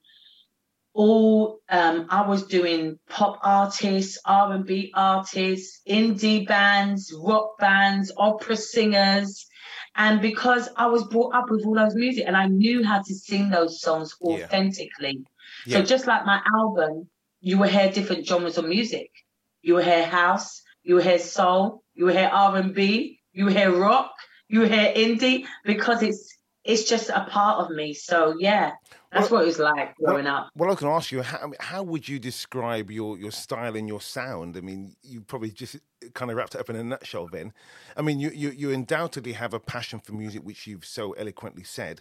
all. 0.95 1.61
Um, 1.69 2.07
I 2.11 2.27
was 2.27 2.45
doing 2.49 2.99
pop 3.09 3.39
artists, 3.45 4.19
R 4.25 4.53
and 4.53 4.67
B 4.67 4.91
artists, 4.97 5.81
indie 5.89 6.45
bands, 6.45 7.15
rock 7.17 7.57
bands, 7.61 8.11
opera 8.19 8.57
singers. 8.57 9.47
And 9.97 10.21
because 10.21 10.69
I 10.77 10.87
was 10.87 11.05
brought 11.05 11.35
up 11.35 11.51
with 11.51 11.65
all 11.65 11.75
those 11.75 11.95
music 11.95 12.25
and 12.27 12.37
I 12.37 12.47
knew 12.47 12.85
how 12.85 13.03
to 13.03 13.15
sing 13.15 13.51
those 13.51 13.81
songs 13.81 14.15
Yeah. 14.21 14.45
authentically. 14.45 15.25
Yeah. 15.67 15.79
So 15.79 15.85
just 15.85 16.07
like 16.07 16.27
my 16.27 16.41
album, 16.57 17.09
you 17.41 17.59
will 17.59 17.69
hear 17.69 17.91
different 17.91 18.27
genres 18.27 18.59
of 18.59 18.65
music. 18.67 19.11
You 19.63 19.75
will 19.75 19.85
hear 19.85 20.05
house, 20.05 20.63
you 20.83 20.97
will 20.97 21.03
hear 21.03 21.19
soul, 21.19 21.83
you 21.95 22.07
will 22.07 22.13
hear 22.15 22.31
R 22.33 22.57
and 22.57 22.75
B, 22.75 23.21
you 23.33 23.47
will 23.47 23.53
hear 23.53 23.71
rock, 23.71 24.13
you 24.49 24.61
will 24.61 24.69
hear 24.69 24.93
indie 24.95 25.47
because 25.65 26.03
it's 26.03 26.37
it's 26.65 26.85
just 26.85 27.11
a 27.11 27.27
part 27.31 27.59
of 27.61 27.71
me. 27.71 27.93
So 27.93 28.35
yeah, 28.39 28.73
that's 29.13 29.31
Well- 29.31 29.41
what 29.41 29.45
it 29.45 29.47
was 29.47 29.59
like 29.59 29.97
growing 29.97 30.27
up. 30.27 30.49
Well, 30.57 30.73
I 30.73 30.75
can 30.75 30.89
ask 30.89 31.13
you, 31.13 31.23
how, 31.23 31.53
how 31.61 31.83
would 31.83 32.09
you 32.09 32.19
describe 32.19 32.91
your, 32.91 33.19
your 33.19 33.31
style 33.31 33.77
and 33.77 33.87
your 33.87 34.01
sound? 34.01 34.57
I 34.57 34.61
mean, 34.61 34.97
you 35.03 35.21
probably 35.21 35.51
just 35.51 35.77
kind 36.15 36.31
of 36.31 36.37
wrapped 36.37 36.55
it 36.55 36.61
up 36.61 36.71
in 36.71 36.77
a 36.77 36.85
nutshell 36.85 37.29
then. 37.29 37.53
I 37.97 38.03
mean, 38.03 38.19
you, 38.19 38.31
you, 38.31 38.51
you 38.51 38.71
undoubtedly 38.71 39.35
have 39.35 39.53
a 39.55 39.61
passion 39.61 40.01
for 40.01 40.13
music, 40.13 40.43
which 40.43 40.67
you've 40.67 40.85
so 40.85 41.13
eloquently 41.13 41.65
said. 41.65 42.01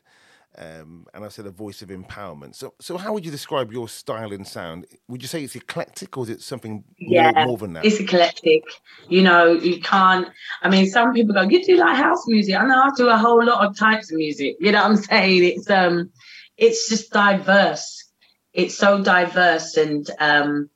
Um, 0.57 1.07
and 1.13 1.25
I 1.25 1.29
said 1.29 1.45
a 1.47 1.51
voice 1.51 1.81
of 1.81 1.89
empowerment. 1.89 2.55
So, 2.55 2.75
so 2.79 2.97
how 2.97 3.13
would 3.13 3.25
you 3.25 3.31
describe 3.31 3.71
your 3.71 3.89
style 3.89 4.31
and 4.33 4.47
sound? 4.47 4.85
Would 5.07 5.21
you 5.21 5.27
say 5.27 5.43
it's 5.43 5.55
eclectic 5.55 6.15
or 6.17 6.23
is 6.23 6.29
it 6.29 6.41
something 6.41 6.83
Yeah, 6.99 7.31
more, 7.31 7.45
more 7.45 7.57
than 7.57 7.73
that? 7.73 7.85
It's 7.85 7.99
eclectic. 7.99 8.63
You 9.09 9.23
know, 9.23 9.53
you 9.53 9.81
can't. 9.81 10.27
I 10.61 10.69
mean, 10.69 10.87
some 10.87 11.13
people 11.13 11.33
go, 11.33 11.41
"You 11.41 11.63
do 11.63 11.75
like 11.77 11.97
house 11.97 12.27
music." 12.27 12.55
I 12.55 12.65
know 12.65 12.81
I 12.81 12.89
do 12.95 13.09
a 13.09 13.17
whole 13.17 13.43
lot 13.43 13.65
of 13.65 13.77
types 13.77 14.11
of 14.11 14.17
music. 14.17 14.57
You 14.59 14.71
know 14.71 14.81
what 14.81 14.91
I'm 14.91 14.97
saying? 14.97 15.43
It's 15.43 15.69
um, 15.69 16.11
it's 16.57 16.89
just 16.89 17.11
diverse. 17.11 18.05
It's 18.53 18.77
so 18.77 19.03
diverse 19.03 19.75
and 19.77 20.09
um, 20.19 20.69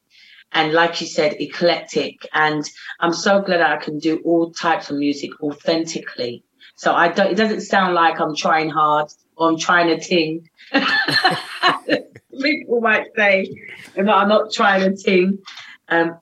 and 0.52 0.74
like 0.74 1.00
you 1.02 1.08
said, 1.08 1.36
eclectic. 1.40 2.28
And 2.34 2.64
I'm 3.00 3.14
so 3.14 3.42
glad 3.42 3.62
I 3.62 3.78
can 3.78 4.00
do 4.00 4.22
all 4.26 4.52
types 4.52 4.90
of 4.90 4.98
music 4.98 5.32
authentically. 5.42 6.44
So 6.76 6.94
I 6.94 7.10
don't. 7.10 7.32
It 7.32 7.36
doesn't 7.36 7.62
sound 7.62 7.94
like 7.94 8.20
I'm 8.20 8.36
trying 8.36 8.70
hard 8.70 9.10
or 9.38 9.50
I'm 9.50 9.58
trying 9.58 9.88
to 9.88 10.00
ting. 10.04 10.50
People 12.42 12.82
might 12.82 13.06
say, 13.16 13.50
"No, 13.96 14.14
I'm 14.14 14.30
not 14.30 14.52
trying 14.54 14.82
to 14.82 14.96
ting." 14.96 15.40
Um, 15.90 16.20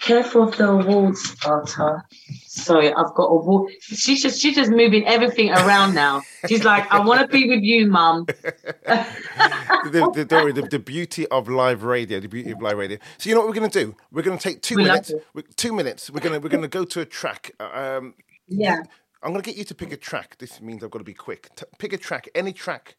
careful 0.00 0.44
of 0.44 0.56
the 0.56 0.76
walls, 0.76 1.20
Sparta. 1.22 2.02
Sorry, 2.46 2.88
I've 2.92 3.14
got 3.14 3.24
a 3.24 3.34
wall. 3.34 3.68
She's 3.80 4.22
just 4.22 4.40
she's 4.40 4.54
just 4.54 4.70
moving 4.70 5.06
everything 5.06 5.50
around 5.50 5.94
now. 5.94 6.22
She's 6.48 6.64
like, 6.64 6.90
I 6.92 7.00
want 7.00 7.20
to 7.20 7.26
be 7.28 7.48
with 7.48 7.62
you, 7.62 7.86
mum. 7.88 8.24
the, 8.86 10.10
the, 10.14 10.24
don't 10.24 10.44
worry, 10.44 10.52
the, 10.52 10.62
the 10.62 10.78
beauty 10.78 11.26
of 11.28 11.48
live 11.48 11.82
radio, 11.82 12.20
the 12.20 12.28
beauty 12.28 12.50
of 12.52 12.62
live 12.62 12.78
radio. 12.78 12.98
So 13.18 13.28
you 13.28 13.34
know 13.34 13.40
what 13.42 13.48
we're 13.48 13.60
going 13.60 13.70
to 13.70 13.84
do? 13.84 13.96
We're 14.10 14.22
going 14.22 14.38
to 14.38 14.42
take 14.42 14.62
two 14.62 14.76
We 14.76 14.84
minutes. 14.84 15.12
we- 15.34 15.42
Two 15.56 15.72
minutes. 15.72 16.10
We're 16.10 16.20
going 16.20 16.34
to 16.34 16.40
we're 16.40 16.48
going 16.50 16.62
to 16.62 16.68
go 16.68 16.84
to 16.84 17.00
a 17.00 17.04
track. 17.04 17.52
Um, 17.60 18.14
Yeah. 18.46 18.82
I'm 19.22 19.32
going 19.32 19.42
to 19.42 19.48
get 19.50 19.56
you 19.58 19.64
to 19.64 19.74
pick 19.74 19.92
a 19.92 19.96
track. 19.96 20.36
This 20.38 20.60
means 20.60 20.84
I've 20.84 20.90
got 20.90 20.98
to 20.98 21.04
be 21.04 21.14
quick. 21.14 21.48
T- 21.56 21.64
pick 21.78 21.92
a 21.92 21.98
track, 21.98 22.28
any 22.34 22.52
track, 22.52 22.96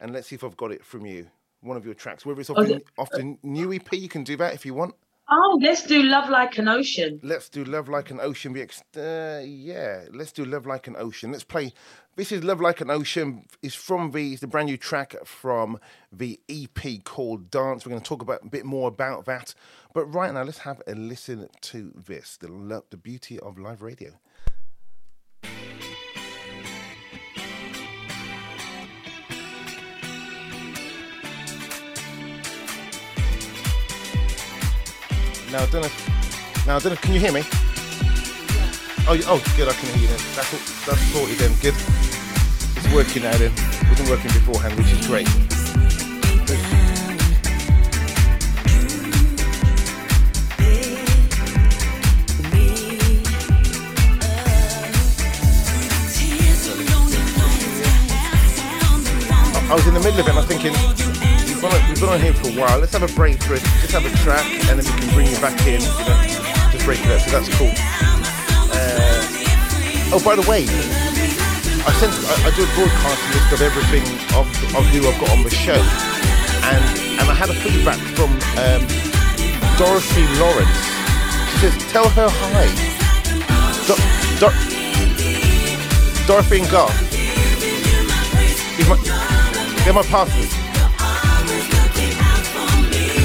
and 0.00 0.12
let's 0.12 0.28
see 0.28 0.34
if 0.34 0.44
I've 0.44 0.56
got 0.56 0.72
it 0.72 0.84
from 0.84 1.04
you. 1.06 1.26
One 1.60 1.76
of 1.76 1.84
your 1.84 1.94
tracks, 1.94 2.24
whether 2.24 2.40
it's 2.40 2.48
off, 2.48 2.56
Okay. 2.58 2.74
the, 2.74 2.82
off 2.96 3.10
the 3.10 3.36
new 3.42 3.72
EP, 3.72 3.92
you 3.92 4.08
can 4.08 4.24
do 4.24 4.36
that 4.38 4.54
if 4.54 4.64
you 4.64 4.72
want. 4.72 4.94
Oh, 5.32 5.58
let's 5.62 5.84
do 5.84 6.02
love 6.02 6.28
like 6.28 6.58
an 6.58 6.66
ocean. 6.66 7.20
Let's 7.22 7.48
do 7.48 7.64
Love 7.64 7.88
Like 7.88 8.10
an 8.10 8.18
Ocean. 8.20 8.52
Be 8.52 8.62
ex- 8.62 8.82
uh, 8.96 9.40
yeah, 9.44 10.06
let's 10.12 10.32
do 10.32 10.44
Love 10.44 10.66
Like 10.66 10.88
an 10.88 10.96
Ocean. 10.98 11.30
Let's 11.30 11.44
play. 11.44 11.72
This 12.16 12.32
is 12.32 12.42
Love 12.42 12.60
Like 12.60 12.80
an 12.80 12.90
Ocean. 12.90 13.44
It's 13.62 13.76
from 13.76 14.10
the 14.10 14.32
it's 14.32 14.40
the 14.40 14.48
brand 14.48 14.66
new 14.66 14.76
track 14.76 15.14
from 15.24 15.78
the 16.10 16.40
EP 16.48 17.04
called 17.04 17.48
Dance. 17.48 17.86
We're 17.86 17.90
going 17.90 18.02
to 18.02 18.08
talk 18.08 18.22
about 18.22 18.42
a 18.44 18.48
bit 18.48 18.64
more 18.64 18.88
about 18.88 19.26
that. 19.26 19.54
But 19.94 20.06
right 20.06 20.34
now, 20.34 20.42
let's 20.42 20.58
have 20.58 20.82
a 20.88 20.94
listen 20.96 21.48
to 21.60 21.92
this 21.94 22.36
the, 22.38 22.82
the 22.90 22.96
beauty 22.96 23.38
of 23.38 23.56
live 23.56 23.82
radio. 23.82 24.10
Now 35.52 35.64
I 35.64 35.66
don't 35.66 35.82
know. 35.82 35.90
Now 36.64 36.76
I 36.76 36.78
don't 36.78 36.92
know. 36.92 36.96
Can 36.96 37.12
you 37.12 37.18
hear 37.18 37.32
me? 37.32 37.42
Oh, 39.08 39.18
oh, 39.26 39.42
good. 39.56 39.68
I 39.68 39.72
can 39.72 39.88
hear 39.90 40.02
you. 40.02 40.06
Then. 40.06 40.20
That's 40.36 40.52
all, 40.54 40.60
that's 40.86 41.00
sorted. 41.10 41.38
Then 41.38 41.52
good. 41.60 41.74
It's 41.74 42.94
working 42.94 43.24
now. 43.24 43.36
Then 43.36 43.50
it 43.50 43.88
wasn't 43.88 44.10
working 44.10 44.30
beforehand, 44.30 44.78
which 44.78 44.92
is 44.92 45.06
great. 45.08 45.26
I 59.70 59.72
I 59.72 59.74
was 59.74 59.86
in 59.86 59.94
the 59.94 60.00
middle 60.00 60.18
of 60.18 60.26
it 60.26 60.30
and 60.30 60.38
I'm 60.38 60.46
thinking, 60.46 60.74
we've 61.62 61.70
been, 61.70 61.80
on, 61.80 61.88
we've 61.88 62.00
been 62.00 62.08
on 62.08 62.20
here 62.20 62.32
for 62.34 62.48
a 62.48 62.52
while, 62.52 62.78
let's 62.78 62.92
have 62.92 63.02
a 63.02 63.14
break 63.14 63.42
for 63.42 63.54
it, 63.54 63.62
just 63.84 63.92
have 63.92 64.04
a 64.06 64.10
track 64.18 64.44
and 64.68 64.80
then 64.80 64.84
we 64.84 65.00
can 65.00 65.14
bring 65.14 65.26
you 65.28 65.36
back 65.40 65.58
in, 65.66 65.80
you 65.80 66.04
know, 66.08 66.22
just 66.72 66.84
break 66.84 67.00
it 67.04 67.10
up, 67.12 67.20
so 67.20 67.30
that's 67.30 67.48
cool. 67.56 67.72
Uh, 68.72 70.16
oh, 70.16 70.22
by 70.24 70.36
the 70.36 70.44
way, 70.48 70.64
I 71.84 71.92
sent, 72.00 72.12
I, 72.16 72.48
I 72.48 72.50
do 72.56 72.64
a 72.64 72.70
broadcast 72.76 73.20
list 73.34 73.52
of 73.52 73.60
everything 73.60 74.04
of, 74.36 74.46
of 74.76 74.84
who 74.88 75.04
I've 75.08 75.20
got 75.20 75.30
on 75.36 75.42
the 75.44 75.50
show 75.50 75.76
and, 75.76 76.84
and 77.20 77.26
I 77.28 77.34
had 77.34 77.50
a 77.50 77.54
feedback 77.54 77.98
from 78.16 78.30
um, 78.56 78.84
Dorothy 79.76 80.24
Lawrence. 80.40 80.80
She 81.52 81.68
says, 81.68 81.76
tell 81.92 82.08
her 82.08 82.28
hi. 82.28 82.68
Do- 83.84 84.00
Dor- 84.40 84.56
Dorothy 86.26 86.60
and 86.60 86.70
Garth. 86.70 86.96
He's 88.76 88.88
my, 88.88 88.96
they're 89.84 89.92
my 89.92 90.02
partners. 90.04 90.59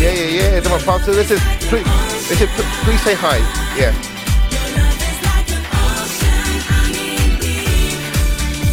Yeah, 0.05 0.13
yeah, 0.13 0.29
yeah. 0.29 0.59
They're 0.59 0.69
my 0.69 0.77
partners. 0.85 1.15
This 1.15 1.31
is 1.31 1.39
please. 1.65 1.83
This 2.29 2.39
is 2.39 2.49
please 2.85 3.01
say 3.01 3.15
hi. 3.15 3.37
Yeah. 3.75 3.91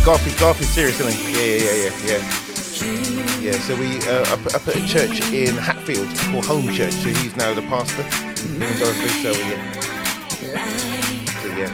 Garth 0.05 0.27
is 0.27 0.39
Garth 0.39 0.61
is 0.61 0.69
serious, 0.69 1.01
isn't 1.01 1.15
he? 1.15 1.33
Yeah, 1.33 1.41
yeah, 1.57 1.73
yeah, 1.73 1.93
yeah, 2.05 2.21
yeah. 2.21 2.21
Yeah. 3.41 3.59
So 3.65 3.75
we 3.77 3.97
uh, 4.05 4.37
at 4.53 4.77
a 4.77 4.87
church 4.87 5.23
in 5.33 5.57
Hatfield 5.57 6.07
called 6.31 6.45
Home 6.45 6.71
Church. 6.71 6.93
So 6.93 7.09
he's 7.09 7.35
now 7.35 7.55
the 7.55 7.63
pastor. 7.63 8.03
Dorothy. 8.79 9.09
So 9.25 9.33
yeah. 9.33 9.73
So 11.41 11.49
yeah. 11.57 11.73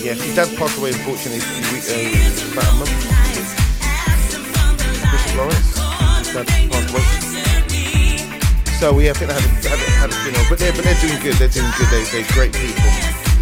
Yes, 0.00 0.22
his 0.22 0.34
dad 0.36 0.56
passed 0.56 0.78
away 0.78 0.92
unfortunately 0.92 1.40
weeks, 1.74 1.90
uh, 1.90 2.52
about 2.52 2.70
a 2.70 2.76
month. 2.78 2.94
Bishop 5.10 5.36
Lawrence, 5.36 5.79
So 6.30 6.38
yeah, 9.02 9.10
I 9.10 9.14
think 9.18 9.26
they 9.26 9.34
had 9.34 9.42
a, 9.42 9.50
had 9.66 9.82
a, 9.82 9.86
had 9.98 10.10
a 10.10 10.16
funeral, 10.22 10.46
but 10.46 10.62
they're 10.62 10.70
but 10.70 10.86
they're 10.86 10.94
doing 11.02 11.18
good. 11.18 11.34
They're 11.42 11.50
doing 11.50 11.74
good. 11.74 11.90
They, 11.90 12.06
they're 12.14 12.30
great 12.30 12.54
people. 12.54 12.86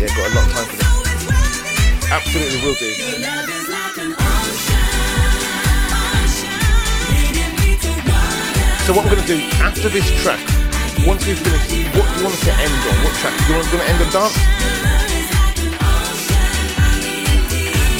Yeah, 0.00 0.08
got 0.16 0.24
a 0.24 0.32
lot 0.32 0.48
of 0.48 0.56
time 0.56 0.64
for 0.72 0.76
them. 0.80 0.88
Absolutely 2.08 2.64
will 2.64 2.72
do. 2.80 2.88
So 8.88 8.96
what 8.96 9.04
I'm 9.04 9.12
going 9.12 9.20
to 9.20 9.28
do 9.28 9.36
after 9.60 9.92
this 9.92 10.08
track, 10.24 10.40
once 11.04 11.28
we 11.28 11.36
finish, 11.36 11.92
what 11.92 12.08
do 12.08 12.12
you 12.16 12.24
want 12.24 12.40
us 12.40 12.44
to 12.48 12.56
end 12.56 12.72
on? 12.88 12.96
What 13.04 13.12
track? 13.20 13.36
Do 13.36 13.52
you 13.52 13.60
want 13.60 13.68
to 13.68 13.84
end 13.84 14.00
on 14.00 14.08
dance? 14.16 14.32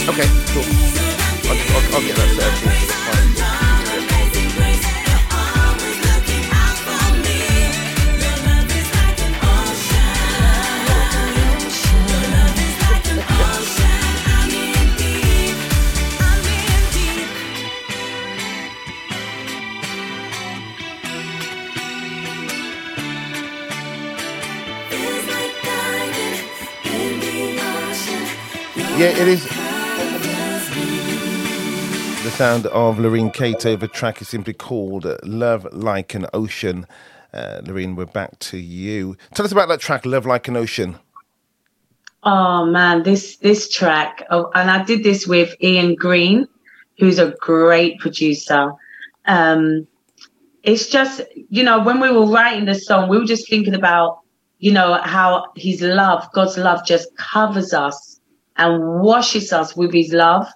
Okay, 0.08 0.28
cool. 0.56 0.64
I'll, 1.44 1.60
I'll, 1.76 1.84
I'll 1.92 2.00
get 2.00 2.16
that 2.16 2.32
set 2.40 2.88
up 2.92 2.97
Yeah, 28.98 29.10
it 29.10 29.28
is. 29.28 29.44
The 32.24 32.30
sound 32.32 32.66
of 32.66 32.96
Lurine 32.96 33.32
Cato. 33.32 33.76
The 33.76 33.86
track 33.86 34.20
is 34.20 34.28
simply 34.28 34.54
called 34.54 35.06
Love 35.22 35.68
Like 35.70 36.16
an 36.16 36.26
Ocean. 36.34 36.84
Uh, 37.32 37.60
Lurine, 37.62 37.94
we're 37.94 38.06
back 38.06 38.36
to 38.40 38.58
you. 38.58 39.16
Tell 39.34 39.46
us 39.46 39.52
about 39.52 39.68
that 39.68 39.78
track, 39.78 40.04
Love 40.04 40.26
Like 40.26 40.48
an 40.48 40.56
Ocean. 40.56 40.96
Oh 42.24 42.66
man, 42.66 43.04
this 43.04 43.36
this 43.36 43.68
track, 43.68 44.26
oh, 44.30 44.50
and 44.56 44.68
I 44.68 44.82
did 44.82 45.04
this 45.04 45.28
with 45.28 45.54
Ian 45.62 45.94
Green, 45.94 46.48
who's 46.98 47.20
a 47.20 47.36
great 47.38 48.00
producer. 48.00 48.72
Um, 49.26 49.86
it's 50.64 50.88
just 50.88 51.20
you 51.50 51.62
know 51.62 51.84
when 51.84 52.00
we 52.00 52.10
were 52.10 52.26
writing 52.26 52.64
the 52.64 52.74
song, 52.74 53.08
we 53.08 53.16
were 53.16 53.26
just 53.26 53.48
thinking 53.48 53.76
about 53.76 54.22
you 54.58 54.72
know 54.72 54.94
how 54.94 55.52
His 55.54 55.82
love, 55.82 56.28
God's 56.32 56.58
love, 56.58 56.84
just 56.84 57.16
covers 57.16 57.72
us 57.72 58.17
and 58.58 59.00
washes 59.00 59.52
us 59.52 59.74
with 59.76 59.92
His 59.92 60.12
love. 60.12 60.46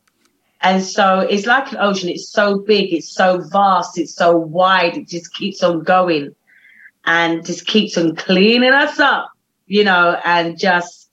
And 0.61 0.83
so 0.83 1.21
it's 1.21 1.47
like 1.47 1.73
an 1.73 1.79
ocean. 1.81 2.09
It's 2.09 2.29
so 2.29 2.59
big, 2.59 2.93
it's 2.93 3.13
so 3.13 3.41
vast, 3.51 3.99
it's 3.99 4.15
so 4.15 4.37
wide. 4.37 4.97
It 4.97 5.09
just 5.09 5.35
keeps 5.35 5.63
on 5.63 5.83
going, 5.83 6.35
and 7.05 7.45
just 7.45 7.67
keeps 7.67 7.97
on 7.97 8.15
cleaning 8.15 8.73
us 8.73 9.01
up, 9.01 9.31
you 9.67 9.83
know, 9.85 10.21
and 10.25 10.59
just 10.59 11.11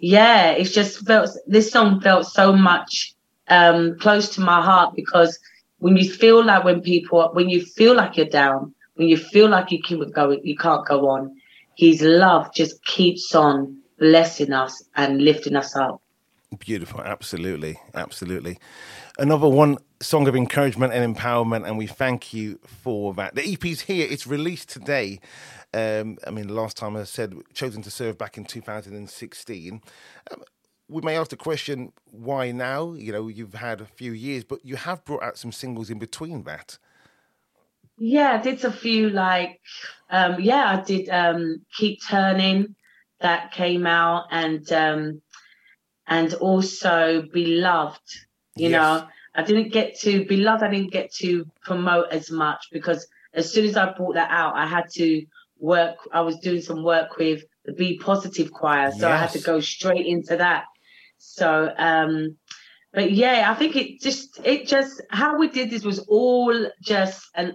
yeah, 0.00 0.50
it's 0.50 0.72
just 0.72 1.06
felt 1.06 1.30
this 1.46 1.70
song 1.70 2.00
felt 2.00 2.26
so 2.26 2.52
much 2.52 3.14
um 3.48 3.96
close 3.98 4.28
to 4.34 4.40
my 4.40 4.60
heart 4.60 4.94
because 4.94 5.38
when 5.78 5.96
you 5.96 6.10
feel 6.10 6.44
like 6.44 6.64
when 6.64 6.80
people 6.80 7.30
when 7.32 7.48
you 7.48 7.64
feel 7.64 7.94
like 7.94 8.16
you're 8.16 8.26
down, 8.26 8.74
when 8.94 9.08
you 9.08 9.16
feel 9.16 9.48
like 9.48 9.70
you 9.70 9.80
can 9.82 10.10
go 10.10 10.36
you 10.42 10.56
can't 10.56 10.86
go 10.86 11.08
on, 11.08 11.36
his 11.76 12.02
love 12.02 12.52
just 12.52 12.84
keeps 12.84 13.34
on 13.34 13.78
blessing 13.98 14.52
us 14.52 14.82
and 14.96 15.22
lifting 15.22 15.56
us 15.56 15.76
up. 15.76 16.00
Beautiful, 16.56 17.02
absolutely, 17.02 17.78
absolutely. 17.94 18.58
Another 19.18 19.48
one 19.48 19.76
song 20.00 20.26
of 20.28 20.34
encouragement 20.34 20.94
and 20.94 21.14
empowerment, 21.14 21.66
and 21.66 21.76
we 21.76 21.86
thank 21.86 22.32
you 22.32 22.58
for 22.64 23.12
that. 23.14 23.34
The 23.34 23.52
EP's 23.52 23.82
here; 23.82 24.06
it's 24.08 24.26
released 24.26 24.70
today. 24.70 25.20
Um, 25.74 26.16
I 26.26 26.30
mean, 26.30 26.46
the 26.46 26.54
last 26.54 26.78
time 26.78 26.96
I 26.96 27.04
said 27.04 27.34
chosen 27.52 27.82
to 27.82 27.90
serve 27.90 28.16
back 28.16 28.38
in 28.38 28.44
2016. 28.44 29.82
Um, 30.30 30.42
we 30.88 31.02
may 31.02 31.18
ask 31.18 31.28
the 31.28 31.36
question, 31.36 31.92
why 32.06 32.50
now? 32.50 32.94
You 32.94 33.12
know, 33.12 33.28
you've 33.28 33.54
had 33.54 33.82
a 33.82 33.86
few 33.86 34.12
years, 34.12 34.42
but 34.42 34.64
you 34.64 34.76
have 34.76 35.04
brought 35.04 35.22
out 35.22 35.36
some 35.36 35.52
singles 35.52 35.90
in 35.90 35.98
between 35.98 36.44
that. 36.44 36.78
Yeah, 37.98 38.38
I 38.38 38.42
did 38.42 38.64
a 38.64 38.72
few 38.72 39.10
like 39.10 39.60
um 40.10 40.40
yeah, 40.40 40.78
I 40.78 40.82
did 40.82 41.08
um 41.10 41.60
Keep 41.76 42.00
Turning 42.08 42.74
that 43.20 43.52
came 43.52 43.86
out 43.86 44.26
and 44.30 44.70
um 44.72 45.22
and 46.08 46.34
also 46.34 47.22
Beloved, 47.32 48.00
you 48.56 48.70
Yes. 48.70 48.72
know. 48.72 49.08
I 49.34 49.42
didn't 49.42 49.72
get 49.72 49.98
to 50.00 50.24
Beloved 50.24 50.64
I 50.64 50.70
didn't 50.70 50.92
get 50.92 51.12
to 51.16 51.44
promote 51.62 52.06
as 52.10 52.30
much 52.30 52.66
because 52.72 53.06
as 53.34 53.52
soon 53.52 53.66
as 53.66 53.76
I 53.76 53.92
brought 53.92 54.14
that 54.14 54.30
out 54.30 54.56
I 54.56 54.66
had 54.66 54.86
to 54.94 55.24
work 55.60 55.96
I 56.12 56.22
was 56.22 56.36
doing 56.38 56.60
some 56.62 56.82
work 56.82 57.16
with 57.18 57.42
the 57.64 57.72
Be 57.72 57.98
Positive 57.98 58.50
choir, 58.50 58.90
so 58.90 59.08
I 59.08 59.16
had 59.16 59.30
to 59.32 59.40
go 59.40 59.60
straight 59.60 60.06
into 60.06 60.36
that. 60.36 60.64
So 61.18 61.72
um 61.78 62.36
but 62.92 63.12
yeah, 63.12 63.50
I 63.50 63.54
think 63.54 63.76
it 63.76 64.00
just 64.00 64.40
it 64.44 64.66
just 64.66 65.02
how 65.10 65.38
we 65.38 65.48
did 65.48 65.70
this 65.70 65.84
was 65.84 65.98
all 66.08 66.54
just 66.80 67.28
an 67.36 67.54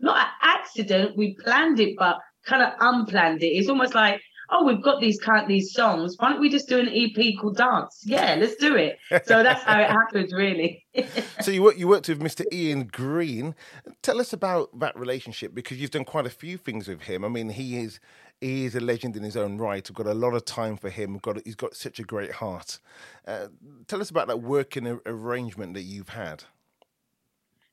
not 0.00 0.16
an 0.18 0.32
accident. 0.42 1.16
We 1.16 1.34
planned 1.34 1.80
it, 1.80 1.96
but 1.98 2.18
kind 2.46 2.62
of 2.62 2.72
unplanned 2.80 3.42
it. 3.42 3.48
It's 3.48 3.68
almost 3.68 3.94
like, 3.94 4.20
oh, 4.50 4.64
we've 4.64 4.82
got 4.82 5.00
these 5.00 5.18
kind 5.18 5.48
these 5.48 5.72
songs. 5.72 6.16
Why 6.18 6.30
don't 6.30 6.40
we 6.40 6.48
just 6.48 6.68
do 6.68 6.78
an 6.78 6.88
EP 6.88 7.34
called 7.40 7.56
Dance? 7.56 8.02
Yeah, 8.04 8.36
let's 8.38 8.56
do 8.56 8.76
it. 8.76 8.98
So 9.24 9.42
that's 9.42 9.62
how 9.62 9.80
it 9.80 9.90
happened, 9.90 10.32
really. 10.32 10.84
So 11.40 11.52
you 11.52 11.62
worked, 11.62 11.78
you 11.78 11.86
worked 11.86 12.08
with 12.08 12.20
Mr. 12.20 12.44
Ian 12.52 12.86
Green. 12.86 13.54
Tell 14.02 14.20
us 14.20 14.32
about 14.32 14.76
that 14.80 14.98
relationship 14.98 15.54
because 15.54 15.78
you've 15.78 15.92
done 15.92 16.04
quite 16.04 16.26
a 16.26 16.30
few 16.30 16.56
things 16.56 16.88
with 16.88 17.02
him. 17.02 17.24
I 17.24 17.28
mean, 17.28 17.50
he 17.50 17.78
is 17.78 18.00
he 18.40 18.64
is 18.64 18.74
a 18.74 18.80
legend 18.80 19.16
in 19.16 19.22
his 19.22 19.36
own 19.36 19.58
right. 19.58 19.88
We've 19.88 19.96
got 19.96 20.06
a 20.06 20.14
lot 20.14 20.34
of 20.34 20.44
time 20.44 20.76
for 20.76 20.90
him. 20.90 21.12
We've 21.12 21.22
got 21.22 21.40
he's 21.44 21.54
got 21.54 21.76
such 21.76 22.00
a 22.00 22.02
great 22.02 22.32
heart. 22.32 22.80
Uh, 23.26 23.48
tell 23.86 24.00
us 24.00 24.10
about 24.10 24.26
that 24.26 24.42
working 24.42 25.00
arrangement 25.06 25.74
that 25.74 25.82
you've 25.82 26.10
had. 26.10 26.44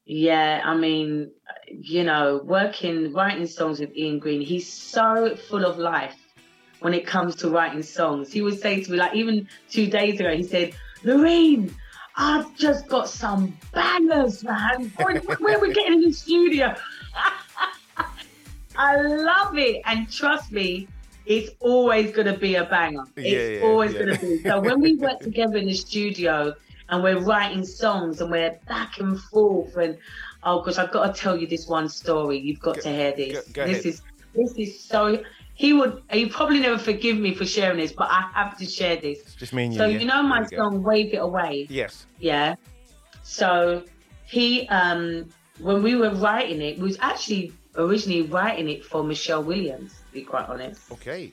Yeah, 0.06 0.62
I 0.64 0.76
mean, 0.76 1.32
you 1.68 2.04
know, 2.04 2.42
working, 2.44 3.12
writing 3.12 3.48
songs 3.48 3.80
with 3.80 3.96
Ian 3.96 4.20
Green, 4.20 4.40
he's 4.40 4.72
so 4.72 5.36
full 5.36 5.66
of 5.66 5.80
life 5.80 6.16
when 6.80 6.94
it 6.94 7.06
comes 7.06 7.36
to 7.38 7.50
writing 7.50 7.82
songs. 7.84 8.32
He 8.32 8.42
would 8.42 8.60
say 8.60 8.82
to 8.84 8.92
me, 8.92 8.98
like, 8.98 9.16
even 9.16 9.48
two 9.70 9.88
days 9.88 10.20
ago, 10.20 10.36
he 10.36 10.44
said, 10.44 10.74
Lurine, 11.04 11.72
I've 12.16 12.56
just 12.56 12.88
got 12.88 13.10
some 13.10 13.58
bangers, 13.74 14.44
man. 14.44 14.92
When 14.98 15.18
are 15.56 15.60
we 15.60 15.74
getting 15.74 15.94
in 15.94 16.02
the 16.02 16.12
studio? 16.14 16.76
I 18.78 19.02
love 19.02 19.58
it. 19.58 19.82
And 19.86 20.12
trust 20.12 20.52
me, 20.52 20.88
it's 21.26 21.52
always 21.60 22.12
going 22.12 22.28
to 22.32 22.38
be 22.38 22.56
a 22.56 22.66
banger. 22.66 23.04
It's 23.16 23.26
Yeah, 23.28 23.60
yeah, 23.60 23.66
always 23.66 23.94
yeah. 23.94 24.00
going 24.04 24.16
to 24.18 24.22
be. 24.22 24.44
So 24.44 24.60
when 24.60 24.82
we 24.82 24.96
work 24.96 25.20
together 25.22 25.58
in 25.58 25.66
the 25.66 25.74
studio 25.74 26.54
and 26.90 27.02
we're 27.04 27.20
writing 27.20 27.66
songs 27.66 28.22
and 28.22 28.30
we're 28.32 28.60
back 28.68 29.00
and 29.00 29.20
forth 29.20 29.76
and 29.78 29.98
oh 30.44 30.62
gosh, 30.62 30.78
I've 30.78 30.92
got 30.92 31.16
to 31.16 31.20
tell 31.20 31.36
you 31.38 31.48
this 31.48 31.68
one 31.68 31.90
story. 31.90 32.38
You've 32.38 32.60
got 32.60 32.76
Go- 32.76 32.82
to 32.82 32.90
hear 32.90 33.14
this. 33.16 33.34
go- 33.48 33.64
go 33.64 33.68
this 33.68 33.80
ahead. 33.80 33.86
is 33.86 34.02
this 34.36 34.54
is 34.58 34.80
so. 34.80 35.24
He 35.56 35.72
would. 35.72 36.04
He 36.12 36.28
probably 36.28 36.60
never 36.60 36.78
forgive 36.78 37.18
me 37.18 37.34
for 37.34 37.46
sharing 37.46 37.78
this, 37.78 37.94
but 37.94 38.10
I 38.12 38.30
have 38.34 38.58
to 38.58 38.66
share 38.66 38.98
this. 38.98 39.22
It's 39.22 39.36
just 39.36 39.54
me 39.54 39.64
and 39.64 39.74
you. 39.74 39.80
So 39.80 39.86
yeah? 39.86 40.00
you 40.00 40.06
know 40.06 40.22
my 40.22 40.42
we 40.42 40.48
go. 40.48 40.58
song 40.58 40.84
"Wave 40.84 41.14
It 41.14 41.18
Away." 41.18 41.66
Yes. 41.70 42.06
Yeah. 42.20 42.56
So 43.24 43.84
he, 44.26 44.68
um, 44.68 45.30
when 45.60 45.82
we 45.82 45.96
were 45.96 46.14
writing 46.14 46.62
it, 46.62 46.78
we 46.78 46.84
was 46.84 46.98
actually 47.00 47.54
originally 47.78 48.24
writing 48.24 48.70
it 48.70 48.84
for 48.86 49.04
Michelle 49.04 49.44
Williams, 49.44 49.94
to 49.94 50.14
be 50.14 50.22
quite 50.24 50.48
honest. 50.50 50.92
Okay. 50.92 51.32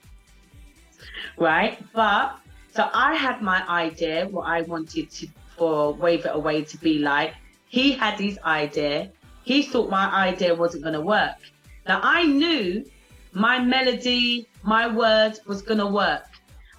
Right. 1.37 1.79
But 1.93 2.39
so 2.75 2.89
I 2.95 3.15
had 3.15 3.43
my 3.43 3.69
idea, 3.69 4.29
what 4.29 4.47
I 4.47 4.63
wanted 4.63 5.11
to 5.11 5.27
for 5.57 5.95
Wave 5.95 6.25
It 6.25 6.35
Away 6.35 6.63
to 6.63 6.79
be 6.79 6.99
like. 6.99 7.35
He 7.69 7.93
had 7.93 8.19
his 8.21 8.39
idea. 8.45 9.11
He 9.45 9.63
thought 9.63 9.91
my 9.91 10.07
idea 10.11 10.55
wasn't 10.55 10.85
going 10.85 10.95
to 10.95 11.01
work. 11.01 11.37
Now 11.87 12.01
I 12.03 12.25
knew 12.25 12.85
my 13.33 13.59
melody, 13.59 14.49
my 14.63 14.87
words 14.87 15.41
was 15.47 15.63
going 15.63 15.79
to 15.79 15.87
work. 15.87 16.25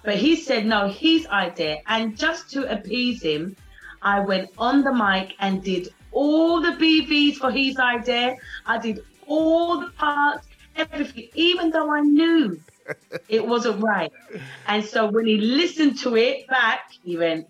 But 0.04 0.16
he 0.16 0.36
said 0.36 0.66
no, 0.66 0.88
his 0.88 1.26
idea. 1.26 1.78
And 1.86 2.16
just 2.16 2.50
to 2.50 2.70
appease 2.70 3.22
him, 3.22 3.56
I 4.02 4.20
went 4.20 4.50
on 4.58 4.82
the 4.82 4.92
mic 4.92 5.34
and 5.40 5.62
did 5.62 5.88
all 6.12 6.60
the 6.60 6.72
BVs 6.72 7.36
for 7.36 7.50
his 7.50 7.78
idea. 7.78 8.36
I 8.66 8.78
did 8.78 9.00
all 9.26 9.80
the 9.80 9.90
parts, 9.90 10.46
everything, 10.76 11.28
even 11.34 11.70
though 11.70 11.92
I 11.92 12.00
knew 12.00 12.60
it 13.28 13.46
wasn't 13.46 13.82
right. 13.82 14.12
And 14.68 14.84
so 14.84 15.10
when 15.10 15.26
he 15.26 15.38
listened 15.38 15.98
to 16.00 16.16
it 16.16 16.46
back, 16.48 16.92
he 17.02 17.16
went, 17.16 17.48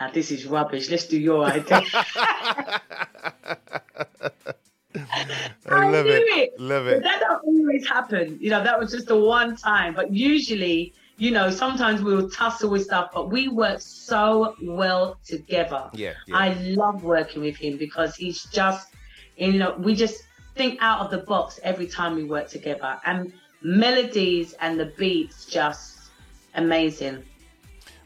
ah, 0.00 0.10
This 0.12 0.30
is 0.30 0.46
rubbish. 0.46 0.90
Let's 0.90 1.06
do 1.06 1.20
your 1.20 1.44
idea. 1.44 1.82
I 5.68 5.88
love 5.90 6.06
knew 6.06 6.12
it. 6.12 6.60
Love 6.60 6.86
it. 6.86 7.02
that 7.02 7.20
don't 7.20 7.44
always 7.44 7.86
happen. 7.86 8.38
You 8.40 8.50
know, 8.50 8.62
that 8.62 8.78
was 8.78 8.90
just 8.90 9.06
the 9.06 9.18
one 9.18 9.56
time. 9.56 9.94
But 9.94 10.12
usually, 10.12 10.92
you 11.16 11.30
know, 11.30 11.50
sometimes 11.50 12.02
we'll 12.02 12.28
tussle 12.28 12.70
with 12.70 12.84
stuff, 12.84 13.10
but 13.12 13.30
we 13.30 13.48
work 13.48 13.80
so 13.80 14.54
well 14.62 15.16
together. 15.24 15.88
Yeah. 15.94 16.12
yeah. 16.26 16.36
I 16.36 16.54
love 16.54 17.04
working 17.04 17.42
with 17.42 17.56
him 17.56 17.76
because 17.76 18.16
he's 18.16 18.44
just, 18.44 18.88
you 19.36 19.54
know, 19.54 19.74
we 19.78 19.94
just 19.94 20.24
think 20.54 20.78
out 20.82 21.00
of 21.00 21.10
the 21.10 21.18
box 21.18 21.58
every 21.62 21.86
time 21.86 22.14
we 22.14 22.24
work 22.24 22.48
together. 22.48 23.00
And 23.06 23.32
melodies 23.62 24.54
and 24.60 24.78
the 24.78 24.86
beats 24.86 25.46
just 25.46 26.10
amazing. 26.54 27.22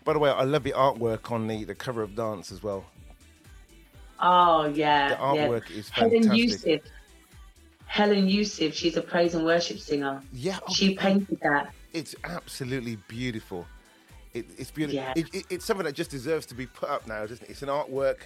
By 0.04 0.12
the 0.12 0.18
way, 0.18 0.30
I 0.30 0.44
love 0.44 0.62
the 0.62 0.72
artwork 0.72 1.32
on 1.32 1.48
the, 1.48 1.64
the 1.64 1.74
cover 1.74 2.02
of 2.02 2.14
Dance 2.14 2.52
as 2.52 2.62
well. 2.62 2.84
Oh 4.20 4.66
yeah. 4.66 5.08
The 5.08 5.14
yeah. 5.14 5.46
artwork 5.48 5.70
is 5.70 5.88
Helen 5.90 6.22
fantastic. 6.22 6.38
Yusuf. 6.38 6.80
Helen 7.86 8.28
Yusuf, 8.28 8.74
she's 8.74 8.96
a 8.96 9.02
praise 9.02 9.34
and 9.34 9.44
worship 9.44 9.78
singer. 9.78 10.20
Yeah. 10.32 10.58
oh, 10.68 10.72
She 10.74 10.94
painted 10.96 11.38
that. 11.42 11.72
it's 11.92 12.14
absolutely 12.24 12.96
beautiful. 13.08 13.64
It, 14.34 14.46
it's 14.58 14.70
beautiful. 14.70 15.00
Yeah. 15.00 15.12
It, 15.16 15.32
it, 15.34 15.46
it's 15.50 15.64
something 15.64 15.86
that 15.86 15.94
just 15.94 16.10
deserves 16.10 16.46
to 16.46 16.54
be 16.54 16.66
put 16.66 16.88
up 16.90 17.06
now, 17.06 17.20
doesn't 17.20 17.42
it? 17.44 17.50
It's 17.50 17.62
an 17.62 17.68
artwork. 17.68 18.16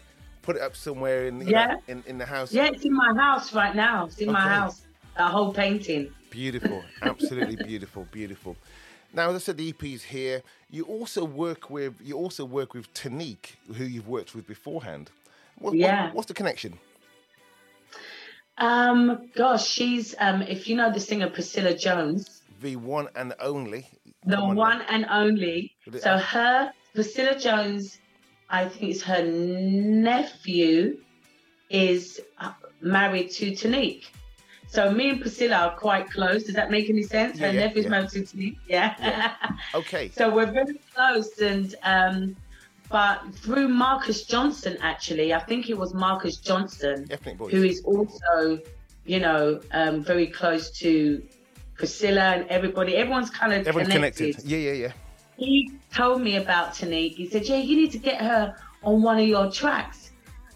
Put 0.43 0.57
it 0.57 0.63
up 0.63 0.75
somewhere 0.75 1.27
in 1.27 1.47
Yeah. 1.47 1.67
know, 1.67 1.81
in, 1.89 2.03
in 2.07 2.19
the 2.19 2.25
house. 2.25 2.53
Yeah, 2.53 2.67
it's 2.73 2.85
in 2.85 2.95
my 2.95 3.13
house 3.15 3.55
right 3.55 3.77
now. 3.77 4.07
It's 4.07 4.19
in 4.19 4.33
my 4.33 4.41
house. 4.41 4.83
That 5.19 5.31
whole 5.31 5.53
painting. 5.53 6.11
Beautiful, 6.31 6.83
absolutely 7.03 7.57
beautiful, 7.67 8.07
beautiful. 8.11 8.57
Now, 9.13 9.29
as 9.31 9.37
I 9.37 9.39
said, 9.39 9.59
the 9.59 9.69
EP's 9.69 10.03
here. 10.05 10.43
You 10.71 10.85
also 10.85 11.25
work 11.25 11.69
with 11.69 11.95
you 12.03 12.17
also 12.17 12.45
work 12.45 12.73
with 12.75 12.93
Tanique, 12.95 13.57
who 13.77 13.85
you've 13.85 14.09
worked 14.09 14.35
with 14.35 14.47
beforehand. 14.47 15.11
What, 15.61 15.71
what- 15.71 15.77
Yeah. 15.79 16.11
what's 16.13 16.27
the 16.29 16.35
connection? 16.35 16.79
Um, 18.59 19.31
gosh, 19.35 19.67
she's 19.67 20.15
um, 20.19 20.43
if 20.43 20.69
you 20.69 20.77
know 20.77 20.93
the 20.93 21.01
singer 21.01 21.31
Priscilla 21.31 21.75
Jones, 21.75 22.43
The 22.61 22.77
one 22.77 23.09
and 23.17 23.33
only. 23.41 23.87
the 24.27 24.45
one 24.45 24.83
and 24.83 25.07
only. 25.11 25.75
So 25.99 26.19
her 26.19 26.73
Priscilla 26.95 27.39
Jones, 27.39 27.99
I 28.51 28.67
think 28.69 28.91
it's 28.93 29.03
her 29.03 29.23
nephew, 29.25 30.99
is 31.71 32.21
uh, 32.39 32.53
married 32.83 33.31
to 33.39 33.53
Tanique. 33.53 34.05
So 34.69 34.93
me 34.93 35.09
and 35.11 35.21
Priscilla 35.23 35.57
are 35.57 35.77
quite 35.77 36.11
close. 36.11 36.45
Does 36.45 36.55
that 36.55 36.71
make 36.71 36.91
any 36.91 37.03
sense? 37.03 37.39
Yeah, 37.39 37.47
her 37.49 37.53
yeah, 37.55 37.67
nephew's 37.67 37.85
yeah. 37.85 37.91
married 37.91 38.11
to 38.11 38.21
Tanique. 38.23 38.59
Yeah. 38.69 39.35
Okay. 39.75 40.09
So 40.15 40.35
we're 40.35 40.53
very 40.53 40.79
close, 40.95 41.39
and 41.41 41.75
um, 41.83 42.37
but 42.91 43.23
through 43.37 43.69
Marcus 43.69 44.25
Johnson, 44.25 44.77
actually, 44.83 45.33
I 45.33 45.39
think 45.39 45.71
it 45.71 45.79
was 45.79 45.95
Marcus 45.95 46.37
Johnson 46.37 47.09
who 47.51 47.63
is 47.63 47.83
also, 47.85 48.59
you 49.07 49.21
know, 49.21 49.61
um, 49.73 50.03
very 50.03 50.27
close 50.27 50.71
to 50.81 51.23
Priscilla 51.77 52.35
and 52.35 52.47
everybody. 52.49 52.97
Everyone's 52.97 53.31
kind 53.31 53.53
of 53.53 53.67
Everyone's 53.67 53.93
connected. 53.93 54.35
connected. 54.37 54.51
Yeah, 54.51 54.59
yeah, 54.59 54.73
yeah. 54.73 54.93
He 55.37 55.73
told 55.95 56.21
me 56.21 56.37
about 56.37 56.75
Tanique. 56.75 57.15
He 57.15 57.29
said, 57.31 57.47
"Yeah, 57.47 57.57
you 57.57 57.77
need 57.77 57.93
to 57.93 57.99
get 57.99 58.21
her 58.21 58.55
on 58.83 59.03
one 59.03 59.19
of 59.19 59.27
your 59.27 59.51
tracks." 59.51 60.11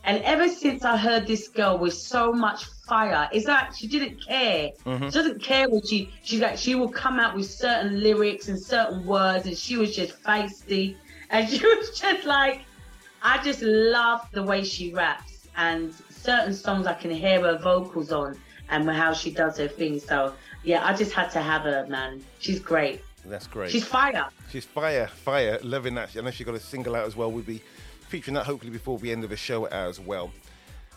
And 0.05 0.23
ever 0.25 0.49
since 0.49 0.85
I 0.85 0.99
heard 0.99 1.27
this 1.27 1.49
girl 1.49 1.79
with 1.79 1.95
so 1.95 2.31
much 2.33 2.67
fire, 2.87 3.27
it's 3.33 3.47
like 3.47 3.75
she 3.75 3.87
didn't 3.87 4.23
care. 4.27 4.73
Mhm. 4.85 5.05
She 5.07 5.11
doesn't 5.13 5.41
care 5.41 5.69
what 5.71 5.87
she 5.87 6.11
she's 6.25 6.41
like. 6.41 6.59
She 6.59 6.75
will 6.75 6.91
come 6.91 7.19
out 7.19 7.35
with 7.37 7.49
certain 7.51 8.03
lyrics 8.03 8.49
and 8.49 8.61
certain 8.61 9.07
words, 9.07 9.47
and 9.47 9.57
she 9.57 9.79
was 9.79 9.97
just 9.97 10.23
feisty, 10.23 10.97
and 11.35 11.51
she 11.51 11.67
was 11.67 11.99
just 11.99 12.25
like, 12.25 12.63
I 13.23 13.43
just 13.43 13.63
love 13.63 14.27
the 14.33 14.43
way 14.43 14.65
she 14.65 14.95
raps, 14.95 15.49
and 15.57 15.93
certain 16.09 16.55
songs 16.55 16.87
I 16.87 16.95
can 16.95 17.11
hear 17.11 17.41
her 17.41 17.59
vocals 17.59 18.13
on, 18.13 18.39
and 18.71 18.89
how 18.89 19.13
she 19.13 19.31
does 19.31 19.59
her 19.59 19.69
thing. 19.69 19.99
So 19.99 20.33
yeah, 20.63 20.87
I 20.87 20.95
just 20.95 21.13
had 21.13 21.31
to 21.33 21.41
have 21.41 21.63
her, 21.63 21.87
man. 21.89 22.23
She's 22.39 22.61
great. 22.61 23.03
That's 23.27 23.47
great. 23.47 23.71
She's 23.71 23.85
fire. 23.85 24.29
She's 24.51 24.65
fire, 24.65 25.09
fire, 25.09 25.59
loving 25.63 25.95
that. 25.95 26.17
I 26.17 26.21
know 26.21 26.31
she 26.31 26.45
got 26.45 26.55
a 26.55 26.61
single 26.61 26.95
out 26.95 27.07
as 27.07 27.17
well. 27.17 27.33
We'll 27.33 27.43
be 27.43 27.63
featuring 28.09 28.35
that 28.35 28.45
hopefully 28.45 28.71
before 28.71 28.99
the 28.99 29.11
end 29.11 29.25
of 29.25 29.31
the 29.31 29.37
show 29.37 29.65
as 29.67 29.99
well. 29.99 30.31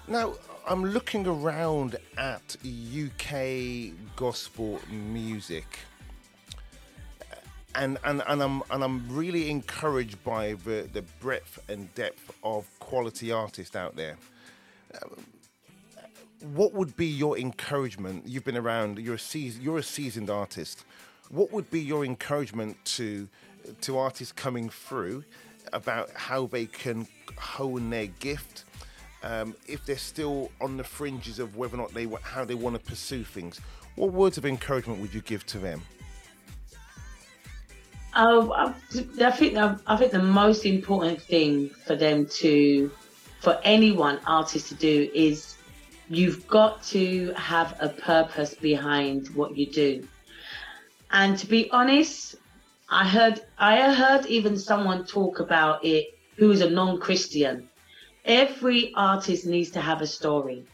Now, 0.08 0.36
I'm 0.68 0.84
looking 0.84 1.26
around 1.26 1.96
at 2.18 2.58
UK 2.66 3.94
gospel 4.16 4.80
music. 4.92 5.80
And, 7.78 8.00
and, 8.04 8.24
and 8.28 8.42
I'm 8.42 8.64
and 8.72 8.84
I'm 8.84 9.08
really 9.08 9.52
encouraged 9.52 10.24
by 10.24 10.54
the, 10.66 10.90
the 10.92 11.04
breadth 11.22 11.60
and 11.70 11.94
depth 11.94 12.32
of 12.44 12.68
quality 12.80 13.32
artists 13.32 13.76
out 13.76 13.96
there. 13.96 14.18
Um, 15.00 15.16
what 16.56 16.74
would 16.74 16.96
be 16.98 17.06
your 17.06 17.38
encouragement? 17.38 18.28
You've 18.28 18.44
been 18.44 18.58
around. 18.58 18.98
You're 18.98 19.16
a 19.16 19.20
seasoned, 19.20 19.64
you're 19.64 19.78
a 19.78 19.84
seasoned 19.84 20.32
artist. 20.32 20.86
What 21.30 21.52
would 21.52 21.70
be 21.70 21.80
your 21.80 22.04
encouragement 22.04 22.84
to 22.98 23.28
to 23.82 23.98
artists 24.00 24.34
coming 24.34 24.70
through 24.70 25.24
about 25.72 26.10
how 26.16 26.48
they 26.48 26.66
can 26.66 27.08
hone 27.38 27.92
their 27.92 28.08
gift? 28.08 28.64
Um, 29.22 29.56
if 29.68 29.86
they're 29.86 29.98
still 29.98 30.52
on 30.62 30.78
the 30.78 30.84
fringes 30.84 31.38
of 31.38 31.56
whether 31.56 31.76
or 31.76 31.82
not 31.82 31.94
they 31.94 32.08
how 32.24 32.44
they 32.44 32.56
want 32.56 32.76
to 32.76 32.82
pursue 32.82 33.24
things, 33.24 33.62
what 33.96 34.14
words 34.14 34.40
of 34.40 34.48
encouragement 34.48 35.00
would 35.00 35.14
you 35.14 35.22
give 35.22 35.46
to 35.48 35.60
them? 35.60 35.84
Oh, 38.20 38.52
I, 38.52 38.72
think 38.72 39.56
I 39.86 39.96
think 39.96 40.12
the 40.12 40.24
most 40.24 40.66
important 40.66 41.22
thing 41.22 41.70
for 41.86 41.96
them 41.96 42.26
to, 42.40 42.90
for 43.42 43.60
anyone 43.64 44.20
artist 44.26 44.70
to 44.70 44.76
do 44.76 45.08
is, 45.14 45.56
you've 46.10 46.48
got 46.48 46.82
to 46.86 47.32
have 47.34 47.78
a 47.80 47.90
purpose 47.90 48.56
behind 48.56 49.28
what 49.36 49.56
you 49.56 49.68
do. 49.68 50.08
And 51.12 51.38
to 51.38 51.46
be 51.46 51.70
honest, 51.70 52.38
I 52.90 53.08
heard 53.08 53.42
I 53.60 53.94
heard 53.94 54.26
even 54.26 54.58
someone 54.58 55.06
talk 55.06 55.40
about 55.40 55.86
it 55.86 56.08
who 56.38 56.50
is 56.50 56.62
a 56.62 56.70
non-Christian. 56.72 57.70
Every 58.26 58.94
artist 58.96 59.46
needs 59.46 59.70
to 59.72 59.82
have 59.82 60.02
a 60.02 60.08
story. 60.08 60.66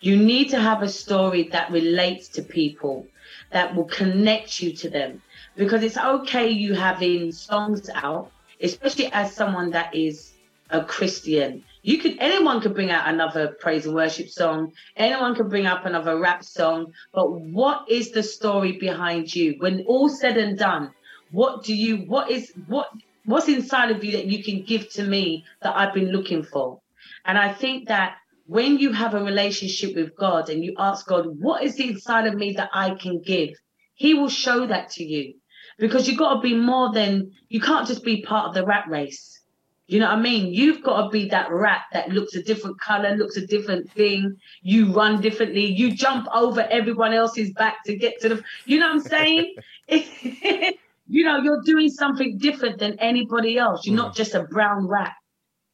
You 0.00 0.16
need 0.16 0.50
to 0.50 0.60
have 0.60 0.82
a 0.82 0.88
story 0.88 1.48
that 1.48 1.72
relates 1.72 2.28
to 2.28 2.42
people, 2.42 3.08
that 3.50 3.74
will 3.74 3.86
connect 3.86 4.62
you 4.62 4.72
to 4.74 4.88
them. 4.88 5.20
Because 5.56 5.82
it's 5.82 5.98
okay 5.98 6.50
you 6.50 6.74
having 6.74 7.32
songs 7.32 7.88
out, 7.94 8.30
especially 8.60 9.12
as 9.12 9.34
someone 9.34 9.70
that 9.70 9.94
is 9.94 10.34
a 10.70 10.84
Christian. 10.84 11.62
You 11.82 11.98
could 11.98 12.16
anyone 12.18 12.60
could 12.60 12.74
bring 12.74 12.90
out 12.90 13.08
another 13.08 13.56
praise 13.60 13.86
and 13.86 13.94
worship 13.94 14.28
song, 14.28 14.72
anyone 14.96 15.34
could 15.34 15.50
bring 15.50 15.66
up 15.66 15.84
another 15.84 16.18
rap 16.18 16.42
song, 16.42 16.92
but 17.12 17.30
what 17.30 17.84
is 17.88 18.10
the 18.10 18.22
story 18.22 18.72
behind 18.72 19.34
you? 19.34 19.56
When 19.58 19.84
all 19.86 20.08
said 20.08 20.36
and 20.38 20.58
done, 20.58 20.92
what 21.30 21.64
do 21.64 21.74
you 21.74 21.98
what 21.98 22.30
is 22.30 22.52
what 22.66 22.88
what's 23.24 23.48
inside 23.48 23.90
of 23.90 24.02
you 24.02 24.12
that 24.12 24.26
you 24.26 24.42
can 24.42 24.64
give 24.64 24.90
to 24.92 25.02
me 25.02 25.44
that 25.62 25.76
I've 25.76 25.94
been 25.94 26.10
looking 26.10 26.42
for? 26.42 26.80
And 27.24 27.38
I 27.38 27.52
think 27.52 27.88
that 27.88 28.16
when 28.46 28.78
you 28.78 28.92
have 28.92 29.14
a 29.14 29.24
relationship 29.24 29.94
with 29.94 30.16
God 30.16 30.50
and 30.50 30.64
you 30.64 30.74
ask 30.78 31.06
God, 31.06 31.26
what 31.38 31.62
is 31.62 31.78
inside 31.78 32.26
of 32.26 32.34
me 32.34 32.52
that 32.54 32.70
I 32.74 32.94
can 32.94 33.22
give? 33.22 33.50
He 33.94 34.14
will 34.14 34.28
show 34.28 34.66
that 34.66 34.90
to 34.92 35.04
you 35.04 35.34
because 35.78 36.08
you've 36.08 36.18
got 36.18 36.34
to 36.34 36.40
be 36.40 36.54
more 36.54 36.92
than 36.92 37.32
you 37.48 37.60
can't 37.60 37.86
just 37.86 38.04
be 38.04 38.22
part 38.22 38.48
of 38.48 38.54
the 38.54 38.64
rat 38.64 38.88
race. 38.88 39.40
You 39.86 40.00
know 40.00 40.06
what 40.06 40.18
I 40.18 40.20
mean? 40.20 40.52
You've 40.52 40.82
got 40.82 41.02
to 41.02 41.08
be 41.10 41.28
that 41.28 41.50
rat 41.50 41.82
that 41.92 42.08
looks 42.08 42.34
a 42.34 42.42
different 42.42 42.80
color, 42.80 43.14
looks 43.16 43.36
a 43.36 43.46
different 43.46 43.90
thing. 43.92 44.38
You 44.62 44.92
run 44.92 45.20
differently. 45.20 45.66
You 45.66 45.94
jump 45.94 46.26
over 46.34 46.62
everyone 46.62 47.12
else's 47.12 47.52
back 47.52 47.84
to 47.84 47.94
get 47.94 48.18
to 48.22 48.28
the. 48.30 48.44
You 48.64 48.80
know 48.80 48.86
what 48.86 48.94
I'm 48.94 49.00
saying? 49.02 49.54
you 49.88 51.24
know, 51.24 51.38
you're 51.38 51.62
doing 51.62 51.90
something 51.90 52.38
different 52.38 52.78
than 52.78 52.98
anybody 52.98 53.58
else. 53.58 53.86
You're 53.86 53.96
not 53.96 54.16
just 54.16 54.34
a 54.34 54.44
brown 54.44 54.88
rat. 54.88 55.12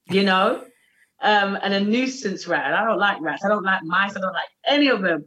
You 0.06 0.24
know, 0.24 0.64
um, 1.22 1.56
and 1.62 1.72
a 1.72 1.80
nuisance 1.80 2.48
rat. 2.48 2.66
And 2.66 2.74
I 2.74 2.84
don't 2.84 2.98
like 2.98 3.20
rats. 3.20 3.44
I 3.44 3.48
don't 3.48 3.62
like 3.62 3.84
mice. 3.84 4.16
I 4.16 4.20
don't 4.20 4.32
like 4.32 4.48
any 4.66 4.88
of 4.88 5.02
them. 5.02 5.24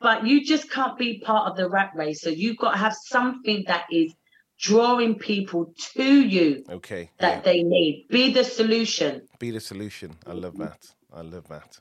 But 0.00 0.26
you 0.26 0.44
just 0.44 0.70
can't 0.70 0.98
be 0.98 1.20
part 1.20 1.50
of 1.50 1.56
the 1.56 1.68
rat 1.68 1.92
race. 1.94 2.22
So 2.22 2.30
you've 2.30 2.56
got 2.56 2.72
to 2.72 2.78
have 2.78 2.94
something 2.94 3.64
that 3.66 3.84
is 3.92 4.14
drawing 4.58 5.14
people 5.18 5.72
to 5.94 6.04
you 6.04 6.64
Okay. 6.68 7.10
that 7.18 7.36
yeah. 7.36 7.40
they 7.40 7.62
need. 7.62 8.06
Be 8.10 8.32
the 8.32 8.44
solution. 8.44 9.28
Be 9.38 9.50
the 9.50 9.60
solution. 9.60 10.16
I 10.26 10.32
love 10.32 10.56
that. 10.58 10.86
I 11.12 11.22
love 11.22 11.48
that. 11.48 11.80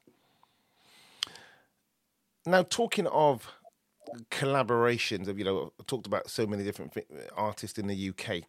Now, 2.45 2.63
talking 2.63 3.07
of 3.07 3.47
collaborations, 4.31 5.27
of 5.27 5.37
you 5.37 5.45
know, 5.45 5.73
I 5.79 5.83
talked 5.85 6.07
about 6.07 6.29
so 6.29 6.47
many 6.47 6.63
different 6.63 6.93
artists 7.35 7.77
in 7.77 7.87
the 7.87 8.09
UK. 8.09 8.43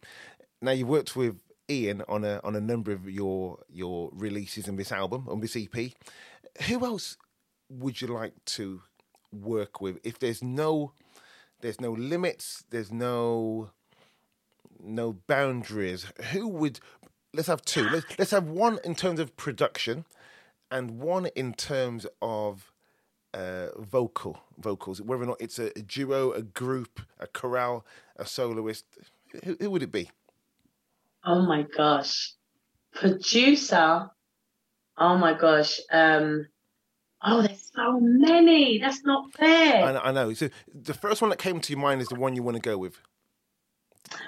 Now, 0.61 0.71
you've 0.71 0.87
worked 0.87 1.15
with 1.15 1.41
Ian 1.69 2.03
on 2.07 2.23
a 2.23 2.39
on 2.43 2.55
a 2.55 2.61
number 2.61 2.91
of 2.91 3.09
your 3.09 3.59
your 3.69 4.09
releases 4.13 4.67
in 4.67 4.75
this 4.75 4.91
album 4.91 5.27
on 5.29 5.39
this 5.39 5.55
EP. 5.55 5.91
Who 6.67 6.85
else 6.85 7.17
would 7.69 8.01
you 8.01 8.07
like 8.07 8.33
to 8.45 8.81
work 9.31 9.81
with? 9.81 9.99
If 10.03 10.19
there's 10.19 10.43
no 10.43 10.93
there's 11.61 11.79
no 11.79 11.91
limits, 11.91 12.63
there's 12.69 12.91
no 12.91 13.69
no 14.79 15.13
boundaries. 15.27 16.05
Who 16.31 16.47
would? 16.47 16.79
Let's 17.33 17.47
have 17.47 17.61
two. 17.63 17.87
Let's 17.89 18.05
let's 18.19 18.31
have 18.31 18.47
one 18.47 18.79
in 18.83 18.95
terms 18.95 19.19
of 19.19 19.35
production, 19.37 20.05
and 20.69 20.99
one 20.99 21.27
in 21.27 21.53
terms 21.53 22.05
of 22.21 22.71
uh, 23.33 23.67
vocal 23.77 24.39
vocals. 24.57 25.01
Whether 25.01 25.23
or 25.23 25.27
not 25.27 25.41
it's 25.41 25.59
a, 25.59 25.67
a 25.77 25.81
duo, 25.81 26.31
a 26.31 26.41
group, 26.41 27.01
a 27.19 27.27
chorale, 27.27 27.85
a 28.17 28.25
soloist. 28.25 28.85
Who, 29.43 29.55
who 29.59 29.71
would 29.71 29.83
it 29.83 29.91
be? 29.91 30.09
Oh 31.23 31.45
my 31.45 31.63
gosh. 31.63 32.33
Producer. 32.93 34.09
Oh 34.97 35.17
my 35.17 35.33
gosh. 35.37 35.79
Um 35.91 36.47
oh 37.23 37.41
there's 37.41 37.71
so 37.75 37.99
many. 37.99 38.79
That's 38.79 39.03
not 39.03 39.33
fair. 39.33 39.83
I, 39.85 40.09
I 40.09 40.11
know. 40.11 40.33
So 40.33 40.49
the 40.73 40.93
first 40.93 41.21
one 41.21 41.29
that 41.29 41.39
came 41.39 41.59
to 41.59 41.73
your 41.73 41.81
mind 41.81 42.01
is 42.01 42.07
the 42.07 42.15
one 42.15 42.35
you 42.35 42.43
want 42.43 42.55
to 42.57 42.61
go 42.61 42.77
with. 42.77 42.99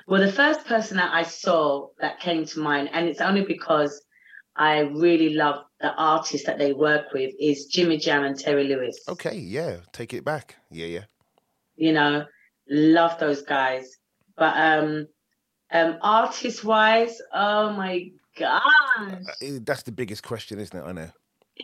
Well, 0.08 0.22
the 0.22 0.32
first 0.32 0.66
person 0.66 0.98
that 0.98 1.14
I 1.14 1.24
saw 1.24 1.90
that 2.00 2.20
came 2.20 2.46
to 2.46 2.60
mind, 2.60 2.90
and 2.94 3.08
it's 3.08 3.22
only 3.22 3.44
because 3.44 4.02
I 4.56 4.80
really 4.80 5.34
love 5.34 5.66
the 5.82 5.94
artists 5.94 6.46
that 6.46 6.58
they 6.58 6.74
work 6.74 7.12
with, 7.14 7.34
is 7.40 7.66
Jimmy 7.66 7.98
Jam 7.98 8.24
and 8.24 8.38
Terry 8.38 8.66
Lewis. 8.66 9.00
Okay, 9.10 9.36
yeah, 9.36 9.78
take 9.92 10.14
it 10.14 10.24
back. 10.24 10.56
Yeah, 10.72 10.86
yeah. 10.86 11.04
You 11.76 11.94
know, 11.94 12.26
love 12.70 13.20
those 13.20 13.42
guys. 13.42 13.98
But 14.38 14.56
um 14.56 15.08
um 15.72 15.98
artist 16.02 16.64
wise, 16.64 17.20
oh 17.34 17.72
my 17.72 18.12
gosh. 18.38 18.62
Uh, 19.00 19.60
That's 19.62 19.84
the 19.84 19.92
biggest 19.92 20.24
question, 20.24 20.60
isn't 20.60 20.78
it? 20.78 20.84
I 20.84 20.92
know. 20.92 21.10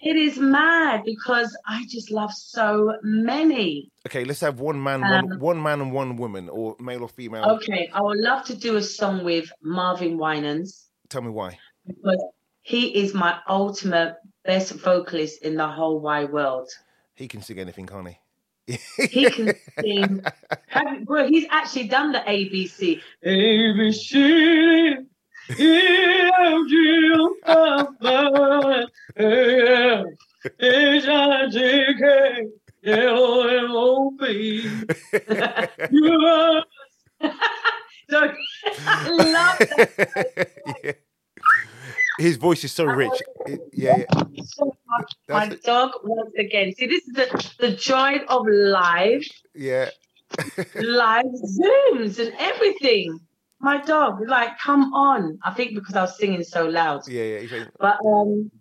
It 0.01 0.15
is 0.15 0.37
mad 0.37 1.03
because 1.05 1.55
I 1.67 1.85
just 1.89 2.11
love 2.11 2.31
so 2.33 2.93
many. 3.03 3.91
Okay, 4.07 4.23
let's 4.23 4.39
have 4.41 4.59
one 4.59 4.81
man, 4.81 5.03
Um, 5.03 5.27
one, 5.29 5.39
one 5.39 5.61
man 5.61 5.81
and 5.81 5.91
one 5.91 6.15
woman, 6.15 6.49
or 6.49 6.75
male 6.79 7.01
or 7.03 7.09
female. 7.09 7.43
Okay, 7.55 7.89
I 7.93 8.01
would 8.01 8.17
love 8.19 8.45
to 8.45 8.55
do 8.55 8.77
a 8.77 8.81
song 8.81 9.23
with 9.23 9.51
Marvin 9.61 10.17
Winans 10.17 10.89
Tell 11.09 11.21
me 11.21 11.29
why. 11.29 11.57
because 11.87 12.23
he 12.61 12.87
is 13.01 13.13
my 13.13 13.39
ultimate 13.47 14.15
best 14.45 14.71
vocalist 14.73 15.41
in 15.43 15.55
the 15.55 15.67
whole 15.67 15.99
wide 15.99 16.31
world. 16.31 16.69
He 17.15 17.27
can 17.27 17.41
sing 17.41 17.59
anything, 17.59 17.85
can't 17.87 18.07
he? 18.07 18.17
He 19.09 19.29
can 19.29 19.53
sing. 19.81 20.23
Have- 20.67 21.03
Bro, 21.05 21.27
he's 21.27 21.45
actually 21.49 21.87
done 21.87 22.11
the 22.11 22.19
ABC. 22.19 23.01
ABC. 23.25 25.05
So 38.09 38.29
I 38.85 39.07
love 39.09 39.57
that 39.59 40.49
Yeah. 40.83 40.93
His 42.17 42.35
voice 42.37 42.63
is 42.63 42.71
so 42.73 42.85
rich. 42.85 43.21
It- 43.45 43.61
yeah, 43.71 43.97
yeah. 43.99 44.05
so 44.43 44.75
much. 44.87 45.13
My 45.29 45.47
That's 45.47 45.55
it. 45.55 45.63
dog 45.63 45.91
once 46.03 46.33
again. 46.37 46.73
See, 46.75 46.87
this 46.87 47.07
is 47.07 47.13
the, 47.13 47.53
the 47.59 47.71
joy 47.75 48.17
of 48.27 48.45
live, 48.47 49.23
yeah. 49.55 49.89
live 50.75 51.25
zooms 51.25 52.19
and 52.19 52.33
everything. 52.39 53.19
My 53.61 53.81
dog, 53.81 54.21
like, 54.27 54.57
come 54.59 54.93
on. 54.93 55.37
I 55.43 55.53
think 55.53 55.75
because 55.75 55.95
I 55.95 56.01
was 56.01 56.17
singing 56.17 56.43
so 56.43 56.67
loud. 56.67 57.07
Yeah, 57.07 57.23
yeah. 57.23 57.57
like- 57.57 57.67
But 57.79 57.97
um 58.05 58.51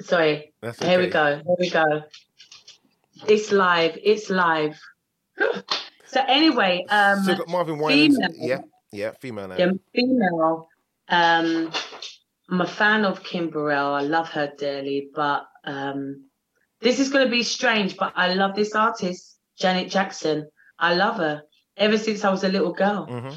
sorry. 0.00 0.54
That's 0.62 0.78
Here 0.78 0.98
we 0.98 1.08
go. 1.08 1.36
Here 1.36 1.56
we 1.58 1.70
go. 1.70 2.02
It's 3.28 3.52
live. 3.52 3.98
It's 4.02 4.30
live. 4.30 4.78
so 6.06 6.20
anyway, 6.26 6.86
um 6.88 7.24
So 7.24 7.36
got 7.36 7.48
Marvin 7.48 7.78
Winans. 7.78 8.16
female. 8.16 8.30
Yeah, 8.34 8.60
yeah, 8.92 9.12
female 9.20 9.48
now. 9.48 9.56
yeah, 9.56 9.70
female. 9.94 10.68
Um 11.08 11.70
I'm 12.50 12.60
a 12.60 12.66
fan 12.66 13.04
of 13.04 13.22
Kim 13.22 13.50
Burrell. 13.50 13.94
I 13.94 14.02
love 14.02 14.28
her 14.30 14.52
dearly, 14.58 15.08
but 15.14 15.44
um 15.64 16.24
this 16.80 16.98
is 16.98 17.10
gonna 17.10 17.28
be 17.30 17.42
strange, 17.42 17.96
but 17.98 18.12
I 18.16 18.32
love 18.34 18.54
this 18.54 18.74
artist, 18.74 19.38
Janet 19.58 19.90
Jackson. 19.90 20.48
I 20.78 20.94
love 20.94 21.16
her 21.16 21.42
ever 21.76 21.98
since 21.98 22.24
I 22.24 22.30
was 22.30 22.42
a 22.44 22.48
little 22.48 22.72
girl. 22.72 23.04
hmm 23.06 23.34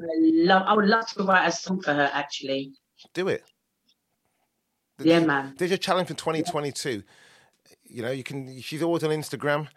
I 0.00 0.06
love 0.18 0.62
I 0.66 0.72
would 0.74 0.86
love 0.86 1.06
to 1.08 1.22
write 1.24 1.46
a 1.46 1.52
song 1.52 1.80
for 1.82 1.92
her 1.94 2.10
actually. 2.12 2.72
Do 3.14 3.28
it. 3.28 3.44
Th- 4.98 5.08
Yeah, 5.08 5.20
man. 5.20 5.54
There's 5.58 5.70
your 5.70 5.78
challenge 5.78 6.08
for 6.08 6.14
2022. 6.14 7.02
You 7.84 8.02
know, 8.02 8.10
you 8.10 8.22
can. 8.22 8.60
She's 8.60 8.82
always 8.82 9.02
on 9.04 9.10
Instagram. 9.10 9.68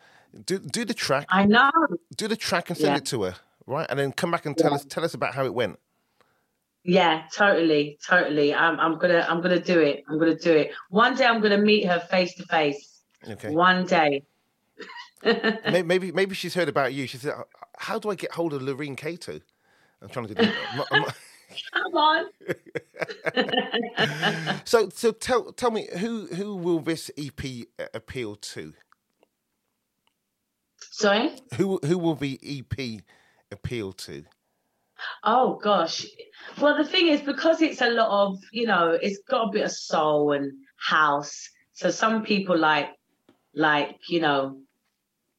Do 0.46 0.60
do 0.60 0.86
the 0.86 0.94
track. 0.94 1.26
I 1.30 1.46
know. 1.46 1.72
Do 2.16 2.28
the 2.28 2.36
track 2.36 2.70
and 2.70 2.78
send 2.78 2.90
Yeah. 2.94 2.98
it 2.98 3.06
to 3.06 3.24
her, 3.24 3.36
right? 3.66 3.88
And 3.90 3.98
then 4.00 4.12
come 4.12 4.32
back 4.32 4.46
and 4.46 4.58
tell 4.58 4.72
Yeah. 4.72 4.76
us 4.78 4.86
tell 4.86 5.04
us 5.04 5.14
about 5.14 5.34
how 5.34 5.46
it 5.46 5.54
went. 5.54 5.80
Yeah, 6.84 7.24
totally, 7.34 7.98
totally. 8.06 8.54
I'm 8.54 8.80
I'm 8.80 8.98
gonna 9.00 9.26
I'm 9.30 9.42
gonna 9.42 9.60
do 9.60 9.80
it. 9.80 10.04
I'm 10.10 10.20
gonna 10.20 10.36
do 10.38 10.52
it. 10.54 10.72
One 10.90 11.16
day 11.16 11.26
I'm 11.26 11.42
gonna 11.42 11.58
meet 11.58 11.86
her 11.86 12.00
face 12.00 12.36
to 12.36 12.44
face. 12.46 13.02
Okay. 13.28 13.50
One 13.52 13.86
day. 13.86 14.24
maybe, 15.24 15.84
maybe 15.84 16.12
maybe 16.12 16.36
she's 16.36 16.54
heard 16.54 16.68
about 16.68 16.94
you. 16.94 17.08
She 17.08 17.18
said, 17.18 17.34
"How 17.78 17.98
do 18.00 18.10
I 18.10 18.16
get 18.16 18.34
hold 18.34 18.54
of 18.54 18.62
Lurine 18.62 18.98
Cato?" 18.98 19.40
I'm 20.04 20.10
trying 20.10 20.28
to 20.28 20.36
do. 20.36 20.52
I'm 20.92 21.06
Come 21.74 21.94
on. 21.96 22.26
so 24.66 24.90
so 24.90 25.12
tell 25.12 25.54
tell 25.54 25.72
me 25.72 25.88
who 25.98 26.28
who 26.28 26.56
will 26.56 26.80
this 26.80 27.10
EP 27.18 27.68
appeal 27.94 28.36
to? 28.36 28.74
Sorry? 30.80 31.32
Who 31.56 31.80
who 31.84 31.98
will 31.98 32.16
the 32.16 32.40
EP 32.44 33.02
appeal 33.52 33.94
to? 33.94 34.26
Oh 35.24 35.60
gosh. 35.64 36.06
Well 36.60 36.78
the 36.78 36.86
thing 36.86 37.08
is 37.08 37.22
because 37.22 37.62
it's 37.62 37.82
a 37.82 37.90
lot 37.90 38.10
of, 38.10 38.38
you 38.52 38.68
know, 38.68 38.98
it's 39.02 39.20
got 39.30 39.50
a 39.50 39.52
bit 39.52 39.66
of 39.66 39.72
soul 39.72 40.32
and 40.32 40.52
house. 40.78 41.50
So 41.74 41.92
some 41.92 42.24
people 42.24 42.58
like 42.58 42.90
like, 43.54 43.98
you 44.08 44.22
know, 44.22 44.60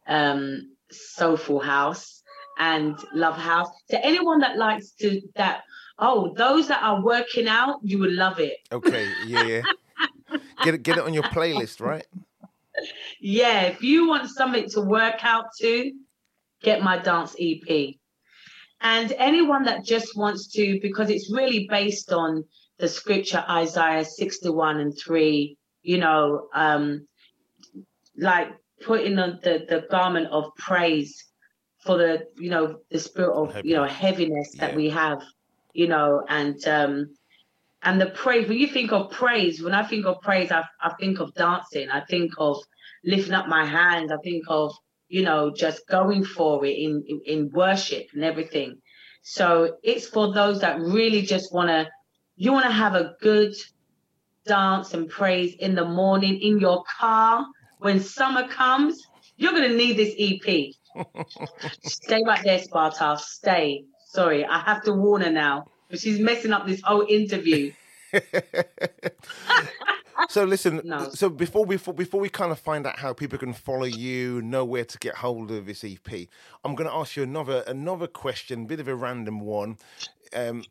um 0.07 0.77
soulful 0.91 1.61
house 1.61 2.23
and 2.59 2.99
love 3.13 3.37
house. 3.37 3.69
To 3.91 4.05
anyone 4.05 4.41
that 4.41 4.57
likes 4.57 4.91
to 5.01 5.21
that 5.37 5.63
oh, 5.99 6.35
those 6.37 6.69
that 6.69 6.83
are 6.83 7.03
working 7.03 7.49
out, 7.49 7.79
you 7.83 7.99
will 7.99 8.13
love 8.13 8.41
it. 8.41 8.59
Okay, 8.73 9.09
yeah, 9.27 9.45
yeah. 9.45 9.63
Get 10.63 10.75
it 10.75 10.83
get 10.83 10.97
it 10.97 11.05
on 11.05 11.15
your 11.15 11.23
playlist, 11.25 11.81
right? 11.81 12.07
Yeah, 13.21 13.63
if 13.63 13.83
you 13.83 14.09
want 14.09 14.29
something 14.29 14.69
to 14.71 14.81
work 14.81 15.25
out 15.25 15.47
to, 15.61 15.93
get 16.63 16.83
my 16.83 16.99
dance 16.99 17.37
EP. 17.39 17.95
And 18.81 19.13
anyone 19.13 19.65
that 19.65 19.85
just 19.85 20.17
wants 20.17 20.49
to, 20.55 20.79
because 20.83 21.09
it's 21.09 21.33
really 21.33 21.67
based 21.71 22.13
on 22.13 22.45
the 22.79 22.89
scripture 22.89 23.45
Isaiah 23.49 24.05
61 24.05 24.81
and 24.81 24.99
3, 24.99 25.57
you 25.83 25.99
know, 25.99 26.49
um, 26.55 27.07
like 28.19 28.49
putting 28.85 29.19
on 29.19 29.39
the, 29.43 29.65
the 29.69 29.87
garment 29.91 30.29
of 30.31 30.55
praise 30.57 31.25
for 31.85 31.99
the, 31.99 32.27
you 32.39 32.51
know, 32.51 32.81
the 32.91 32.99
spirit 32.99 33.35
of, 33.35 33.65
you 33.65 33.75
know, 33.77 33.85
heaviness 33.85 34.53
that 34.59 34.71
Yeah. 34.73 34.77
we 34.77 34.91
have, 34.91 35.23
you 35.75 35.89
know, 35.89 36.25
and 36.29 36.59
um 36.69 37.07
And 37.83 38.01
the 38.01 38.07
praise, 38.09 38.49
when 38.49 38.59
you 38.59 38.67
think 38.69 38.93
of 38.93 39.11
praise, 39.13 39.63
when 39.63 39.75
I 39.75 39.85
think 39.85 40.07
of 40.07 40.21
praise, 40.23 40.51
I, 40.53 40.65
I 40.83 40.95
think 41.01 41.21
of 41.21 41.35
dancing. 41.35 41.91
I 41.91 42.01
think 42.11 42.33
of 42.39 42.59
lifting 43.05 43.35
up 43.35 43.49
my 43.49 43.65
hands. 43.65 44.11
I 44.13 44.17
think 44.25 44.45
of, 44.49 44.75
you 45.09 45.23
know, 45.23 45.53
just 45.55 45.87
going 45.89 46.25
for 46.25 46.65
it 46.67 46.77
in, 46.77 47.05
in, 47.09 47.21
in 47.27 47.51
worship 47.55 48.07
and 48.15 48.25
everything. 48.25 48.81
So 49.23 49.77
it's 49.83 50.07
for 50.09 50.35
those 50.35 50.61
that 50.63 50.81
really 50.81 51.23
just 51.23 51.55
want 51.55 51.69
to, 51.71 51.89
you 52.37 52.53
want 52.53 52.67
to 52.67 52.73
have 52.73 52.95
a 52.97 53.15
good 53.21 53.55
dance 54.47 54.95
and 54.95 55.09
praise 55.09 55.55
in 55.61 55.75
the 55.75 55.85
morning 55.85 56.41
in 56.41 56.61
your 56.61 56.85
car. 57.01 57.47
When 57.79 58.01
summer 58.01 58.49
comes, 58.49 58.99
you're 59.37 59.53
going 59.53 59.71
to 59.71 59.77
need 59.77 59.97
this 59.97 60.15
EP. 60.19 60.75
Stay 61.83 62.23
right 62.27 62.43
there, 62.45 62.59
Sparta. 62.59 63.17
Stay. 63.19 63.85
Sorry, 64.07 64.45
I 64.45 64.61
have 64.61 64.83
to 64.85 64.93
warn 64.93 65.23
her 65.23 65.31
now. 65.31 65.67
But 65.91 66.01
she's 66.01 66.19
messing 66.19 66.53
up 66.53 66.67
this 66.67 66.81
whole 66.83 67.07
interview. 67.09 67.73
So 70.29 70.45
listen. 70.45 70.81
No. 70.85 71.11
So 71.11 71.29
before 71.29 71.67
before 71.67 71.95
before 71.95 72.21
we 72.21 72.29
kind 72.29 72.53
of 72.53 72.59
find 72.59 72.87
out 72.87 72.99
how 72.99 73.13
people 73.13 73.39
can 73.39 73.53
follow 73.53 73.85
you, 73.85 74.43
know 74.43 74.65
where 74.65 74.85
to 74.85 74.99
get 74.99 75.17
hold 75.17 75.51
of 75.51 75.67
this 75.67 75.85
EP, 75.85 76.29
I'm 76.65 76.75
going 76.75 76.89
to 76.89 76.95
ask 76.95 77.17
you 77.17 77.23
another 77.23 77.65
another 77.67 78.07
question, 78.07 78.67
bit 78.67 78.81
of 78.81 78.89
a 78.89 78.95
random 78.95 79.41
one. 79.41 79.77
Um, 80.35 80.65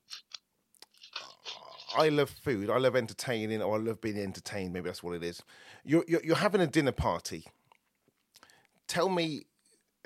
I 1.95 2.09
love 2.09 2.29
food. 2.29 2.69
I 2.69 2.77
love 2.77 2.95
entertaining, 2.95 3.61
or 3.61 3.75
I 3.75 3.79
love 3.79 4.01
being 4.01 4.17
entertained. 4.17 4.73
Maybe 4.73 4.89
that's 4.89 5.03
what 5.03 5.15
it 5.15 5.23
is. 5.23 5.41
You're 5.83 6.05
you're, 6.07 6.21
you're 6.23 6.35
having 6.35 6.61
a 6.61 6.67
dinner 6.67 6.91
party. 6.91 7.45
Tell 8.87 9.09
me 9.09 9.45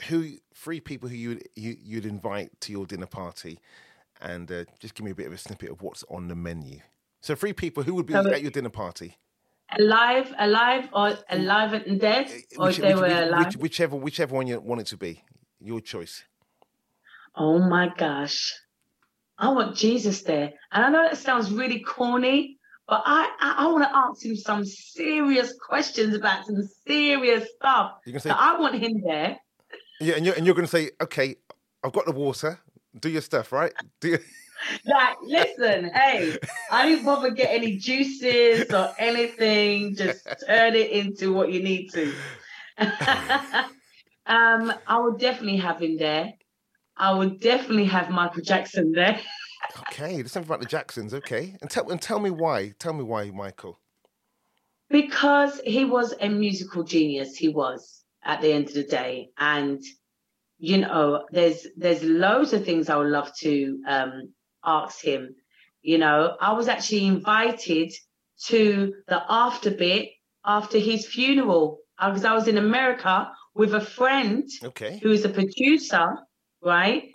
who 0.07 0.33
three 0.53 0.79
people 0.79 1.09
who 1.09 1.15
you 1.15 1.39
you 1.55 1.75
you'd 1.81 2.05
invite 2.05 2.49
to 2.61 2.71
your 2.71 2.85
dinner 2.85 3.05
party, 3.07 3.59
and 4.21 4.51
uh, 4.51 4.65
just 4.79 4.95
give 4.95 5.03
me 5.05 5.11
a 5.11 5.15
bit 5.15 5.27
of 5.27 5.33
a 5.33 5.37
snippet 5.37 5.69
of 5.71 5.81
what's 5.81 6.03
on 6.09 6.27
the 6.27 6.35
menu. 6.35 6.79
So 7.21 7.35
three 7.35 7.53
people 7.53 7.83
who 7.83 7.93
would 7.95 8.05
be 8.05 8.13
at 8.13 8.41
your 8.41 8.51
dinner 8.51 8.69
party. 8.69 9.17
Alive, 9.77 10.33
alive, 10.39 10.87
or 10.93 11.17
alive 11.29 11.73
and 11.73 11.99
dead, 11.99 12.31
or 12.57 12.67
Which- 12.67 12.79
if 12.79 12.83
they 12.83 12.93
which- 12.93 13.01
were 13.01 13.07
which- 13.07 13.27
alive. 13.27 13.45
which- 13.47 13.57
whichever 13.57 13.95
whichever 13.97 14.35
one 14.35 14.47
you 14.47 14.59
want 14.61 14.79
it 14.81 14.87
to 14.87 14.97
be, 14.97 15.23
your 15.59 15.81
choice. 15.81 16.23
Oh 17.35 17.59
my 17.59 17.91
gosh. 17.97 18.53
I 19.37 19.49
want 19.49 19.75
Jesus 19.75 20.21
there. 20.23 20.53
And 20.71 20.83
I 20.85 20.89
know 20.89 21.03
that 21.03 21.17
sounds 21.17 21.51
really 21.51 21.81
corny, 21.81 22.57
but 22.87 23.03
I, 23.05 23.29
I, 23.39 23.65
I 23.65 23.67
want 23.67 23.83
to 23.83 23.95
ask 23.95 24.25
him 24.25 24.35
some 24.35 24.65
serious 24.65 25.53
questions 25.53 26.15
about 26.15 26.45
some 26.47 26.63
serious 26.87 27.47
stuff. 27.55 27.91
You 28.05 28.13
can 28.13 28.21
say 28.21 28.29
So 28.29 28.35
I 28.35 28.57
want 28.59 28.75
him 28.75 29.01
there. 29.05 29.37
Yeah, 29.99 30.15
and 30.15 30.25
you're 30.25 30.35
and 30.35 30.45
you're 30.45 30.55
going 30.55 30.67
to 30.67 30.71
say, 30.71 30.91
okay, 31.01 31.35
I've 31.83 31.93
got 31.93 32.05
the 32.05 32.11
water. 32.11 32.59
Do 32.99 33.09
your 33.09 33.21
stuff, 33.21 33.51
right? 33.51 33.73
Do 34.01 34.09
you, 34.09 34.19
Like, 34.85 35.17
listen, 35.23 35.91
hey, 35.93 36.37
I 36.71 36.87
didn't 36.87 37.05
bother 37.05 37.29
get 37.29 37.53
any 37.53 37.77
juices 37.77 38.71
or 38.73 38.93
anything. 38.97 39.95
Just 39.95 40.25
turn 40.47 40.75
it 40.75 40.91
into 40.91 41.31
what 41.33 41.51
you 41.51 41.61
need 41.61 41.91
to. 41.91 42.13
um, 44.25 44.73
I 44.87 44.99
would 44.99 45.19
definitely 45.19 45.57
have 45.57 45.81
him 45.81 45.97
there. 45.97 46.33
I 46.95 47.13
would 47.13 47.39
definitely 47.39 47.85
have 47.85 48.09
Michael 48.09 48.41
Jackson 48.41 48.91
there. 48.91 49.19
okay, 49.81 50.15
there's 50.15 50.31
something 50.31 50.49
about 50.49 50.61
the 50.61 50.65
Jacksons. 50.67 51.13
Okay, 51.13 51.55
and 51.61 51.69
tell 51.69 51.89
and 51.89 52.01
tell 52.01 52.19
me 52.19 52.31
why. 52.31 52.73
Tell 52.79 52.93
me 52.93 53.03
why, 53.03 53.29
Michael. 53.29 53.79
because 54.89 55.61
he 55.65 55.85
was 55.85 56.13
a 56.21 56.29
musical 56.29 56.83
genius 56.83 57.35
he 57.35 57.49
was 57.49 58.03
at 58.27 58.41
the 58.41 58.51
end 58.51 58.67
of 58.67 58.75
the 58.75 58.83
day 58.83 59.29
and 59.39 59.81
you 60.59 60.77
know 60.77 61.25
there's 61.31 61.65
there's 61.75 62.03
loads 62.03 62.53
of 62.53 62.63
things 62.63 62.89
i 62.89 62.95
would 62.97 63.07
love 63.19 63.31
to 63.35 63.79
um 63.87 64.13
ask 64.63 65.01
him 65.03 65.35
you 65.81 65.97
know 65.97 66.35
i 66.41 66.51
was 66.53 66.67
actually 66.67 67.05
invited 67.05 67.91
to 68.45 68.93
the 69.07 69.23
after 69.29 69.71
bit 69.71 70.09
after 70.45 70.77
his 70.77 71.07
funeral 71.07 71.79
because 71.99 72.25
i 72.25 72.33
was 72.33 72.47
in 72.47 72.57
america 72.57 73.31
with 73.55 73.73
a 73.73 73.81
friend 73.81 74.43
Okay, 74.63 74.99
who 75.01 75.11
is 75.11 75.25
a 75.25 75.29
producer, 75.29 76.07
right? 76.61 77.05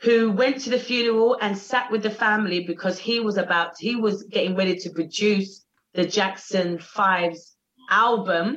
Who 0.00 0.32
went 0.32 0.62
to 0.62 0.70
the 0.70 0.78
funeral 0.78 1.36
and 1.42 1.56
sat 1.56 1.90
with 1.90 2.02
the 2.02 2.08
family 2.10 2.64
because 2.66 2.98
he 2.98 3.20
was 3.20 3.36
about, 3.36 3.72
he 3.78 3.94
was 3.94 4.22
getting 4.22 4.56
ready 4.56 4.76
to 4.78 4.88
produce 4.90 5.66
the 5.92 6.06
Jackson 6.06 6.78
Fives 6.78 7.56
album. 7.90 8.56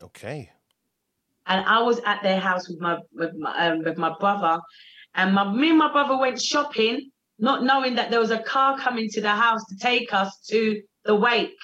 okay, 0.00 0.50
And 1.50 1.66
I 1.66 1.82
was 1.82 2.00
at 2.06 2.22
their 2.22 2.38
house 2.38 2.68
with 2.68 2.80
my 2.80 2.98
with 3.12 3.34
my, 3.36 3.66
um, 3.66 3.82
with 3.82 3.98
my 3.98 4.14
brother, 4.20 4.60
and 5.16 5.34
my 5.34 5.44
me 5.52 5.70
and 5.70 5.78
my 5.78 5.90
brother 5.90 6.16
went 6.16 6.40
shopping, 6.40 7.10
not 7.40 7.64
knowing 7.64 7.96
that 7.96 8.10
there 8.10 8.20
was 8.20 8.30
a 8.30 8.38
car 8.38 8.78
coming 8.78 9.08
to 9.10 9.20
the 9.20 9.34
house 9.34 9.64
to 9.66 9.76
take 9.76 10.14
us 10.14 10.30
to 10.48 10.80
the 11.04 11.14
wake. 11.14 11.58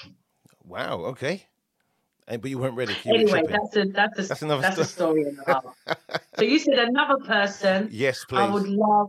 wow, 0.66 0.99
okay. 1.12 1.47
But 2.26 2.47
you 2.47 2.59
weren't 2.59 2.74
ready. 2.74 2.93
You 3.05 3.14
Anyway, 3.14 3.45
that's 3.49 3.76
a 3.76 3.84
that's 3.84 4.18
a 4.18 4.22
That's 4.22 4.42
another 4.42 4.63
that's 4.63 4.79
a 4.79 4.84
story 4.84 5.22
in 5.22 5.38
a 5.38 5.53
half. 5.53 5.64
so 6.37 6.45
you 6.45 6.58
said 6.58 6.80
another 6.80 7.25
person. 7.25 7.88
Yes, 7.92 8.25
please. 8.25 8.38
I 8.41 8.50
would 8.53 8.67
love, 8.68 9.08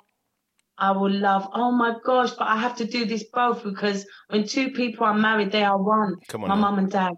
I 0.78 0.92
would 0.92 1.14
love, 1.14 1.50
oh 1.56 1.72
my 1.72 1.96
gosh, 2.06 2.32
but 2.34 2.48
I 2.48 2.58
have 2.58 2.76
to 2.76 2.86
do 2.86 3.06
this 3.06 3.24
both 3.34 3.64
because 3.64 4.06
when 4.30 4.48
two 4.48 4.70
people 4.70 5.08
are 5.08 5.16
married, 5.16 5.52
they 5.52 5.64
are 5.64 5.82
one. 5.82 6.18
Come 6.28 6.44
on 6.44 6.50
My 6.50 6.56
now. 6.56 6.62
mum 6.62 6.78
and 6.78 6.92
dad, 6.92 7.14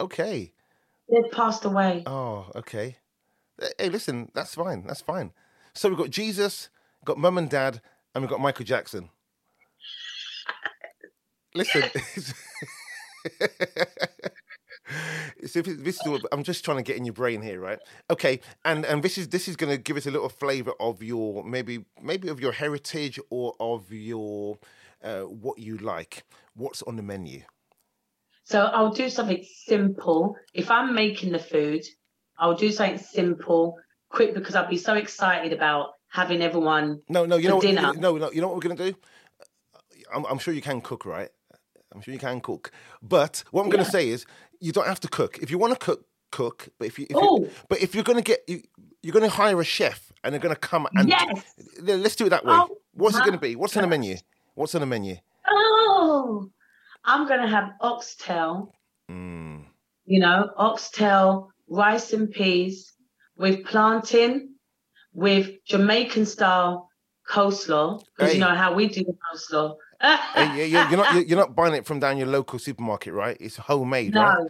Okay. 0.00 0.52
They've 1.10 1.30
passed 1.32 1.64
away. 1.64 2.02
Oh, 2.06 2.46
okay. 2.54 2.96
Eh, 3.60 3.68
Hey, 3.78 3.88
listen, 3.88 4.30
that's 4.34 4.54
fine. 4.54 4.86
That's 4.86 5.00
fine. 5.02 5.32
So 5.74 5.88
we've 5.88 5.98
got 5.98 6.10
Jesus, 6.10 6.68
got 7.04 7.18
mum 7.18 7.38
and 7.38 7.50
dad, 7.50 7.80
and 8.14 8.22
we've 8.22 8.30
got 8.30 8.40
Michael 8.40 8.64
Jackson. 8.64 9.10
Listen. 11.54 11.84
So 15.46 15.58
if 15.60 15.68
it- 15.68 15.84
this 15.84 16.04
is 16.06 16.24
I'm 16.32 16.42
just 16.44 16.64
trying 16.64 16.76
to 16.78 16.82
get 16.82 16.96
in 16.96 17.04
your 17.04 17.12
brain 17.12 17.42
here, 17.42 17.60
right? 17.60 17.78
Okay, 18.10 18.40
and 18.64 18.84
and 18.84 19.02
this 19.02 19.18
is 19.18 19.28
this 19.28 19.48
is 19.48 19.56
going 19.56 19.70
to 19.70 19.78
give 19.78 19.96
us 19.96 20.06
a 20.06 20.10
little 20.10 20.28
flavour 20.28 20.72
of 20.78 21.02
your 21.02 21.42
maybe 21.44 21.84
maybe 22.00 22.28
of 22.28 22.40
your 22.40 22.52
heritage 22.52 23.18
or 23.30 23.54
of 23.58 23.90
your 23.92 24.58
uh, 25.02 25.22
what 25.22 25.58
you 25.58 25.76
like. 25.78 26.24
What's 26.54 26.82
on 26.82 26.96
the 26.96 27.02
menu? 27.02 27.42
So 28.46 28.60
I'll 28.60 28.92
do 28.92 29.10
something 29.10 29.44
simple. 29.64 30.36
If 30.54 30.70
I'm 30.70 30.94
making 30.94 31.32
the 31.32 31.38
food, 31.40 31.82
I'll 32.38 32.54
do 32.54 32.70
something 32.70 32.98
simple, 32.98 33.76
quick, 34.08 34.34
because 34.34 34.54
I'll 34.54 34.70
be 34.70 34.78
so 34.78 34.94
excited 34.94 35.52
about 35.52 35.94
having 36.08 36.42
everyone. 36.42 37.02
No, 37.08 37.26
no, 37.26 37.36
you 37.36 37.44
For 37.44 37.48
know, 37.48 37.56
what, 37.56 37.62
dinner. 37.62 37.92
no, 37.98 38.16
no, 38.16 38.30
you 38.30 38.40
know 38.40 38.46
what 38.46 38.54
we're 38.54 38.68
gonna 38.68 38.76
do. 38.92 38.94
I'm, 40.14 40.24
I'm 40.26 40.38
sure 40.38 40.54
you 40.54 40.62
can 40.62 40.80
cook, 40.80 41.04
right? 41.04 41.28
I'm 41.92 42.00
sure 42.02 42.14
you 42.14 42.20
can 42.20 42.40
cook. 42.40 42.70
But 43.02 43.42
what 43.50 43.64
I'm 43.64 43.68
gonna 43.68 43.84
say 43.84 44.10
is, 44.10 44.26
you 44.60 44.70
don't 44.70 44.86
have 44.86 45.00
to 45.00 45.08
cook. 45.08 45.38
If 45.42 45.50
you 45.50 45.58
want 45.58 45.72
to 45.72 45.78
cook, 45.80 46.06
cook. 46.30 46.68
But 46.78 46.86
if 46.86 47.00
you, 47.00 47.06
if 47.10 47.16
you 47.16 47.50
but 47.68 47.82
if 47.82 47.96
you're 47.96 48.04
gonna 48.04 48.22
get, 48.22 48.44
you, 48.46 48.62
you're 49.02 49.12
gonna 49.12 49.28
hire 49.28 49.60
a 49.60 49.64
chef, 49.64 50.12
and 50.22 50.32
they're 50.32 50.40
gonna 50.40 50.54
come 50.54 50.86
and 50.94 51.08
Yes. 51.08 51.42
Let's 51.82 52.14
do 52.14 52.26
it 52.26 52.30
that 52.30 52.44
way. 52.44 52.54
Oh, 52.54 52.78
What's 52.92 53.18
it 53.18 53.24
gonna 53.24 53.38
be? 53.38 53.56
What's 53.56 53.76
on 53.76 53.82
the 53.82 53.88
menu? 53.88 54.16
What's 54.54 54.74
on 54.76 54.82
the 54.82 54.86
menu? 54.86 55.16
Oh, 55.48 56.48
I'm 57.06 57.26
gonna 57.28 57.46
have 57.48 57.70
oxtail. 57.80 58.72
Mm, 59.10 59.64
You 60.04 60.20
know, 60.20 60.50
oxtail, 60.56 61.50
rice 61.68 62.12
and 62.12 62.30
peas 62.30 62.92
with 63.36 63.64
plantain, 63.64 64.54
with 65.12 65.50
Jamaican 65.64 66.26
style 66.26 66.88
coleslaw. 67.28 68.00
Because 68.16 68.32
Hey. 68.32 68.38
you 68.38 68.44
know 68.44 68.54
how 68.54 68.74
we 68.74 68.88
do 68.88 69.02
the 69.04 69.14
coleslaw. 69.24 69.76
Hey, 70.00 70.56
you- 70.56 70.64
you- 70.64 70.88
you're 70.90 70.96
not 70.96 71.08
you're 71.14 71.22
you're 71.22 71.38
not 71.38 71.54
buying 71.54 71.74
it 71.74 71.86
from 71.86 72.00
down 72.00 72.18
your 72.18 72.26
local 72.28 72.58
supermarket, 72.58 73.12
right? 73.14 73.36
It's 73.40 73.56
homemade, 73.56 74.14
right? 74.14 74.38
no, 74.38 74.48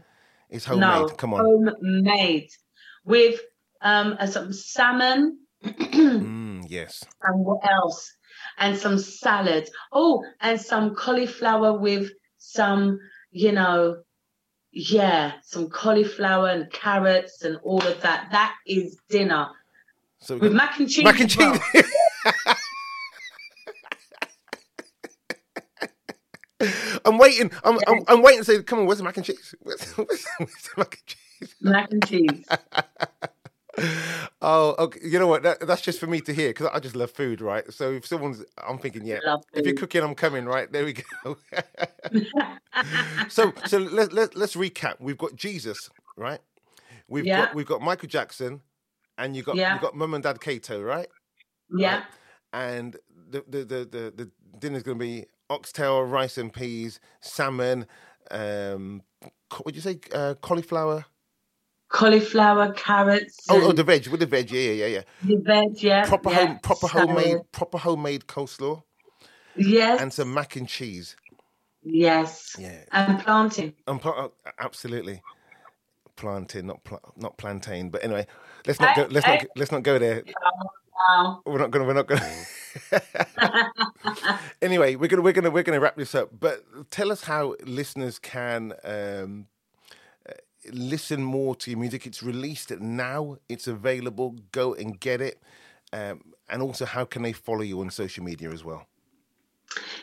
It's 0.50 0.64
homemade. 0.64 1.08
no, 1.08 1.08
Come 1.08 1.34
on. 1.34 1.40
homemade 1.44 2.50
with 3.04 3.40
um 3.82 4.16
some 4.26 4.52
salmon 4.52 5.38
Mm, 5.62 6.64
yes. 6.68 7.04
and 7.22 7.44
what 7.44 7.60
else? 7.70 8.12
And 8.58 8.76
some 8.76 8.98
salad. 8.98 9.68
Oh, 9.92 10.24
and 10.40 10.60
some 10.60 10.94
cauliflower 10.94 11.78
with 11.78 12.10
some, 12.46 13.00
you 13.30 13.52
know, 13.52 14.02
yeah, 14.72 15.32
some 15.42 15.68
cauliflower 15.68 16.48
and 16.48 16.70
carrots 16.70 17.42
and 17.42 17.56
all 17.62 17.82
of 17.82 18.00
that. 18.02 18.28
That 18.30 18.54
is 18.66 18.98
dinner 19.08 19.48
So 20.20 20.36
with 20.38 20.52
mac 20.52 20.78
and 20.78 20.88
cheese. 20.88 21.04
mac 21.04 21.18
and 21.20 21.30
as 21.30 21.36
well. 21.36 21.58
cheese. 21.72 21.92
I'm 27.04 27.18
waiting. 27.18 27.50
I'm, 27.64 27.78
I'm 27.86 28.02
I'm 28.08 28.22
waiting 28.22 28.40
to 28.40 28.44
say, 28.44 28.62
come 28.62 28.80
on, 28.80 28.86
where's 28.86 28.98
the 28.98 29.04
mac 29.04 29.16
and 29.16 29.26
cheese? 29.26 29.54
Where's, 29.62 29.92
where's, 29.92 30.24
where's 30.38 30.52
the 30.64 30.72
mac 30.78 30.98
and 30.98 31.06
cheese? 31.06 31.54
Mac 31.60 31.92
and 31.92 32.06
cheese. 32.06 32.44
Oh, 34.42 34.74
okay. 34.78 35.00
You 35.02 35.18
know 35.18 35.26
what? 35.26 35.42
That, 35.42 35.66
that's 35.66 35.82
just 35.82 35.98
for 35.98 36.06
me 36.06 36.20
to 36.22 36.32
hear 36.32 36.50
because 36.50 36.68
I 36.72 36.78
just 36.78 36.94
love 36.96 37.10
food, 37.10 37.40
right? 37.40 37.64
So 37.72 37.92
if 37.92 38.06
someone's, 38.06 38.44
I'm 38.66 38.78
thinking, 38.78 39.04
yeah, 39.04 39.18
if 39.54 39.66
you're 39.66 39.74
cooking, 39.74 40.02
I'm 40.02 40.14
coming, 40.14 40.44
right? 40.46 40.70
There 40.70 40.84
we 40.84 40.94
go. 40.94 41.36
so 43.28 43.52
so 43.64 43.78
let, 43.78 44.12
let, 44.12 44.36
let's 44.36 44.54
recap. 44.56 44.94
We've 45.00 45.18
got 45.18 45.36
Jesus, 45.36 45.90
right? 46.16 46.40
We've 47.08 47.26
Yeah. 47.26 47.36
got 47.36 47.54
we've 47.54 47.66
got 47.66 47.80
Michael 47.82 48.08
Jackson, 48.08 48.62
and 49.18 49.36
you 49.36 49.42
got 49.42 49.56
Yeah. 49.56 49.74
you 49.74 49.80
got 49.80 49.94
Mum 49.94 50.14
and 50.14 50.22
Dad 50.22 50.40
Cato, 50.40 50.82
right? 50.82 51.08
Yeah. 51.70 52.04
And 52.52 52.96
the 53.30 53.44
the 53.48 53.58
the 53.64 53.84
the, 53.84 54.12
the 54.16 54.30
dinner's 54.58 54.82
gonna 54.82 54.98
be 54.98 55.26
oxtail, 55.50 56.02
rice 56.02 56.38
and 56.38 56.52
peas, 56.52 57.00
salmon. 57.20 57.86
Um, 58.30 59.02
what 59.62 59.66
did 59.66 59.76
you 59.76 59.82
say? 59.82 60.00
Uh, 60.12 60.34
cauliflower. 60.34 61.04
Cauliflower, 61.88 62.72
carrots. 62.72 63.46
Oh, 63.48 63.68
oh, 63.68 63.72
the 63.72 63.84
veg 63.84 64.08
with 64.08 64.20
the 64.20 64.26
veg. 64.26 64.50
Yeah, 64.50 64.72
yeah, 64.72 64.86
yeah, 64.86 65.02
the 65.22 65.36
veg, 65.36 65.82
yeah. 65.82 66.06
Proper 66.06 66.30
yeah. 66.30 66.46
home, 66.46 66.58
proper 66.62 66.88
salad. 66.88 67.08
homemade, 67.08 67.36
proper 67.52 67.78
homemade 67.78 68.26
coleslaw, 68.26 68.82
Yes. 69.54 70.00
and 70.00 70.12
some 70.12 70.34
mac 70.34 70.56
and 70.56 70.68
cheese. 70.68 71.16
yes. 71.82 72.56
Yeah. 72.58 72.82
And 72.92 73.20
planting. 73.20 73.74
Um, 73.86 73.98
pl- 74.00 74.32
uh, 74.44 74.50
absolutely. 74.58 75.22
Planting, 76.16 76.66
not 76.66 76.82
pl- 76.82 77.14
not 77.16 77.36
plantain. 77.38 77.90
But 77.90 78.02
anyway, 78.02 78.26
let's 78.66 78.80
not 78.80 78.94
Hey, 78.96 79.02
go. 79.02 79.08
Let's 79.10 79.26
hey. 79.26 79.36
not 79.36 79.46
let's 79.54 79.70
not 79.72 79.82
go 79.82 79.98
there. 79.98 80.24
Wow. 81.08 81.42
We're 81.46 81.58
not 81.58 81.70
gonna. 81.70 81.84
We're 81.84 81.92
not 81.92 82.06
gonna. 82.08 82.32
anyway, 84.62 84.96
we're 84.96 85.08
gonna 85.08 85.22
we're 85.22 85.32
gonna 85.32 85.50
we're 85.50 85.62
gonna 85.62 85.80
wrap 85.80 85.96
this 85.96 86.14
up. 86.14 86.30
But 86.38 86.64
tell 86.90 87.12
us 87.12 87.22
how 87.24 87.54
listeners 87.64 88.18
can 88.18 88.72
um, 88.82 89.46
listen 90.72 91.22
more 91.22 91.54
to 91.56 91.70
your 91.70 91.80
music. 91.80 92.06
It's 92.06 92.22
released 92.22 92.70
now. 92.80 93.38
It's 93.48 93.66
available. 93.66 94.36
Go 94.52 94.74
and 94.74 94.98
get 94.98 95.20
it. 95.20 95.40
Um, 95.92 96.20
and 96.48 96.62
also, 96.62 96.84
how 96.84 97.04
can 97.04 97.22
they 97.22 97.32
follow 97.32 97.62
you 97.62 97.80
on 97.80 97.90
social 97.90 98.24
media 98.24 98.50
as 98.50 98.64
well? 98.64 98.86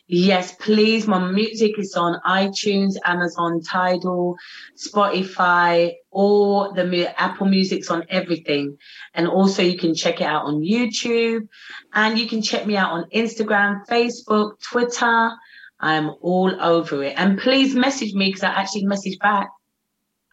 Yes, 0.07 0.55
please. 0.55 1.07
My 1.07 1.19
music 1.31 1.79
is 1.79 1.95
on 1.95 2.19
iTunes, 2.25 2.95
Amazon, 3.05 3.61
Tidal, 3.61 4.35
Spotify, 4.77 5.93
all 6.11 6.73
the 6.73 6.85
mu- 6.85 7.07
Apple 7.17 7.47
Music's 7.47 7.89
on 7.89 8.03
everything. 8.09 8.77
And 9.13 9.27
also, 9.27 9.61
you 9.61 9.77
can 9.77 9.95
check 9.95 10.19
it 10.19 10.25
out 10.25 10.45
on 10.45 10.61
YouTube, 10.61 11.47
and 11.93 12.19
you 12.19 12.27
can 12.27 12.41
check 12.41 12.65
me 12.65 12.75
out 12.75 12.91
on 12.91 13.05
Instagram, 13.15 13.85
Facebook, 13.87 14.61
Twitter. 14.61 15.31
I'm 15.79 16.11
all 16.21 16.55
over 16.61 17.03
it. 17.03 17.13
And 17.17 17.39
please 17.39 17.75
message 17.75 18.13
me 18.13 18.27
because 18.27 18.43
I 18.43 18.49
actually 18.49 18.85
message 18.85 19.17
back. 19.19 19.49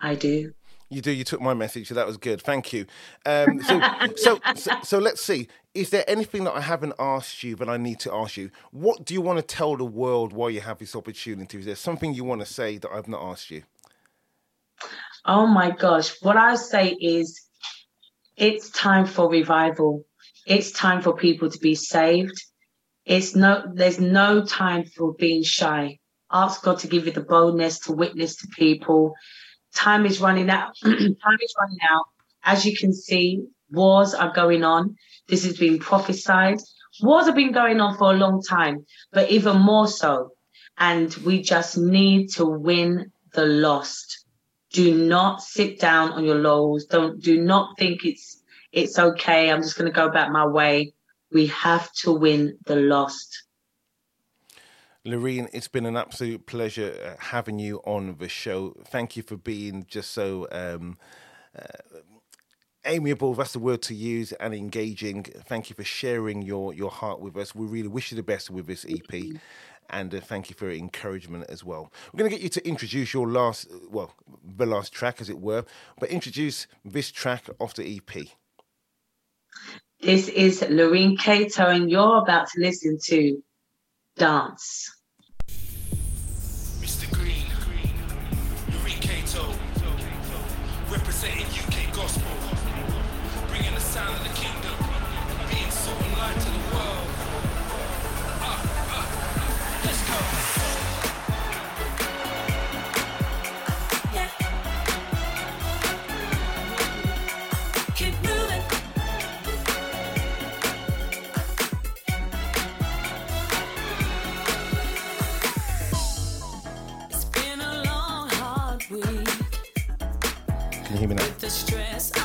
I 0.01 0.15
do. 0.15 0.53
You 0.89 1.01
do. 1.01 1.13
You 1.13 1.23
took 1.23 1.41
my 1.41 1.55
message, 1.55 1.89
so 1.89 1.95
that 1.95 2.07
was 2.07 2.17
good. 2.17 2.43
Thank 2.43 2.73
you. 2.73 2.85
Um, 3.25 3.63
so, 3.63 3.81
so, 4.17 4.41
so, 4.57 4.73
so 4.83 4.99
let's 4.99 5.23
see. 5.23 5.47
Is 5.73 5.91
there 5.91 6.05
anything 6.09 6.43
that 6.45 6.55
I 6.55 6.61
haven't 6.61 6.95
asked 6.99 7.45
you, 7.45 7.57
but 7.57 7.69
I 7.69 7.77
need 7.77 8.01
to 8.01 8.13
ask 8.13 8.37
you? 8.37 8.51
What 8.73 9.05
do 9.05 9.15
you 9.15 9.21
want 9.21 9.39
to 9.39 9.43
tell 9.43 9.77
the 9.77 9.85
world 9.85 10.33
while 10.33 10.51
you 10.51 10.61
have 10.61 10.79
this 10.79 10.97
opportunity? 10.97 11.59
Is 11.59 11.67
there 11.67 11.77
something 11.77 12.13
you 12.13 12.25
want 12.25 12.41
to 12.41 12.47
say 12.47 12.79
that 12.79 12.91
I've 12.91 13.07
not 13.07 13.23
asked 13.23 13.53
you? 13.53 13.63
Oh 15.25 15.47
my 15.47 15.71
gosh. 15.71 16.21
What 16.23 16.37
I 16.37 16.57
say 16.57 16.91
is 17.01 17.41
it's 18.37 18.71
time 18.71 19.07
for 19.07 19.31
revival. 19.31 20.05
It's 20.47 20.73
time 20.73 21.03
for 21.03 21.15
people 21.15 21.51
to 21.51 21.59
be 21.59 21.75
saved. 21.75 22.43
It's 23.05 23.37
no 23.37 23.63
there's 23.73 24.01
no 24.01 24.45
time 24.45 24.85
for 24.85 25.15
being 25.15 25.43
shy. 25.43 25.99
Ask 26.33 26.63
God 26.63 26.79
to 26.81 26.89
give 26.89 27.07
you 27.07 27.13
the 27.13 27.21
boldness 27.21 27.81
to 27.81 27.93
witness 27.93 28.37
to 28.37 28.49
people. 28.49 29.15
Time 29.75 30.07
is 30.07 30.21
running 30.21 30.51
out. 30.51 30.75
time 30.83 31.39
is 31.43 31.55
running 31.59 31.79
out. 31.91 32.07
As 32.43 32.65
you 32.65 32.77
can 32.77 32.93
see, 32.93 33.45
wars 33.71 34.15
are 34.15 34.33
going 34.33 34.65
on. 34.65 34.97
This 35.29 35.45
has 35.45 35.57
been 35.57 35.79
prophesied. 35.79 36.59
Wars 37.03 37.27
have 37.27 37.35
been 37.35 37.53
going 37.53 37.81
on 37.81 37.97
for 37.97 38.13
a 38.13 38.17
long 38.17 38.43
time, 38.43 38.85
but 39.13 39.31
even 39.31 39.59
more 39.59 39.87
so. 39.87 40.31
And 40.79 41.15
we 41.25 41.43
just 41.43 41.79
need 41.79 42.31
to 42.35 42.45
win 42.45 43.13
the 43.33 43.47
lost 43.47 44.25
do 44.73 44.95
not 44.95 45.43
sit 45.43 45.81
down 45.81 46.13
on 46.13 46.25
your 46.25 46.37
laurels 46.37 46.85
don't 46.87 47.21
do 47.21 47.41
not 47.41 47.77
think 47.79 48.05
it's 48.05 48.43
it's 48.73 48.99
okay 48.99 49.51
i'm 49.51 49.63
just 49.63 49.77
going 49.77 49.91
to 49.91 49.95
go 49.95 50.11
back 50.11 50.31
my 50.31 50.47
way 50.47 50.93
we 51.33 51.47
have 51.47 51.93
to 51.93 52.13
win 52.13 52.57
the 52.67 52.77
lost 52.77 53.45
Lurine, 55.11 55.49
it's 55.53 55.69
been 55.69 55.87
an 55.87 55.97
absolute 55.97 56.47
pleasure 56.47 56.95
uh, 57.05 57.21
having 57.21 57.59
you 57.59 57.79
on 57.85 58.17
the 58.19 58.29
show. 58.29 58.77
Thank 58.87 59.17
you 59.17 59.23
for 59.23 59.37
being 59.37 59.85
just 59.89 60.13
so 60.13 60.47
um, 60.53 60.99
uh, 61.59 61.99
amiable, 62.85 63.35
that's 63.35 63.53
the 63.53 63.59
word 63.59 63.83
to 63.83 63.95
use, 63.95 64.33
and 64.33 64.55
engaging. 64.55 65.25
Thank 65.25 65.69
you 65.69 65.75
for 65.75 65.83
sharing 65.83 66.43
your, 66.43 66.73
your 66.73 66.91
heart 66.91 67.21
with 67.21 67.37
us. 67.37 67.55
We 67.55 67.67
really 67.67 67.89
wish 67.89 68.13
you 68.13 68.17
the 68.17 68.23
best 68.23 68.51
with 68.51 68.67
this 68.67 68.87
EP. 68.89 69.41
And 69.89 70.15
uh, 70.15 70.21
thank 70.21 70.49
you 70.49 70.55
for 70.55 70.67
your 70.67 70.75
encouragement 70.75 71.47
as 71.49 71.65
well. 71.65 71.93
We're 72.13 72.19
going 72.19 72.31
to 72.31 72.37
get 72.37 72.43
you 72.45 72.49
to 72.51 72.69
introduce 72.69 73.13
your 73.13 73.29
last, 73.29 73.67
well, 73.91 74.15
the 74.45 74.67
last 74.67 74.93
track, 74.93 75.21
as 75.21 75.29
it 75.29 75.41
were, 75.41 75.65
but 75.99 76.11
introduce 76.11 76.69
this 76.85 77.11
track 77.11 77.47
off 77.59 77.75
the 77.75 77.97
EP. 77.97 78.27
this 80.01 80.29
is 80.29 80.61
Lurine 80.61 81.19
Cato 81.19 81.67
and 81.67 81.91
you're 81.91 82.19
about 82.19 82.49
to 82.51 82.61
listen 82.61 82.99
to 83.07 83.43
dance 84.17 85.00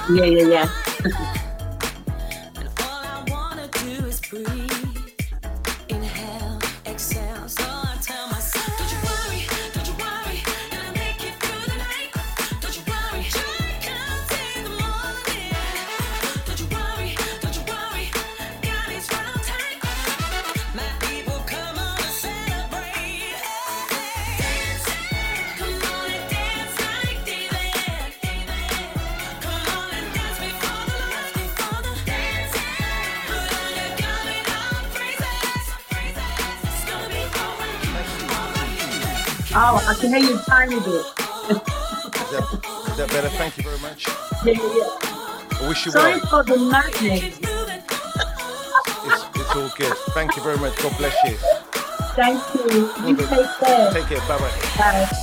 yeah 0.10 0.26
yeah 0.26 0.68
yeah 1.04 1.36
can 40.12 40.22
hear 40.24 40.32
you 40.32 40.40
tiny 40.48 40.76
bit 40.80 40.88
Is 40.88 41.06
that, 42.32 42.88
is 42.90 42.98
that 42.98 43.10
better? 43.10 43.30
Thank 43.30 43.58
you 43.58 43.64
very 43.64 43.80
much. 43.80 44.08
yeah 44.46 44.54
yeah 44.54 45.62
I 45.62 45.68
wish 45.68 45.86
you 45.86 45.92
sorry 45.92 46.20
well. 46.20 46.44
for 46.44 46.44
the 46.44 46.58
madness 46.60 47.40
It's, 49.08 49.24
it's 49.36 49.56
all 49.56 49.70
good. 49.78 49.98
Thank 50.14 50.36
you 50.36 50.44
very 50.44 50.58
much. 50.58 50.76
God 50.78 50.96
bless 50.98 51.16
you. 51.24 51.38
thank 52.16 52.42
you 52.56 52.92
you 53.08 53.16
take 53.18 53.50
care 53.60 53.92
Take 53.94 54.06
care. 54.08 54.20
Bye 54.28 54.40
bye. 54.40 55.22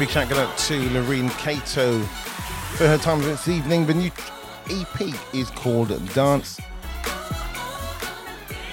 Big 0.00 0.08
shout 0.08 0.32
out 0.32 0.56
to 0.56 0.80
Lurine 0.88 1.28
Cato 1.36 2.00
for 2.00 2.86
her 2.86 2.96
time 2.96 3.20
this 3.20 3.48
evening. 3.48 3.84
The 3.84 3.92
new 3.92 4.10
EP 4.70 5.34
is 5.34 5.50
called 5.50 5.88
Dance. 6.14 6.58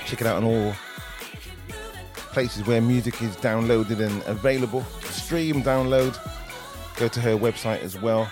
Check 0.06 0.22
it 0.22 0.26
out 0.26 0.38
on 0.38 0.46
all 0.46 0.74
places 2.32 2.66
where 2.66 2.80
music 2.80 3.22
is 3.22 3.36
downloaded 3.36 4.00
and 4.00 4.24
available. 4.24 4.84
Stream, 5.02 5.64
download. 5.64 6.18
Go 6.96 7.10
to 7.10 7.20
her 7.20 7.36
website 7.36 7.82
as 7.82 8.00
well, 8.00 8.32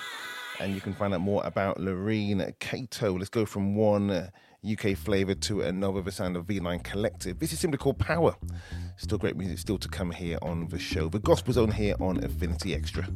and 0.61 0.73
you 0.73 0.79
can 0.79 0.93
find 0.93 1.13
out 1.13 1.19
more 1.19 1.43
about 1.43 1.77
Lurine 1.79 2.57
Cato. 2.59 3.17
Let's 3.17 3.29
go 3.29 3.45
from 3.45 3.75
one 3.75 4.31
UK 4.65 4.97
flavour 4.97 5.35
to 5.35 5.61
another, 5.61 6.01
the 6.01 6.11
sound 6.11 6.35
of 6.35 6.45
V9 6.45 6.83
Collective. 6.83 7.39
This 7.39 7.53
is 7.53 7.59
simply 7.59 7.77
called 7.77 7.99
Power. 7.99 8.35
Still 8.97 9.17
great 9.17 9.35
music, 9.35 9.59
still 9.59 9.77
to 9.77 9.87
come 9.87 10.11
here 10.11 10.39
on 10.41 10.67
the 10.69 10.79
show. 10.79 11.09
The 11.09 11.19
Gospel 11.19 11.53
Zone 11.53 11.71
here 11.71 11.95
on 11.99 12.23
Affinity 12.23 12.73
Extra. 12.73 13.07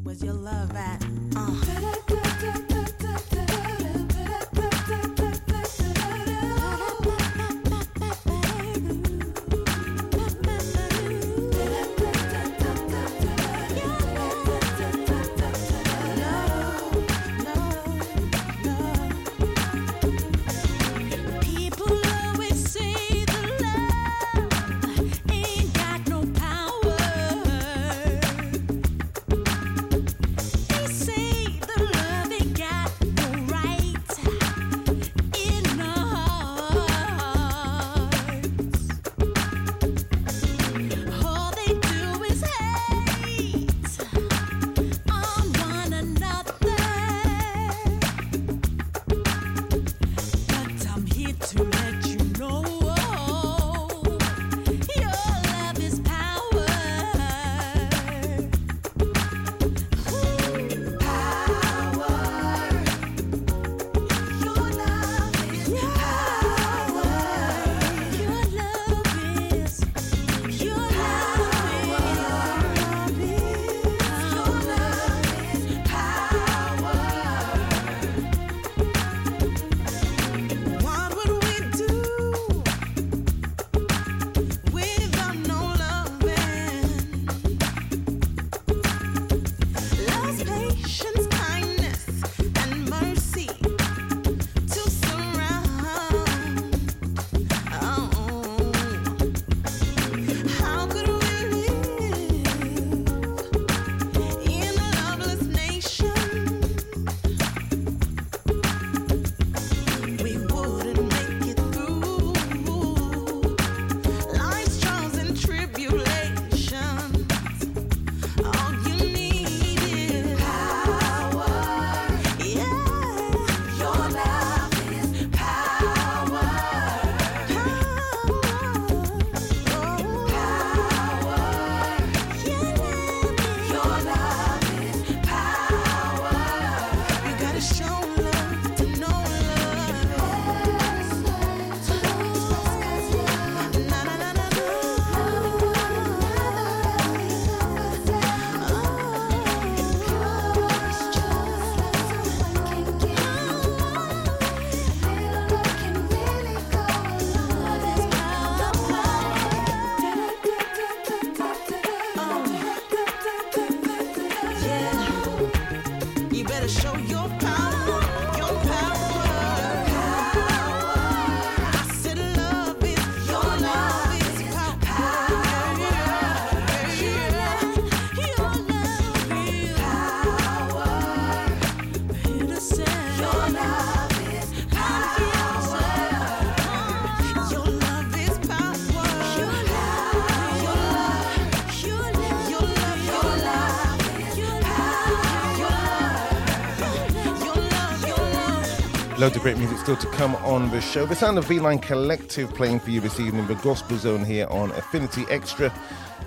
Loads 199.29 199.37
of 199.37 199.43
great 199.43 199.57
music 199.59 199.77
still 199.77 199.95
to 199.95 200.07
come 200.07 200.35
on 200.37 200.71
the 200.71 200.81
show. 200.81 201.05
The 201.05 201.13
sound 201.13 201.37
of 201.37 201.45
V9 201.45 201.83
Collective 201.83 202.51
playing 202.55 202.79
for 202.79 202.89
you 202.89 202.99
this 202.99 203.19
evening, 203.19 203.45
the 203.45 203.53
Gospel 203.53 203.95
Zone 203.95 204.25
here 204.25 204.47
on 204.49 204.71
Affinity 204.71 205.23
Extra, 205.29 205.71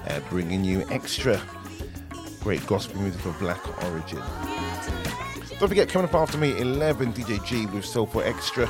uh, 0.07 0.21
bringing 0.31 0.63
you 0.63 0.87
extra 0.89 1.43
great 2.43 2.65
gospel 2.69 3.01
music 3.03 3.25
of 3.27 3.37
black 3.41 3.61
origin. 3.87 4.23
Don't 5.59 5.69
forget, 5.69 5.89
coming 5.89 6.09
up 6.09 6.15
after 6.15 6.39
me, 6.39 6.57
11 6.61 7.13
DJ 7.13 7.45
G 7.45 7.67
with 7.67 7.85
Soulful 7.85 8.21
Extra. 8.21 8.69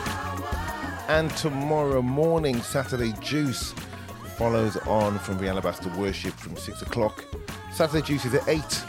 And 1.09 1.31
tomorrow 1.37 2.01
morning, 2.01 2.63
Saturday 2.63 3.13
Juice 3.21 3.75
follows 4.39 4.79
on 4.87 5.19
from 5.19 5.37
the 5.37 5.49
Alabaster 5.49 5.91
Worship 5.99 6.33
from 6.33 6.57
6 6.57 6.81
o'clock. 6.81 7.23
Saturday 7.71 8.01
Juice 8.01 8.25
is 8.25 8.33
at 8.33 8.49
8, 8.49 8.85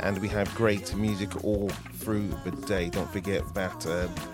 and 0.00 0.18
we 0.18 0.26
have 0.26 0.52
great 0.56 0.92
music 0.96 1.44
all 1.44 1.68
through 1.98 2.26
the 2.42 2.50
day. 2.66 2.90
Don't 2.90 3.08
forget 3.12 3.44
that. 3.54 3.86
Um, 3.86 4.31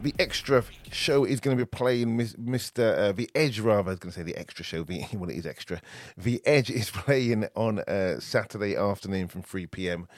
the 0.00 0.14
extra 0.18 0.64
show 0.92 1.24
is 1.24 1.40
going 1.40 1.56
to 1.56 1.64
be 1.64 1.68
playing 1.68 2.16
Mr. 2.18 2.98
Uh, 2.98 3.12
the 3.12 3.28
Edge, 3.34 3.60
rather. 3.60 3.90
I 3.90 3.92
was 3.92 3.98
going 3.98 4.12
to 4.12 4.18
say 4.18 4.22
the 4.22 4.36
extra 4.36 4.64
show. 4.64 4.84
The, 4.84 5.04
well, 5.12 5.30
it 5.30 5.36
is 5.36 5.46
extra. 5.46 5.80
The 6.16 6.40
Edge 6.44 6.70
is 6.70 6.90
playing 6.94 7.48
on 7.56 7.80
uh, 7.80 8.20
Saturday 8.20 8.76
afternoon 8.76 9.28
from 9.28 9.42
3 9.42 9.66
p.m. 9.66 10.08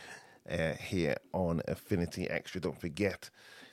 Uh, 0.51 0.73
here 0.73 1.16
on 1.32 1.62
Affinity 1.69 2.28
Extra. 2.28 2.61
Don't 2.61 2.81
forget 2.81 3.31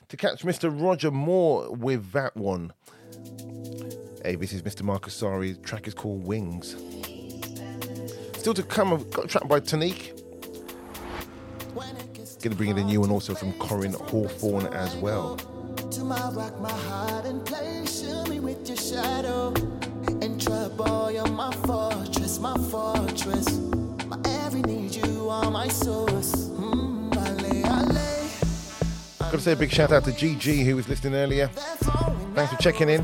to 0.08 0.16
catch 0.16 0.42
Mr. 0.44 0.70
Roger 0.70 1.10
Moore 1.10 1.70
with 1.72 2.12
that 2.12 2.36
one. 2.36 2.72
Hey, 4.24 4.36
this 4.36 4.52
is 4.52 4.62
Mr. 4.62 4.82
Marcus 4.82 5.14
Sari. 5.14 5.54
Track 5.54 5.88
is 5.88 5.94
called 5.94 6.24
Wings. 6.24 6.76
Still 8.38 8.54
to 8.54 8.62
come, 8.62 8.92
I've 8.92 9.10
got 9.10 9.24
a 9.24 9.28
track 9.28 9.48
by 9.48 9.60
Tonique. 9.60 10.14
Gonna 12.40 12.54
bring 12.54 12.70
in 12.70 12.78
a 12.78 12.84
new 12.84 13.00
one 13.00 13.10
also 13.10 13.34
from 13.34 13.52
Koryn 13.54 13.94
Hawthorne 13.94 14.66
as 14.68 14.94
well. 14.94 15.36
To 15.90 16.04
my 16.04 16.30
rock, 16.30 16.60
my 16.60 16.70
heart 16.70 17.24
and 17.24 17.44
place, 17.44 18.02
show 18.02 18.24
me 18.24 18.40
with 18.40 18.68
your 18.68 18.76
shadow. 18.76 19.52
In 20.20 20.38
trouble, 20.38 21.10
you're 21.10 21.26
my 21.28 21.52
fortress, 21.66 22.38
my 22.38 22.54
fortress. 22.70 23.58
My 24.06 24.18
every 24.44 24.62
need, 24.62 24.94
you 24.94 25.28
are 25.30 25.50
my 25.50 25.68
source. 25.68 26.50
Mm, 26.50 27.16
ale, 27.16 27.66
ale. 27.66 28.28
Got 29.18 29.30
to 29.30 29.40
say 29.40 29.52
a 29.52 29.56
big 29.56 29.70
shout 29.70 29.92
out 29.92 30.04
to 30.04 30.10
GG 30.10 30.64
who 30.64 30.76
was 30.76 30.88
listening 30.88 31.14
earlier. 31.14 31.48
Thanks 31.48 32.52
for 32.52 32.58
checking 32.60 32.88
in. 32.88 33.02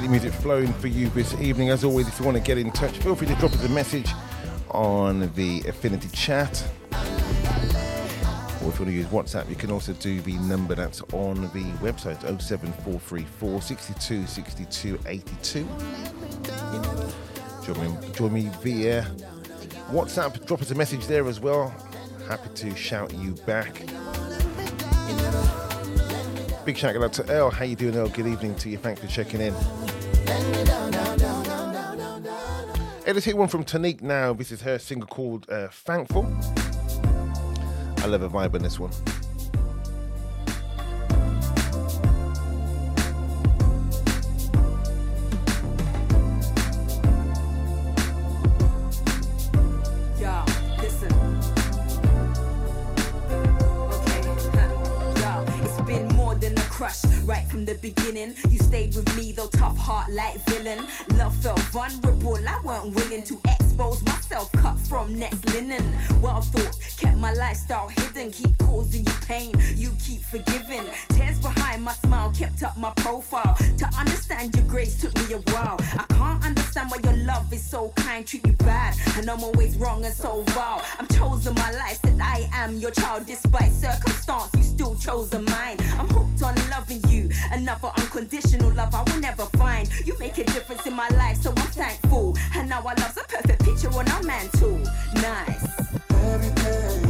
The 0.00 0.08
music 0.08 0.32
flowing 0.32 0.72
for 0.74 0.88
you 0.88 1.08
this 1.10 1.32
evening. 1.34 1.70
As 1.70 1.82
always, 1.82 2.06
if 2.06 2.18
you 2.18 2.26
want 2.26 2.36
to 2.36 2.42
get 2.42 2.58
in 2.58 2.70
touch, 2.70 2.98
feel 2.98 3.14
free 3.14 3.26
to 3.28 3.34
drop 3.36 3.52
us 3.52 3.64
a 3.64 3.68
message 3.70 4.10
on 4.70 5.32
the 5.34 5.60
Affinity 5.66 6.08
chat. 6.08 6.62
Or 6.92 6.98
if 6.98 8.60
you 8.60 8.64
want 8.64 8.76
to 8.76 8.90
use 8.90 9.06
WhatsApp, 9.06 9.48
you 9.48 9.56
can 9.56 9.70
also 9.70 9.94
do 9.94 10.20
the 10.20 10.34
number 10.38 10.74
that's 10.74 11.00
on 11.12 11.40
the 11.40 11.64
website 11.80 12.20
07434 12.20 13.62
62 13.62 14.26
62 14.26 14.98
82. 15.06 15.68
Join 17.64 17.80
me, 17.80 18.12
join 18.12 18.32
me 18.32 18.50
via 18.62 19.02
WhatsApp. 19.90 20.44
Drop 20.46 20.60
us 20.60 20.70
a 20.70 20.74
message 20.74 21.06
there 21.06 21.26
as 21.26 21.40
well. 21.40 21.74
Happy 22.28 22.48
to 22.54 22.76
shout 22.76 23.14
you 23.14 23.32
back. 23.46 23.82
Big 26.66 26.76
shout 26.76 26.96
out 26.96 27.12
to 27.12 27.30
Earl. 27.30 27.48
How 27.50 27.64
you 27.64 27.76
doing, 27.76 27.94
Earl? 27.94 28.08
Good 28.08 28.26
evening 28.26 28.56
to 28.56 28.68
you. 28.68 28.76
Thanks 28.76 29.00
for 29.00 29.06
checking 29.06 29.40
in. 29.40 29.54
Hey, 33.04 33.12
let's 33.12 33.24
hear 33.24 33.36
one 33.36 33.46
from 33.46 33.62
Tanique 33.62 34.02
now. 34.02 34.32
This 34.32 34.50
is 34.50 34.62
her 34.62 34.76
single 34.80 35.06
called 35.06 35.48
uh, 35.48 35.68
Thankful. 35.68 36.24
I 37.98 38.06
love 38.06 38.22
a 38.22 38.28
vibe 38.28 38.56
on 38.56 38.62
this 38.62 38.80
one. 38.80 38.90
The 57.66 57.74
beginning. 57.74 58.34
You 58.48 58.58
stayed 58.58 58.94
with 58.94 59.14
me, 59.16 59.32
though 59.32 59.48
tough 59.48 59.76
heart 59.76 60.10
like 60.12 60.36
villain. 60.46 60.86
Love 61.16 61.34
felt 61.36 61.58
vulnerable, 61.74 62.38
I 62.48 62.60
weren't 62.62 62.94
willing 62.94 63.24
to 63.24 63.55
expose 63.76 64.02
myself, 64.04 64.50
cut 64.52 64.78
from 64.78 65.18
next 65.18 65.44
linen. 65.52 65.84
Wild 66.22 66.44
thought, 66.46 66.78
kept 66.96 67.18
my 67.18 67.32
lifestyle 67.34 67.88
hidden, 67.88 68.30
keep 68.30 68.56
causing 68.58 69.04
you 69.04 69.12
pain, 69.26 69.52
you 69.74 69.90
keep 70.02 70.22
forgiving. 70.22 70.84
Tears 71.10 71.38
behind 71.40 71.82
my 71.82 71.92
smile 71.92 72.32
kept 72.32 72.62
up 72.62 72.76
my 72.78 72.90
profile. 72.96 73.54
To 73.76 73.86
understand 73.98 74.54
your 74.54 74.64
grace 74.64 74.98
took 74.98 75.14
me 75.16 75.34
a 75.34 75.38
while. 75.52 75.76
I 75.92 76.04
can't 76.08 76.42
understand 76.44 76.90
why 76.90 76.98
your 77.04 77.24
love 77.24 77.52
is 77.52 77.62
so 77.62 77.92
kind, 77.96 78.26
treat 78.26 78.46
me 78.46 78.52
bad, 78.52 78.96
and 79.16 79.28
I'm 79.28 79.44
always 79.44 79.76
wrong 79.76 80.04
and 80.06 80.14
so 80.14 80.42
vile. 80.54 80.82
I'm 80.98 81.08
chosen 81.08 81.54
my 81.54 81.70
life, 81.72 81.98
said 82.02 82.18
I 82.22 82.48
am 82.54 82.78
your 82.78 82.92
child, 82.92 83.26
despite 83.26 83.72
circumstance, 83.72 84.50
you 84.56 84.62
still 84.62 84.94
chosen 84.96 85.44
mine. 85.44 85.76
I'm 85.98 86.08
hooked 86.08 86.42
on 86.42 86.54
loving 86.70 87.02
you, 87.10 87.28
another 87.52 87.90
unconditional 87.98 88.72
love 88.72 88.94
I 88.94 89.02
will 89.02 89.20
never 89.20 89.44
find. 89.58 89.86
You 90.06 90.18
make 90.18 90.38
a 90.38 90.44
difference 90.44 90.86
in 90.86 90.94
my 90.94 91.08
life, 91.08 91.36
so 91.42 91.50
I'm 91.50 91.68
thankful. 91.72 92.36
And 92.54 92.70
now 92.70 92.78
our 92.78 92.94
love's 92.94 93.18
a 93.18 93.24
perfect 93.24 93.65
picture 93.66 93.88
on 93.98 94.08
our 94.08 94.22
mantle. 94.22 94.80
Nice. 95.14 97.05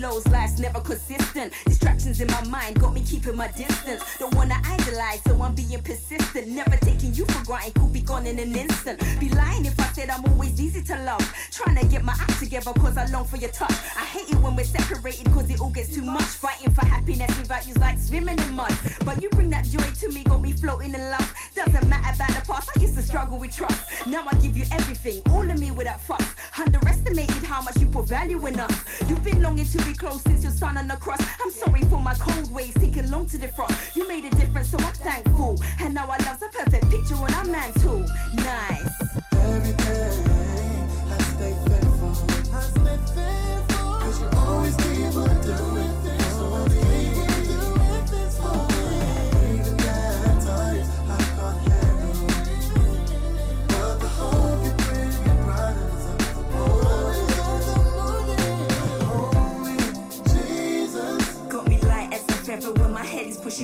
Lows, 0.00 0.26
life's 0.28 0.58
never 0.58 0.80
consistent. 0.80 1.52
Distractions 1.66 2.20
in 2.20 2.26
my 2.28 2.44
mind 2.44 2.80
got 2.80 2.94
me 2.94 3.02
keeping 3.02 3.36
my 3.36 3.48
distance. 3.48 4.02
Don't 4.18 4.34
wanna 4.34 4.56
idolize, 4.64 5.20
so 5.26 5.40
I'm 5.42 5.54
being 5.54 5.82
persistent. 5.82 6.48
Never 6.48 6.76
taking 6.78 7.14
you 7.14 7.24
for 7.26 7.44
granted, 7.44 7.74
could 7.74 7.92
be 7.92 8.00
gone 8.00 8.26
in 8.26 8.38
an 8.38 8.54
instant. 8.54 9.00
Be 9.20 9.28
lying 9.30 9.64
if 9.66 9.78
I 9.80 9.86
said 9.92 10.10
I'm 10.10 10.24
always 10.26 10.60
easy 10.60 10.82
to 10.82 10.96
love. 11.04 11.24
Trying 11.50 11.76
to 11.76 11.86
get 11.86 12.04
my 12.04 12.14
act 12.18 12.38
together 12.38 12.72
cause 12.74 12.96
I 12.96 13.06
long 13.06 13.24
for 13.24 13.36
your 13.36 13.50
touch. 13.50 13.72
I 13.96 14.04
hate 14.04 14.30
it 14.30 14.36
when 14.36 14.56
we're 14.56 14.64
separated 14.64 15.26
cause 15.32 15.50
it 15.50 15.60
all 15.60 15.70
gets 15.70 15.94
too 15.94 16.02
much. 16.02 16.22
Fighting 16.22 16.72
for 16.72 16.86
happiness 16.86 17.36
without 17.38 17.66
you's 17.66 17.78
like 17.78 17.98
swimming 17.98 18.38
in 18.38 18.54
mud. 18.54 18.72
But 19.04 19.22
you 19.22 19.28
bring 19.30 19.50
that 19.50 19.64
joy 19.64 19.88
to 20.00 20.08
me, 20.12 20.24
got 20.24 20.40
me 20.40 20.52
floating 20.52 20.94
in 20.94 21.10
love. 21.10 21.34
Doesn't 21.54 21.88
matter 21.88 22.14
about 22.14 22.28
the 22.28 22.52
past, 22.52 22.70
I 22.76 22.80
used 22.80 22.94
to 22.96 23.02
struggle 23.02 23.38
with 23.38 23.54
trust. 23.54 24.06
Now 24.06 24.24
I 24.30 24.34
give 24.36 24.56
you 24.56 24.64
everything, 24.72 25.22
all 25.30 25.48
of 25.48 25.58
me 25.58 25.70
without 25.70 26.00
fuss. 26.00 26.24
Underestimated 26.58 27.42
how 27.44 27.62
much 27.62 27.78
you 27.78 27.86
put 27.86 28.06
value 28.06 28.44
in 28.46 28.58
us. 28.60 28.74
You've 29.08 29.24
been 29.24 29.42
longing 29.42 29.66
to 29.66 29.78
close 29.94 30.22
since 30.22 30.42
you're 30.42 30.52
on 30.76 30.90
across. 30.90 31.20
I'm 31.42 31.50
sorry 31.50 31.82
for 31.82 32.00
my 32.00 32.14
cold 32.14 32.52
ways, 32.52 32.74
taking 32.74 33.10
long 33.10 33.26
to 33.26 33.38
defrost. 33.38 33.96
You 33.96 34.06
made 34.08 34.24
a 34.24 34.30
difference, 34.30 34.70
so 34.70 34.78
I'm 34.78 34.92
thankful. 34.94 35.60
And 35.80 35.94
now 35.94 36.08
I 36.08 36.18
love's 36.24 36.37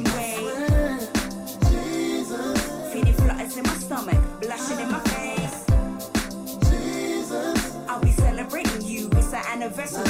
way. 0.02 0.98
Jesus. 1.70 2.62
Flutters 3.20 3.56
in 3.56 3.62
my 3.62 3.74
stomach, 3.74 4.40
blushing 4.40 4.80
in 4.80 4.90
my 4.90 5.00
face. 5.00 5.66
Jesus. 6.70 7.76
I'll 7.88 8.00
be 8.00 8.10
celebrating 8.10 8.82
you, 8.82 9.08
it's 9.12 9.32
anniversary. 9.32 10.04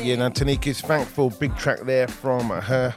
Yeah, 0.00 0.16
now 0.16 0.30
is 0.66 0.80
thankful. 0.80 1.30
Big 1.30 1.54
track 1.56 1.80
there 1.80 2.08
from 2.08 2.50
her. 2.50 2.92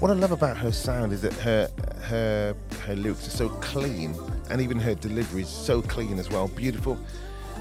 What 0.00 0.10
I 0.10 0.14
love 0.14 0.32
about 0.32 0.56
her 0.58 0.72
sound 0.72 1.12
is 1.12 1.22
that 1.22 1.32
her 1.34 1.70
her 2.02 2.56
her 2.84 2.96
lyrics 2.96 3.26
are 3.26 3.30
so 3.30 3.48
clean, 3.48 4.14
and 4.50 4.60
even 4.60 4.78
her 4.78 4.94
delivery 4.94 5.42
is 5.42 5.48
so 5.48 5.82
clean 5.82 6.18
as 6.18 6.28
well. 6.28 6.48
Beautiful. 6.48 6.98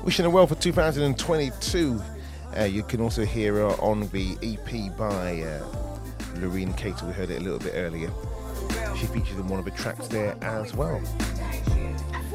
Wishing 0.04 0.26
her 0.26 0.32
well 0.32 0.48
for 0.48 0.56
2022. 0.56 2.02
Uh, 2.58 2.64
you 2.64 2.84
can 2.84 3.02
also 3.02 3.24
hear 3.26 3.54
her 3.56 3.68
on 3.82 4.02
the 4.10 4.38
EP 4.42 4.98
by 4.98 5.42
uh, 5.42 5.64
Lurine 6.36 6.76
Cato. 6.76 7.06
We 7.06 7.14
heard 7.14 7.30
it 7.30 7.40
a 7.40 7.44
little 7.44 7.60
bit 7.60 7.74
earlier. 7.76 8.12
She 8.98 9.06
features 9.08 9.38
in 9.38 9.48
one 9.48 9.60
of 9.60 9.66
the 9.66 9.72
tracks 9.72 10.08
there 10.08 10.36
as 10.42 10.74
well. 10.74 11.00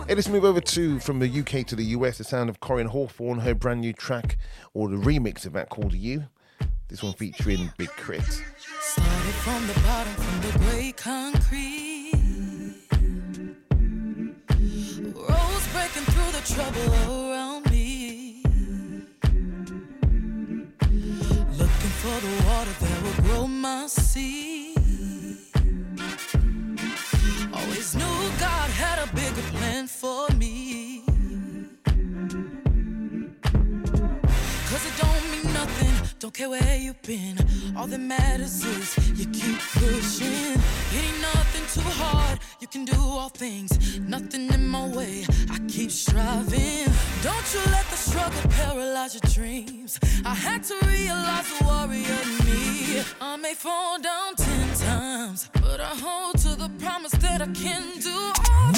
Hey, 0.06 0.14
let's 0.14 0.28
move 0.28 0.44
over 0.44 0.60
to 0.60 0.98
from 1.00 1.18
the 1.18 1.40
UK 1.40 1.66
to 1.66 1.76
the 1.76 1.84
US. 1.96 2.18
The 2.18 2.24
sound 2.24 2.48
of 2.50 2.60
Koryn 2.60 2.86
Hawthorne, 2.86 3.38
her 3.40 3.54
brand 3.54 3.80
new 3.80 3.92
track, 3.92 4.36
or 4.72 4.88
the 4.88 4.96
remix 4.96 5.46
of 5.46 5.52
that 5.54 5.68
called 5.70 5.94
"You." 5.94 6.24
This 6.88 7.02
one 7.02 7.14
featuring 7.14 7.72
Big 7.76 7.88
Crit. 7.88 8.22
Started 8.80 9.34
from 9.42 9.66
the 9.66 9.74
bottom, 9.80 10.12
from 10.14 10.40
the 10.42 10.58
gray 10.58 10.92
concrete. 10.92 11.84
Breaking 15.74 16.02
through 16.04 16.30
the 16.30 16.40
trouble 16.54 17.32
around 17.32 17.70
me. 17.70 17.73
For 22.04 22.20
the 22.20 22.44
water 22.46 22.74
that 22.80 23.02
will 23.02 23.22
grow 23.24 23.46
my 23.46 23.86
seed. 23.86 24.76
Always 27.54 27.94
knew 27.94 28.16
God 28.38 28.68
had 28.82 28.98
a 28.98 29.08
bigger 29.14 29.46
plan 29.52 29.86
for 29.86 30.28
me. 30.36 31.03
Don't 36.18 36.32
care 36.32 36.48
where 36.48 36.76
you've 36.76 37.02
been. 37.02 37.36
All 37.76 37.86
that 37.86 37.98
matters 38.00 38.64
is 38.64 39.18
you 39.18 39.26
keep 39.26 39.58
pushing. 39.74 40.54
It 40.94 41.04
ain't 41.06 41.20
nothing 41.20 41.64
too 41.74 41.88
hard, 42.02 42.38
you 42.60 42.66
can 42.66 42.84
do 42.84 42.96
all 42.98 43.28
things. 43.28 43.98
Nothing 44.00 44.52
in 44.52 44.66
my 44.68 44.86
way, 44.88 45.24
I 45.50 45.58
keep 45.68 45.90
striving. 45.90 46.86
Don't 47.22 47.46
you 47.54 47.60
let 47.70 47.86
the 47.90 47.96
struggle 47.96 48.50
paralyze 48.50 49.14
your 49.14 49.32
dreams. 49.32 49.98
I 50.24 50.34
had 50.34 50.62
to 50.64 50.74
realize 50.86 51.46
the 51.58 51.64
warrior 51.64 52.18
in 52.24 52.32
me. 52.46 53.02
I 53.20 53.36
may 53.36 53.54
fall 53.54 53.98
down 54.00 54.36
ten 54.36 54.74
times, 54.74 55.50
but 55.54 55.80
I 55.80 55.94
hold 56.04 56.38
to 56.38 56.56
the 56.56 56.70
promise 56.78 57.12
that 57.12 57.42
I 57.42 57.46
can 57.46 57.84
do 58.00 58.16
all 58.50 58.72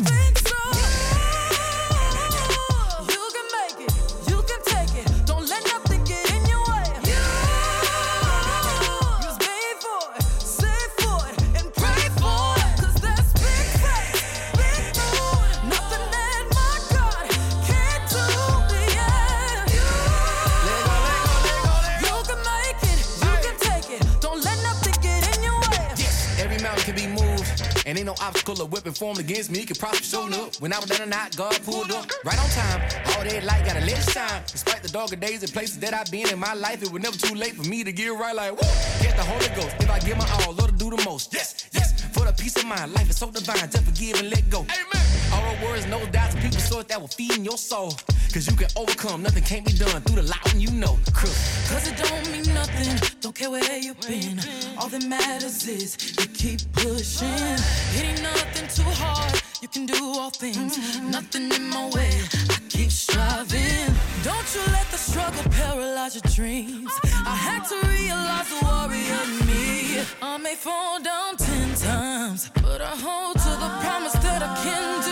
ain't 28.06 28.18
no 28.18 28.26
obstacle 28.26 28.60
or 28.62 28.66
weapon 28.66 28.92
formed 28.92 29.18
against 29.18 29.50
me 29.50 29.64
can 29.64 29.76
prosper 29.76 30.04
show 30.04 30.28
up. 30.28 30.56
When 30.56 30.72
I 30.72 30.78
was 30.78 30.88
down 30.88 31.02
and 31.02 31.12
out, 31.12 31.36
God 31.36 31.58
pulled 31.64 31.90
up. 31.90 32.06
Right 32.24 32.38
on 32.38 32.48
time. 32.50 32.80
All 33.16 33.24
that 33.24 33.44
light 33.44 33.64
gotta 33.64 33.80
let 33.80 34.02
shine. 34.10 34.42
Despite 34.46 34.82
the 34.82 34.88
darker 34.88 35.16
days 35.16 35.42
and 35.42 35.52
places 35.52 35.78
that 35.80 35.94
I've 35.94 36.10
been 36.10 36.28
in 36.28 36.38
my 36.38 36.54
life, 36.54 36.82
it 36.82 36.90
was 36.90 37.02
never 37.02 37.16
too 37.16 37.34
late 37.34 37.54
for 37.54 37.68
me 37.68 37.84
to 37.84 37.92
get 37.92 38.08
right 38.08 38.34
like 38.34 38.52
woo. 38.52 38.68
Get 39.02 39.16
the 39.16 39.24
Holy 39.24 39.48
Ghost. 39.56 39.74
If 39.80 39.90
I 39.90 39.98
give 40.00 40.18
my 40.18 40.28
all, 40.44 40.54
Lord 40.54 40.78
do 40.78 40.90
the 40.90 41.02
most. 41.04 41.32
Yes, 41.32 41.68
yes. 41.72 41.95
For 42.16 42.24
the 42.24 42.32
peace 42.32 42.56
of 42.56 42.64
mind, 42.64 42.94
life 42.94 43.10
is 43.10 43.18
so 43.18 43.30
divine. 43.30 43.68
Just 43.70 43.84
forgive 43.84 44.18
and 44.20 44.30
let 44.30 44.48
go. 44.48 44.60
Amen. 44.60 45.06
All 45.34 45.44
the 45.52 45.66
words, 45.66 45.86
no 45.86 46.00
doubts, 46.06 46.32
and 46.32 46.42
people 46.42 46.60
so 46.60 46.82
that 46.82 46.98
will 46.98 47.08
feed 47.08 47.36
in 47.36 47.44
your 47.44 47.58
soul. 47.58 47.92
Cause 48.32 48.48
you 48.48 48.56
can 48.56 48.68
overcome, 48.74 49.22
nothing 49.22 49.42
can't 49.42 49.66
be 49.66 49.72
done 49.72 50.00
through 50.02 50.22
the 50.22 50.28
light 50.28 50.42
when 50.46 50.58
you 50.58 50.70
know. 50.70 50.98
Crook. 51.12 51.36
Cause 51.68 51.86
it 51.86 51.96
don't 51.98 52.32
mean 52.32 52.54
nothing, 52.54 52.96
don't 53.20 53.34
care 53.34 53.50
where 53.50 53.78
you've 53.78 54.00
been. 54.00 54.40
All 54.78 54.88
that 54.88 55.04
matters 55.04 55.68
is 55.68 55.96
you 56.16 56.26
keep 56.28 56.60
pushing. 56.72 57.28
It 57.28 58.04
ain't 58.04 58.22
nothing 58.22 58.68
too 58.68 58.90
hard, 58.96 59.34
you 59.62 59.68
can 59.68 59.86
do 59.86 59.96
all 60.18 60.30
things. 60.30 61.00
Nothing 61.00 61.50
in 61.52 61.68
my 61.70 61.88
way, 61.90 62.10
I 62.50 62.58
keep 62.68 62.90
striving. 62.90 63.94
Don't 64.22 64.48
you 64.54 64.62
let 64.72 64.86
the 64.90 64.98
struggle 64.98 65.42
paralyze 65.50 66.14
your 66.14 66.28
dreams. 66.34 66.92
I 67.04 67.34
had 67.34 67.62
to 67.70 67.76
realize 67.88 68.48
the 68.52 68.58
warrior 68.66 69.20
in 69.24 69.46
me. 69.46 70.04
I 70.20 70.36
may 70.38 70.54
fall 70.54 71.00
down 71.00 71.36
ten 71.36 71.74
times, 71.74 72.50
but 72.62 72.80
I 72.80 72.94
hold 72.96 73.36
to 73.38 73.52
the 73.64 73.70
promise 73.84 74.12
that 74.14 74.42
I 74.42 74.54
can 74.64 75.05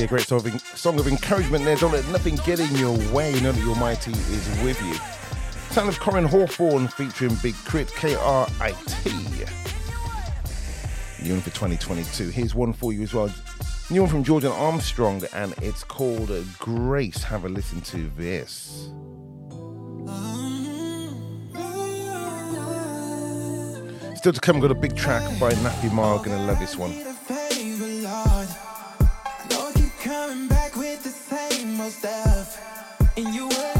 Yeah, 0.00 0.06
great 0.06 0.26
song 0.26 0.46
of, 0.46 0.60
song 0.78 0.98
of 0.98 1.06
encouragement 1.08 1.62
there. 1.66 1.76
Don't 1.76 1.92
let 1.92 2.08
nothing 2.08 2.36
get 2.36 2.58
in 2.58 2.74
your 2.74 2.96
way. 3.12 3.38
Know 3.42 3.52
that 3.52 3.62
your 3.62 3.76
mighty 3.76 4.12
is 4.12 4.48
with 4.62 4.82
you. 4.82 4.94
Sound 5.74 5.90
of 5.90 5.98
Koryn 5.98 6.24
Hawthorne 6.26 6.88
featuring 6.88 7.36
Big 7.42 7.54
Crit, 7.66 7.88
K 7.88 8.14
R 8.14 8.48
I 8.62 8.70
T. 8.86 9.10
New 11.22 11.32
one 11.32 11.42
for 11.42 11.50
2022. 11.50 12.30
Here's 12.30 12.54
one 12.54 12.72
for 12.72 12.94
you 12.94 13.02
as 13.02 13.12
well. 13.12 13.30
New 13.90 14.00
one 14.00 14.10
from 14.10 14.24
Jordan 14.24 14.52
Armstrong, 14.52 15.22
and 15.34 15.52
it's 15.60 15.84
called 15.84 16.30
Grace. 16.58 17.22
Have 17.22 17.44
a 17.44 17.50
listen 17.50 17.82
to 17.82 18.10
this. 18.16 18.88
Still 24.16 24.32
to 24.32 24.40
come, 24.40 24.60
got 24.60 24.70
a 24.70 24.74
big 24.74 24.96
track 24.96 25.22
by 25.38 25.52
Nappy 25.52 25.92
Mark. 25.92 26.24
Gonna 26.24 26.46
love 26.46 26.58
this 26.58 26.78
one. 26.78 27.09
Old 31.80 31.92
stuff. 31.92 32.58
In 33.16 33.32
you 33.32 33.50
said 33.50 33.79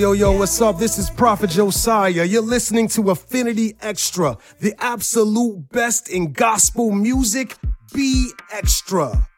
Yo, 0.00 0.12
yo, 0.12 0.32
what's 0.32 0.62
up? 0.62 0.78
This 0.78 0.96
is 0.96 1.10
Prophet 1.10 1.50
Josiah. 1.50 2.24
You're 2.24 2.40
listening 2.40 2.88
to 2.88 3.10
Affinity 3.10 3.76
Extra, 3.82 4.38
the 4.58 4.72
absolute 4.78 5.68
best 5.72 6.08
in 6.08 6.32
gospel 6.32 6.90
music. 6.90 7.54
Be 7.92 8.30
extra. 8.50 9.28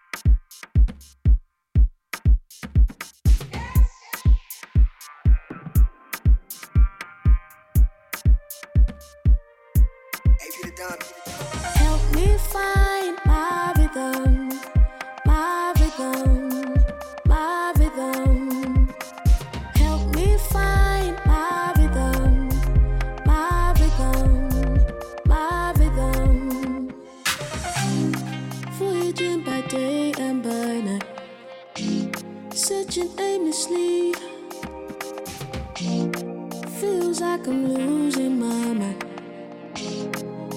Like 37.23 37.47
I'm 37.47 37.73
losing 37.73 38.41
my 38.41 38.75
mind. 38.75 39.05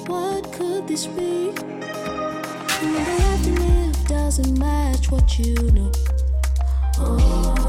What 0.08 0.52
could 0.52 0.88
this 0.88 1.06
be? 1.06 1.52
The 1.52 2.88
life 2.98 3.46
you 3.46 3.54
live 3.54 4.08
doesn't 4.08 4.58
match 4.58 5.12
what 5.12 5.38
you 5.38 5.54
know. 5.72 5.92
Oh, 6.98 7.65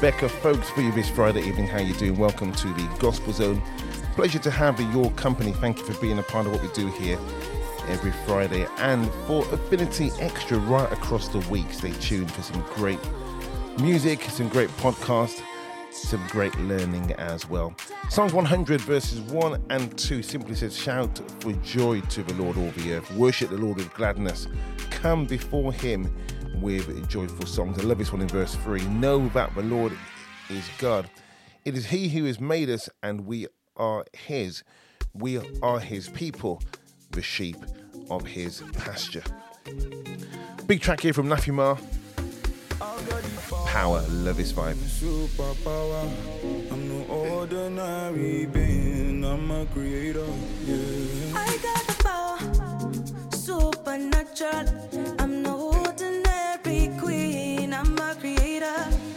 Rebecca 0.00 0.30
Folkes 0.30 0.70
for 0.70 0.80
you 0.80 0.90
this 0.92 1.10
Friday 1.10 1.42
evening. 1.42 1.66
How 1.66 1.78
you 1.78 1.92
doing? 1.92 2.16
Welcome 2.16 2.54
to 2.54 2.68
the 2.68 2.88
Gospel 2.98 3.34
Zone. 3.34 3.60
Pleasure 4.14 4.38
to 4.38 4.50
have 4.50 4.80
your 4.94 5.10
company. 5.10 5.52
Thank 5.52 5.76
you 5.76 5.84
for 5.84 6.00
being 6.00 6.18
a 6.18 6.22
part 6.22 6.46
of 6.46 6.52
what 6.52 6.62
we 6.62 6.68
do 6.68 6.86
here 6.86 7.18
every 7.86 8.12
Friday 8.24 8.66
and 8.78 9.12
for 9.26 9.44
Affinity 9.52 10.10
Extra 10.18 10.56
right 10.56 10.90
across 10.90 11.28
the 11.28 11.40
week. 11.50 11.70
Stay 11.70 11.92
tuned 12.00 12.32
for 12.32 12.40
some 12.40 12.62
great 12.72 12.98
music, 13.78 14.22
some 14.22 14.48
great 14.48 14.70
podcasts, 14.78 15.42
some 15.90 16.26
great 16.28 16.58
learning 16.60 17.12
as 17.18 17.46
well. 17.50 17.74
Psalms 18.08 18.32
100 18.32 18.80
verses 18.80 19.20
1 19.20 19.62
and 19.68 19.98
2 19.98 20.22
simply 20.22 20.54
says, 20.54 20.74
Shout 20.74 21.20
for 21.40 21.52
joy 21.62 22.00
to 22.00 22.22
the 22.22 22.42
Lord, 22.42 22.56
all 22.56 22.70
the 22.70 22.94
earth. 22.94 23.14
Worship 23.16 23.50
the 23.50 23.58
Lord 23.58 23.76
with 23.76 23.92
gladness. 23.92 24.48
Come 24.88 25.26
before 25.26 25.74
him 25.74 26.10
with 26.60 27.08
joyful 27.08 27.46
songs. 27.46 27.78
I 27.78 27.82
love 27.82 27.98
this 27.98 28.12
one 28.12 28.22
in 28.22 28.28
verse 28.28 28.54
3. 28.56 28.82
Know 28.86 29.28
that 29.30 29.54
the 29.54 29.62
Lord 29.62 29.92
is 30.48 30.68
God. 30.78 31.08
It 31.64 31.76
is 31.76 31.86
he 31.86 32.08
who 32.08 32.24
has 32.24 32.40
made 32.40 32.70
us, 32.70 32.88
and 33.02 33.26
we 33.26 33.46
are 33.76 34.04
his. 34.12 34.62
We 35.14 35.40
are 35.62 35.80
his 35.80 36.08
people, 36.08 36.62
the 37.10 37.22
sheep 37.22 37.56
of 38.10 38.26
his 38.26 38.62
pasture. 38.72 39.22
Big 40.66 40.80
track 40.80 41.00
here 41.00 41.12
from 41.12 41.28
Nafi 41.28 41.52
Ma. 41.52 41.76
Power, 43.66 44.04
love 44.10 44.36
this 44.36 44.52
vibe. 44.52 44.74
Superpower. 44.74 46.08
I'm 46.72 46.88
no 46.88 47.04
ordinary 47.14 48.46
being. 48.46 49.24
I'm 49.24 49.50
a 49.50 49.66
creator. 49.66 50.26
Yeah. 50.64 51.89
Supernatural. 53.90 54.66
I'm 55.18 55.42
no 55.42 55.72
ordinary 55.84 56.90
queen. 57.00 57.74
I'm 57.74 57.98
a 57.98 58.14
creator. 58.14 59.09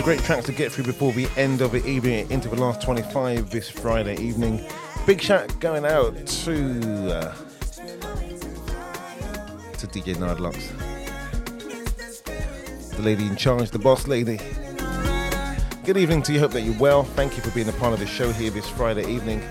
Loads 0.00 0.08
of 0.08 0.16
great 0.16 0.26
tracks 0.26 0.46
to 0.46 0.52
get 0.52 0.72
through 0.72 0.84
before 0.84 1.12
the 1.12 1.28
end 1.36 1.60
of 1.60 1.72
the 1.72 1.86
evening 1.86 2.30
into 2.30 2.48
the 2.48 2.56
last 2.56 2.80
25 2.80 3.50
this 3.50 3.68
Friday 3.68 4.16
evening. 4.16 4.64
Big 5.04 5.20
shout 5.20 5.60
going 5.60 5.84
out 5.84 6.14
to 6.26 7.14
uh, 7.14 7.34
to 9.76 9.86
DJ 9.88 10.16
Nardlocks, 10.16 10.70
the 12.96 13.02
lady 13.02 13.26
in 13.26 13.36
charge, 13.36 13.70
the 13.72 13.78
boss 13.78 14.08
lady. 14.08 14.38
Good 15.84 15.98
evening 15.98 16.22
to 16.22 16.32
you. 16.32 16.38
Hope 16.38 16.52
that 16.52 16.62
you're 16.62 16.78
well. 16.78 17.02
Thank 17.02 17.36
you 17.36 17.42
for 17.42 17.50
being 17.50 17.68
a 17.68 17.72
part 17.72 17.92
of 17.92 17.98
the 17.98 18.06
show 18.06 18.32
here 18.32 18.50
this 18.50 18.70
Friday 18.70 19.06
evening. 19.06 19.42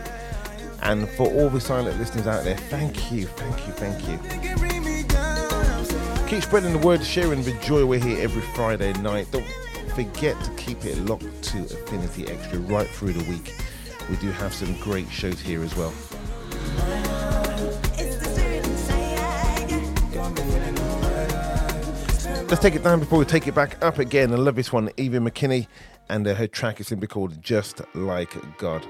And 0.81 1.07
for 1.09 1.31
all 1.31 1.51
the 1.51 1.61
silent 1.61 1.99
listeners 1.99 2.25
out 2.25 2.43
there, 2.43 2.57
thank 2.57 3.11
you, 3.11 3.27
thank 3.27 3.67
you, 3.67 3.73
thank 3.73 4.07
you. 4.07 4.17
Keep 6.27 6.41
spreading 6.41 6.73
the 6.73 6.79
word, 6.79 7.03
sharing 7.03 7.43
the 7.43 7.53
joy. 7.61 7.85
We're 7.85 7.99
here 7.99 8.19
every 8.19 8.41
Friday 8.55 8.93
night. 8.93 9.27
Don't 9.31 9.45
forget 9.89 10.41
to 10.43 10.51
keep 10.51 10.85
it 10.85 10.97
locked 10.99 11.43
to 11.43 11.59
Affinity 11.63 12.27
Extra 12.27 12.59
right 12.59 12.87
through 12.87 13.13
the 13.13 13.29
week. 13.29 13.53
We 14.09 14.15
do 14.17 14.31
have 14.31 14.53
some 14.53 14.73
great 14.79 15.09
shows 15.09 15.39
here 15.39 15.63
as 15.63 15.75
well. 15.75 15.93
Let's 22.47 22.61
take 22.61 22.75
it 22.75 22.83
down 22.83 22.99
before 22.99 23.19
we 23.19 23.25
take 23.25 23.47
it 23.47 23.53
back 23.53 23.83
up 23.83 23.99
again. 23.99 24.33
I 24.33 24.37
love 24.37 24.55
this 24.55 24.73
one, 24.73 24.89
Evie 24.97 25.19
McKinney, 25.19 25.67
and 26.09 26.25
her 26.25 26.47
track 26.47 26.79
is 26.79 26.87
simply 26.87 27.07
called 27.07 27.41
Just 27.41 27.81
Like 27.93 28.35
God. 28.57 28.85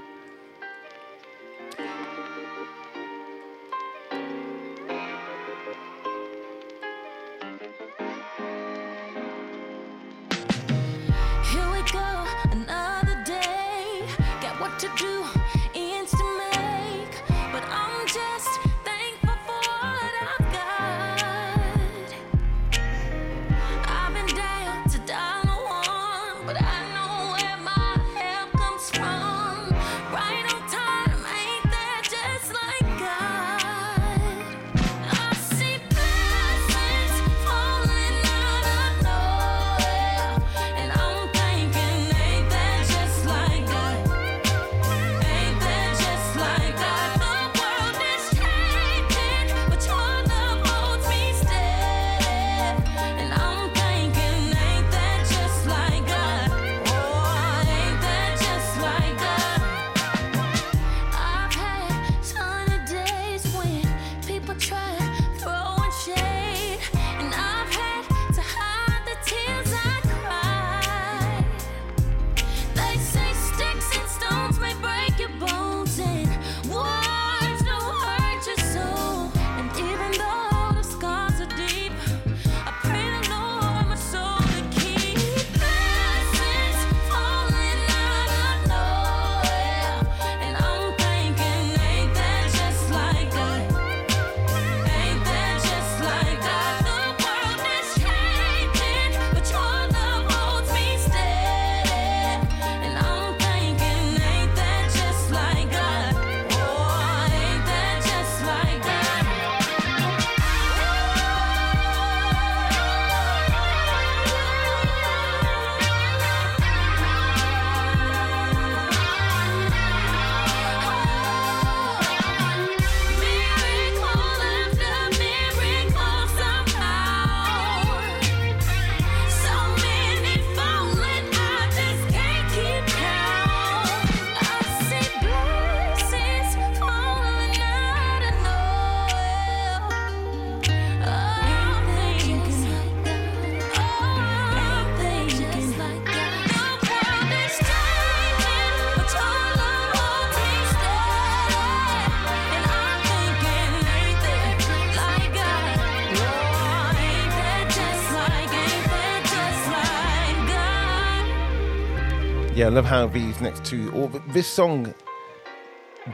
Love 162.70 162.84
how 162.84 163.08
these 163.08 163.40
next 163.40 163.64
two, 163.64 163.90
or 163.92 164.08
this 164.32 164.46
song, 164.46 164.94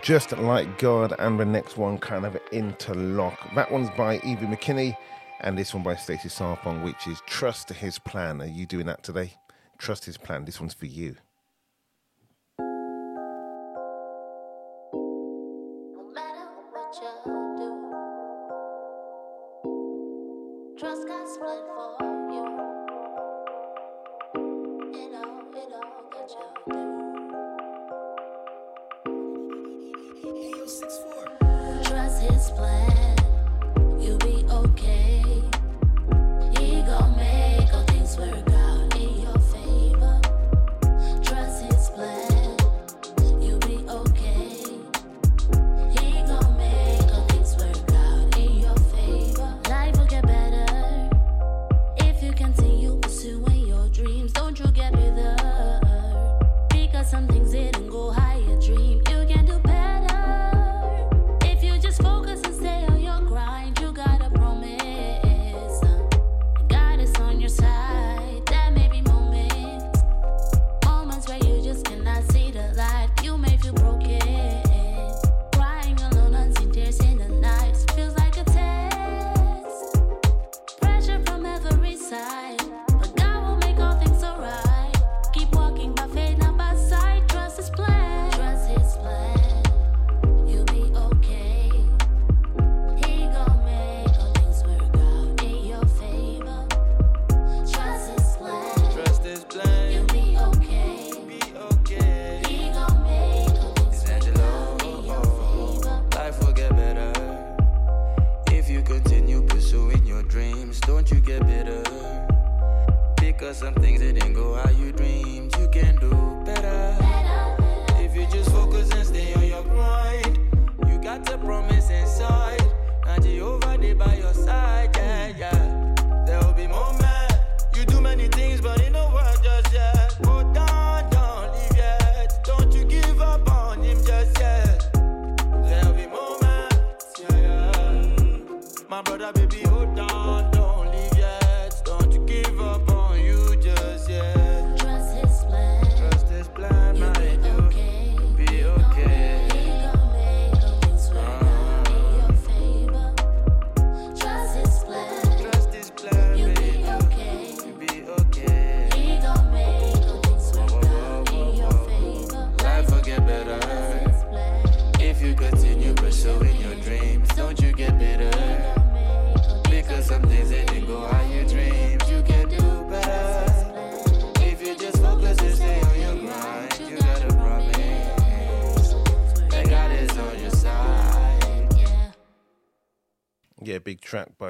just 0.01 0.33
like 0.39 0.79
God, 0.79 1.13
and 1.19 1.39
the 1.39 1.45
next 1.45 1.77
one 1.77 1.99
kind 1.99 2.25
of 2.25 2.37
interlock. 2.51 3.55
That 3.55 3.71
one's 3.71 3.91
by 3.91 4.17
Evie 4.25 4.47
McKinney, 4.47 4.97
and 5.41 5.59
this 5.59 5.75
one 5.75 5.83
by 5.83 5.97
Stacey 5.97 6.31
Sarpong, 6.31 6.83
which 6.83 7.07
is 7.07 7.21
Trust 7.27 7.69
His 7.69 7.99
Plan. 7.99 8.41
Are 8.41 8.47
you 8.47 8.65
doing 8.65 8.87
that 8.87 9.03
today? 9.03 9.35
Trust 9.77 10.07
His 10.07 10.17
Plan. 10.17 10.47
This 10.47 10.59
one's 10.59 10.73
for 10.73 10.87
you. 10.87 11.17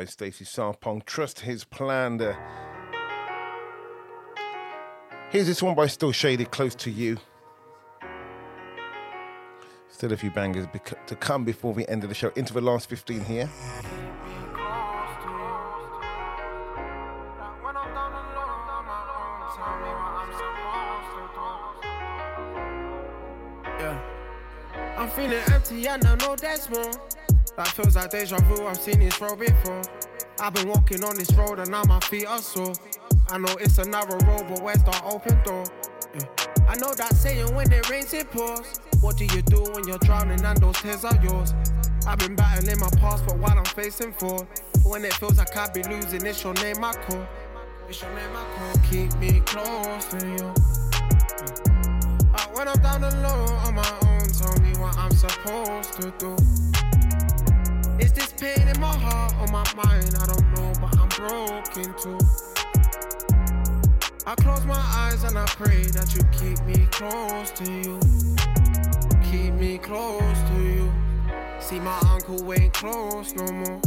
Stacey 0.06 0.44
Sarpong. 0.44 1.02
Trust 1.04 1.40
his 1.40 1.64
plan. 1.64 2.20
Uh, 2.20 2.34
here's 5.30 5.46
this 5.46 5.62
one 5.62 5.74
by 5.74 5.86
Still 5.86 6.12
Shaded, 6.12 6.50
Close 6.50 6.74
to 6.76 6.90
You. 6.90 7.18
Still 9.88 10.12
a 10.12 10.16
few 10.16 10.30
bangers 10.30 10.66
to 11.06 11.16
come 11.16 11.44
before 11.44 11.72
we 11.72 11.86
end 11.86 12.02
of 12.02 12.08
the 12.08 12.14
show. 12.14 12.30
Into 12.36 12.52
the 12.52 12.60
last 12.60 12.88
15 12.88 13.24
here. 13.24 13.50
I'm 25.06 25.10
feeling 25.10 25.38
empty 25.52 25.88
I 25.88 25.98
know 25.98 26.34
there's 26.36 26.68
more. 26.70 26.90
That 27.56 27.68
feels 27.68 27.96
like 27.96 28.10
deja 28.10 28.38
vu, 28.40 28.66
I've 28.66 28.76
seen 28.76 29.00
this 29.00 29.18
road 29.18 29.38
before. 29.38 29.80
I've 30.38 30.52
been 30.52 30.68
walking 30.68 31.02
on 31.02 31.16
this 31.16 31.32
road 31.32 31.58
and 31.58 31.70
now 31.70 31.84
my 31.84 32.00
feet 32.00 32.26
are 32.26 32.42
sore. 32.42 32.74
I 33.28 33.38
know 33.38 33.54
it's 33.58 33.78
a 33.78 33.88
narrow 33.88 34.18
road, 34.26 34.46
but 34.48 34.62
where's 34.62 34.82
the 34.82 35.02
open 35.04 35.42
door? 35.42 35.64
Yeah. 36.14 36.26
I 36.68 36.76
know 36.76 36.92
that 36.94 37.14
saying 37.14 37.54
when 37.54 37.72
it 37.72 37.88
rains, 37.88 38.12
it 38.12 38.30
pours. 38.30 38.80
What 39.00 39.16
do 39.16 39.24
you 39.24 39.40
do 39.40 39.62
when 39.72 39.88
you're 39.88 39.98
drowning 39.98 40.44
and 40.44 40.58
those 40.58 40.76
tears 40.82 41.04
are 41.06 41.18
yours? 41.22 41.54
I've 42.06 42.18
been 42.18 42.36
battling 42.36 42.78
my 42.78 42.90
past, 43.00 43.26
but 43.26 43.38
what 43.38 43.52
I'm 43.52 43.64
facing 43.64 44.12
for. 44.12 44.46
When 44.84 45.04
it 45.04 45.14
feels 45.14 45.38
like 45.38 45.56
I'd 45.56 45.72
be 45.72 45.82
losing, 45.82 46.26
it's 46.26 46.44
your 46.44 46.54
name 46.54 46.84
I 46.84 46.92
call. 46.92 47.26
It's 47.88 48.02
your 48.02 48.14
name 48.14 48.30
I 48.34 48.44
call. 48.54 48.82
Keep 48.90 49.14
me 49.18 49.40
close 49.40 50.04
to 50.08 50.26
you. 50.26 50.54
When 52.52 52.68
I'm 52.68 52.78
down 52.80 53.02
alone 53.02 53.52
on 53.66 53.74
my 53.74 53.98
own, 54.02 54.28
tell 54.28 54.60
me 54.60 54.76
what 54.78 54.96
I'm 54.98 55.12
supposed 55.12 55.94
to 56.00 56.10
do. 56.18 56.36
Is 57.98 58.12
this 58.12 58.32
pain 58.35 58.68
in 58.68 58.78
my 58.78 58.94
heart 58.94 59.32
or 59.40 59.47
my 59.47 59.64
mind? 59.74 60.14
I 60.20 60.27
don't 60.27 60.55
know, 60.55 60.73
but 60.81 60.98
I'm 60.98 61.09
broken 61.09 61.94
too. 61.98 62.18
I 64.27 64.35
close 64.35 64.66
my 64.66 64.74
eyes 64.74 65.24
and 65.24 65.39
I 65.39 65.47
pray 65.47 65.82
that 65.82 66.14
you 66.14 66.23
keep 66.32 66.62
me 66.66 66.86
close 66.90 67.51
to 67.52 67.64
you. 67.64 67.98
Keep 69.31 69.55
me 69.55 69.78
close 69.78 70.20
to 70.20 70.62
you. 70.62 70.93
See, 71.59 71.81
my 71.81 71.98
uncle 72.10 72.52
ain't 72.52 72.74
close 72.74 73.35
no 73.35 73.47
more. 73.47 73.81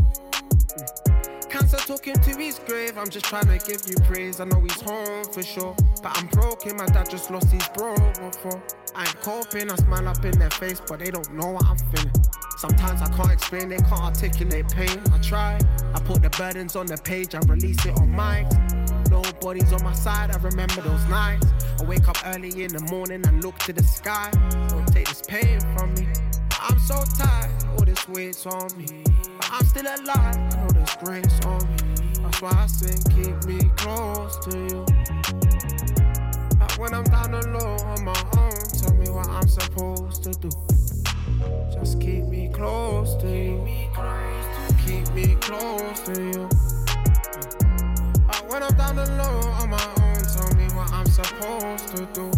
Cancer 1.49 1.77
took 1.77 2.05
him 2.05 2.15
to 2.15 2.35
his 2.35 2.57
grave. 2.59 2.97
I'm 2.97 3.09
just 3.09 3.25
trying 3.25 3.47
to 3.47 3.59
give 3.67 3.87
you 3.87 3.95
praise. 4.05 4.39
I 4.39 4.45
know 4.45 4.59
he's 4.59 4.81
home 4.81 5.25
for 5.25 5.43
sure. 5.43 5.75
But 6.01 6.17
I'm 6.17 6.27
broken. 6.27 6.77
My 6.77 6.87
dad 6.87 7.09
just 7.11 7.29
lost 7.29 7.51
his 7.51 7.67
bro 7.75 7.95
before. 7.95 8.61
I 8.95 9.01
ain't 9.01 9.21
coping. 9.21 9.69
I 9.69 9.75
smile 9.75 10.07
up 10.07 10.23
in 10.25 10.39
their 10.39 10.49
face, 10.49 10.81
but 10.87 10.99
they 10.99 11.11
don't 11.11 11.31
know 11.33 11.51
what 11.51 11.65
I'm 11.65 11.77
feeling. 11.77 12.13
Sometimes 12.59 13.01
I 13.01 13.07
can't 13.15 13.31
explain, 13.31 13.69
they 13.69 13.77
can't 13.77 14.01
articulate 14.01 14.67
pain. 14.67 15.01
I 15.13 15.17
try. 15.19 15.57
I 15.95 15.99
put 16.01 16.21
the 16.21 16.29
burdens 16.29 16.75
on 16.75 16.87
the 16.87 16.97
page 16.97 17.33
and 17.33 17.49
release 17.49 17.85
it 17.85 17.97
on 17.97 18.11
mic. 18.11 18.51
Nobody's 19.09 19.71
on 19.71 19.81
my 19.81 19.93
side. 19.93 20.31
I 20.31 20.37
remember 20.39 20.81
those 20.81 21.05
nights. 21.05 21.47
I 21.79 21.85
wake 21.85 22.09
up 22.09 22.17
early 22.25 22.65
in 22.65 22.73
the 22.73 22.81
morning 22.91 23.25
and 23.25 23.41
look 23.41 23.57
to 23.59 23.71
the 23.71 23.81
sky. 23.81 24.29
Don't 24.67 24.85
take 24.91 25.07
this 25.07 25.21
pain 25.25 25.61
from 25.73 25.93
me. 25.93 26.09
I'm 26.59 26.77
so 26.79 27.01
tired. 27.17 27.49
All 27.77 27.85
this 27.85 28.05
weight's 28.09 28.45
on 28.45 28.67
me. 28.77 29.05
But 29.37 29.49
I'm 29.53 29.65
still 29.65 29.85
alive. 29.85 30.35
I 30.35 30.55
know 30.57 30.67
there's 30.73 30.95
grace 30.97 31.39
on 31.45 31.65
me. 31.65 32.21
That's 32.21 32.41
why 32.41 32.51
I 32.51 32.67
sing, 32.67 33.01
keep 33.15 33.41
me 33.45 33.71
close 33.77 34.35
to 34.47 34.57
you. 34.57 34.85
Like 36.59 36.77
when 36.77 36.93
I'm 36.93 37.05
down 37.05 37.35
alone 37.35 37.79
on 37.79 38.03
my 38.03 38.21
own, 38.35 38.51
tell 38.77 38.93
me 38.95 39.09
what 39.09 39.29
I'm 39.29 39.47
supposed 39.47 40.23
to 40.23 40.31
do. 40.31 40.49
Just 41.71 42.01
keep 42.01 42.25
me 42.25 42.49
close 42.49 43.15
to 43.17 43.27
you. 43.27 43.65
Keep 44.85 45.13
me 45.13 45.35
close 45.35 46.01
to 46.01 46.21
you. 46.21 46.49
Like 48.27 48.49
when 48.51 48.63
I'm 48.63 48.73
down 48.75 48.99
alone 48.99 49.47
on 49.61 49.69
my 49.69 49.85
own, 50.01 50.21
tell 50.23 50.53
me 50.55 50.65
what 50.75 50.91
I'm 50.91 51.05
supposed 51.05 51.95
to 51.95 52.05
do. 52.13 52.31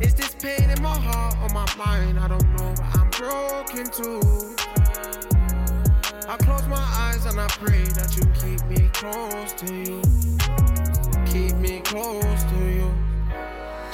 Is 0.00 0.14
this 0.14 0.34
pain 0.34 0.70
in 0.70 0.82
my 0.82 0.98
heart 0.98 1.36
or 1.42 1.48
my 1.54 1.66
mind? 1.76 2.18
I 2.18 2.28
don't 2.28 2.48
know, 2.56 2.74
but 2.76 2.86
I'm 2.98 3.10
broken 3.10 3.86
too. 3.90 4.56
I 6.28 6.36
close 6.38 6.66
my 6.66 6.76
eyes 6.76 7.24
and 7.26 7.38
I 7.38 7.46
pray 7.48 7.84
that 7.84 8.16
you 8.16 8.24
keep 8.42 8.64
me 8.66 8.90
close 8.92 9.52
to 9.52 9.72
you. 9.72 10.02
Keep 11.26 11.56
me 11.56 11.80
close 11.80 12.42
to 12.44 12.56
you. 12.56 13.05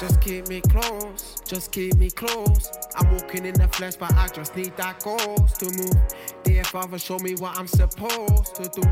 Just 0.03 0.21
keep 0.21 0.49
me 0.49 0.61
close, 0.63 1.41
just 1.47 1.71
keep 1.71 1.95
me 1.95 2.11
close. 2.11 2.73
I'm 2.97 3.09
walking 3.13 3.47
in 3.47 3.55
the 3.55 3.69
flesh, 3.69 3.95
but 3.95 4.13
I 4.15 4.27
just 4.27 4.57
need 4.57 4.77
that 4.77 4.99
ghost 4.99 5.61
to 5.61 5.67
move. 5.67 5.95
Dear 6.43 6.65
Father, 6.65 6.99
show 6.99 7.21
me 7.21 7.37
what 7.37 7.57
I'm 7.57 7.69
supposed 7.69 8.57
to 8.57 8.65
do. 8.65 8.83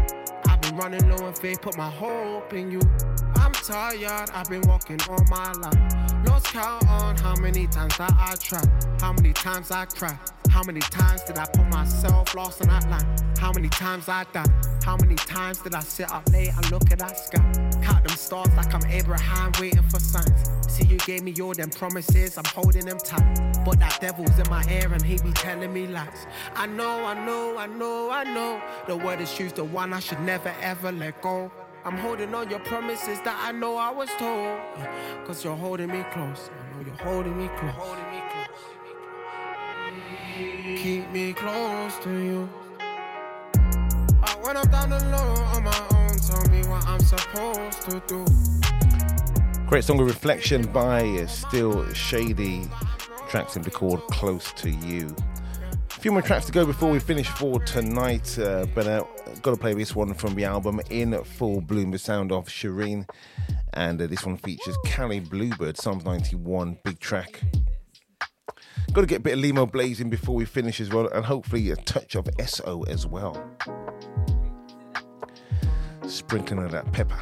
I've 0.46 0.60
been 0.60 0.76
running 0.76 1.08
low 1.08 1.26
on 1.26 1.34
faith, 1.34 1.62
put 1.62 1.76
my 1.76 1.90
hope 1.90 2.52
in 2.52 2.70
you. 2.70 2.80
Tired, 3.62 4.30
I've 4.32 4.48
been 4.48 4.62
walking 4.62 4.98
all 5.08 5.22
my 5.28 5.52
life. 5.52 6.26
Lost 6.26 6.46
count 6.46 6.86
on 6.88 7.16
how 7.16 7.36
many 7.36 7.66
times 7.66 7.96
that 7.98 8.12
I 8.18 8.34
tried, 8.36 8.68
how 9.00 9.12
many 9.12 9.32
times 9.32 9.70
I 9.70 9.84
cried. 9.84 10.18
How 10.50 10.64
many 10.64 10.80
times 10.80 11.22
did 11.22 11.38
I 11.38 11.44
put 11.44 11.68
myself 11.68 12.34
lost 12.34 12.60
on 12.62 12.68
that 12.68 12.90
line? 12.90 13.36
How 13.38 13.52
many 13.52 13.68
times 13.68 14.08
I 14.08 14.24
died? 14.32 14.50
How 14.82 14.96
many 14.96 15.14
times 15.14 15.58
did 15.58 15.74
I 15.74 15.80
sit 15.80 16.10
up 16.10 16.28
late 16.32 16.50
and 16.54 16.70
look 16.72 16.90
at 16.90 16.98
that 16.98 17.16
sky? 17.18 17.40
Count 17.82 18.04
them 18.04 18.16
stars 18.16 18.50
like 18.56 18.74
I'm 18.74 18.84
Abraham 18.90 19.52
waiting 19.60 19.82
for 19.84 20.00
signs. 20.00 20.50
See, 20.68 20.86
you 20.86 20.98
gave 20.98 21.22
me 21.22 21.34
all 21.40 21.54
them 21.54 21.70
promises, 21.70 22.36
I'm 22.36 22.44
holding 22.46 22.84
them 22.84 22.98
tight. 22.98 23.64
But 23.64 23.78
that 23.78 24.00
devil's 24.00 24.36
in 24.38 24.50
my 24.50 24.64
ear 24.68 24.92
and 24.92 25.02
he 25.02 25.18
be 25.18 25.30
telling 25.32 25.72
me 25.72 25.86
lies. 25.86 26.26
I 26.56 26.66
know, 26.66 27.04
I 27.04 27.14
know, 27.24 27.56
I 27.56 27.66
know, 27.66 28.10
I 28.10 28.24
know. 28.24 28.60
The 28.88 28.96
word 28.96 29.20
is 29.20 29.32
truth, 29.32 29.54
the 29.54 29.64
one 29.64 29.92
I 29.92 30.00
should 30.00 30.20
never 30.20 30.52
ever 30.60 30.90
let 30.90 31.22
go. 31.22 31.52
I'm 31.82 31.96
holding 31.96 32.34
on 32.34 32.50
your 32.50 32.58
promises 32.60 33.20
that 33.24 33.40
I 33.42 33.52
know 33.52 33.76
I 33.76 33.90
was 33.90 34.10
told. 34.18 34.60
Cause 35.26 35.42
you're 35.42 35.56
holding 35.56 35.88
me 35.88 36.04
close. 36.12 36.50
I 36.50 36.76
know 36.76 36.84
you're 36.84 36.94
holding 36.96 37.38
me 37.38 37.48
close. 37.56 37.74
Keep 40.82 41.10
me 41.10 41.32
close 41.32 41.98
to 42.00 42.10
you. 42.10 42.48
When 44.42 44.56
I'm 44.58 44.68
down 44.70 44.92
alone 44.92 45.38
on 45.38 45.64
my 45.64 45.86
own, 45.94 46.16
tell 46.18 46.44
me 46.50 46.66
what 46.68 46.86
I'm 46.86 47.00
supposed 47.00 47.82
to 47.82 48.02
do. 48.06 48.26
Great 49.66 49.84
song 49.84 50.00
of 50.00 50.06
reflection 50.06 50.66
by 50.72 51.24
Still 51.26 51.90
Shady. 51.94 52.68
Track 53.28 53.48
simply 53.48 53.70
called 53.70 54.06
Close 54.08 54.52
to 54.54 54.68
You. 54.68 55.14
Few 56.00 56.12
more 56.12 56.22
tracks 56.22 56.46
to 56.46 56.52
go 56.52 56.64
before 56.64 56.90
we 56.90 56.98
finish 56.98 57.28
for 57.28 57.60
tonight. 57.60 58.38
Uh, 58.38 58.64
but 58.74 58.86
uh, 58.86 59.04
got 59.42 59.50
to 59.50 59.56
play 59.58 59.74
this 59.74 59.94
one 59.94 60.14
from 60.14 60.34
the 60.34 60.44
album 60.44 60.80
In 60.88 61.22
Full 61.22 61.60
Bloom, 61.60 61.90
the 61.90 61.98
sound 61.98 62.32
of 62.32 62.46
Shireen. 62.48 63.06
And 63.74 64.00
uh, 64.00 64.06
this 64.06 64.24
one 64.24 64.38
features 64.38 64.78
Cali 64.86 65.20
Bluebird, 65.20 65.76
Psalms 65.76 66.06
91, 66.06 66.78
big 66.84 67.00
track. 67.00 67.42
Got 68.94 69.02
to 69.02 69.06
get 69.06 69.16
a 69.16 69.20
bit 69.20 69.34
of 69.34 69.40
Limo 69.40 69.66
blazing 69.66 70.08
before 70.08 70.34
we 70.34 70.46
finish 70.46 70.80
as 70.80 70.88
well, 70.88 71.06
and 71.08 71.22
hopefully 71.22 71.70
a 71.70 71.76
touch 71.76 72.14
of 72.14 72.26
SO 72.46 72.82
as 72.84 73.06
well. 73.06 73.36
Sprinkling 76.06 76.64
of 76.64 76.70
that 76.70 76.90
pepper. 76.94 77.20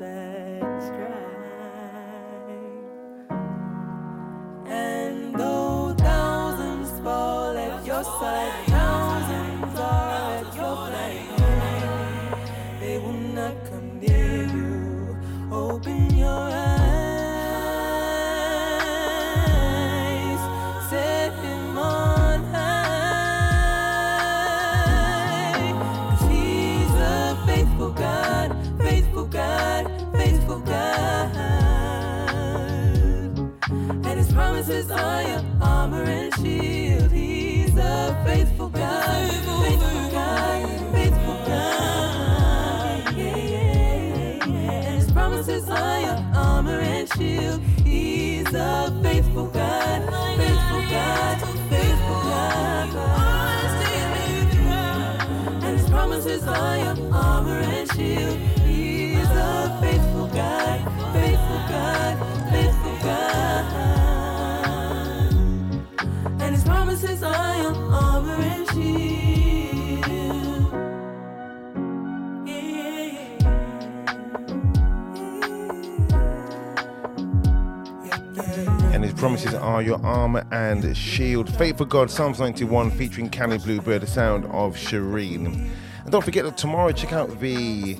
Disasters 0.00 0.49
armor 56.46 57.60
and 57.60 57.90
shield. 57.92 58.38
Faithful 59.80 60.26
God, 60.28 60.80
faithful 61.12 61.58
God, 61.68 62.18
faithful 62.50 62.96
God. 63.02 63.64
And 66.40 66.54
his 66.54 66.64
promises 66.64 67.22
are 67.22 67.62
your 67.62 67.74
armor 67.92 68.34
and 68.34 68.68
shield. 68.68 68.80
And 78.92 79.04
his 79.04 79.14
promises 79.14 79.54
are 79.54 79.82
your 79.82 80.04
armor 80.04 80.46
and 80.50 80.96
shield. 80.96 81.54
Faithful 81.56 81.86
God, 81.86 82.10
Psalms 82.10 82.40
91, 82.40 82.90
featuring 82.92 83.30
Canny 83.30 83.58
Bluebird, 83.58 84.02
the 84.02 84.06
sound 84.06 84.44
of 84.46 84.76
Shireen. 84.76 85.70
And 86.10 86.12
don't 86.14 86.24
forget 86.24 86.44
that 86.44 86.56
tomorrow, 86.56 86.90
check 86.90 87.12
out 87.12 87.38
the 87.38 87.96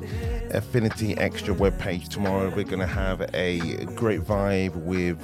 Affinity 0.50 1.16
Extra 1.16 1.54
webpage. 1.54 2.08
Tomorrow, 2.08 2.48
we're 2.48 2.64
going 2.64 2.80
to 2.80 2.84
have 2.84 3.20
a 3.32 3.84
great 3.94 4.22
vibe 4.22 4.74
with 4.74 5.22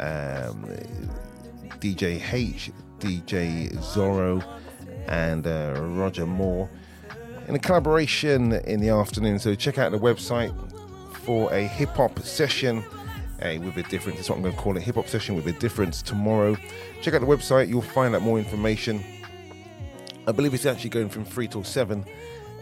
um, 0.00 0.64
DJ 1.78 2.32
H, 2.32 2.70
DJ 3.00 3.70
Zorro, 3.74 4.42
and 5.08 5.46
uh, 5.46 5.74
Roger 5.78 6.24
Moore 6.24 6.70
in 7.48 7.54
a 7.54 7.58
collaboration 7.58 8.54
in 8.64 8.80
the 8.80 8.88
afternoon. 8.88 9.38
So 9.38 9.54
check 9.54 9.76
out 9.76 9.92
the 9.92 9.98
website 9.98 10.54
for 11.16 11.52
a 11.52 11.66
hip 11.66 11.90
hop 11.90 12.18
session. 12.20 12.82
uh, 13.42 13.58
with 13.60 13.76
a 13.76 13.82
difference, 13.90 14.16
that's 14.16 14.30
what 14.30 14.36
I'm 14.36 14.42
going 14.42 14.54
to 14.54 14.58
call 14.58 14.74
it. 14.78 14.82
Hip 14.84 14.94
hop 14.94 15.08
session 15.08 15.36
with 15.36 15.46
a 15.48 15.52
difference 15.52 16.00
tomorrow. 16.00 16.56
Check 17.02 17.12
out 17.12 17.20
the 17.20 17.26
website, 17.26 17.68
you'll 17.68 17.82
find 17.82 18.14
out 18.14 18.22
more 18.22 18.38
information. 18.38 19.04
I 20.28 20.32
believe 20.32 20.54
it's 20.54 20.66
actually 20.66 20.90
going 20.90 21.08
from 21.08 21.24
3 21.24 21.46
till 21.46 21.62
7. 21.62 22.04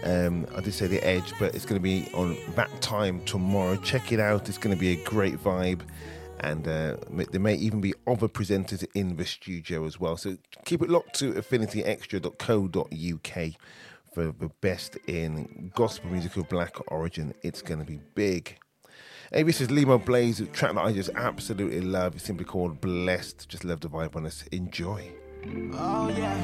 Um, 0.02 0.46
I 0.54 0.60
did 0.60 0.74
say 0.74 0.86
the 0.86 1.02
edge, 1.02 1.32
but 1.38 1.54
it's 1.54 1.64
going 1.64 1.80
to 1.80 1.82
be 1.82 2.06
on 2.12 2.36
that 2.56 2.82
time 2.82 3.24
tomorrow. 3.24 3.76
Check 3.76 4.12
it 4.12 4.20
out, 4.20 4.50
it's 4.50 4.58
going 4.58 4.76
to 4.76 4.80
be 4.80 4.92
a 4.92 5.02
great 5.04 5.42
vibe. 5.42 5.80
And 6.40 6.68
uh, 6.68 6.98
there 7.30 7.40
may 7.40 7.54
even 7.54 7.80
be 7.80 7.94
other 8.06 8.28
presenters 8.28 8.86
in 8.94 9.16
the 9.16 9.24
studio 9.24 9.86
as 9.86 9.98
well. 9.98 10.18
So 10.18 10.36
keep 10.66 10.82
it 10.82 10.90
locked 10.90 11.18
to 11.20 11.32
affinityextra.co.uk 11.32 13.52
for 14.12 14.24
the 14.24 14.50
best 14.60 14.98
in 15.06 15.72
gospel 15.74 16.10
music 16.10 16.36
of 16.36 16.46
black 16.50 16.76
origin. 16.92 17.32
It's 17.42 17.62
going 17.62 17.80
to 17.80 17.86
be 17.86 17.98
big. 18.14 18.58
Hey, 19.32 19.42
this 19.42 19.62
is 19.62 19.70
Limo 19.70 19.96
Blaze, 19.96 20.42
track 20.52 20.74
that 20.74 20.84
I 20.84 20.92
just 20.92 21.08
absolutely 21.14 21.80
love. 21.80 22.14
It's 22.14 22.24
simply 22.24 22.44
called 22.44 22.82
Blessed. 22.82 23.48
Just 23.48 23.64
love 23.64 23.80
the 23.80 23.88
vibe 23.88 24.16
on 24.16 24.24
this. 24.24 24.42
Enjoy. 24.52 25.23
Oh 25.46 26.08
yeah, 26.08 26.34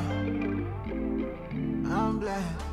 I'm 1.88 2.18
blessed. 2.18 2.64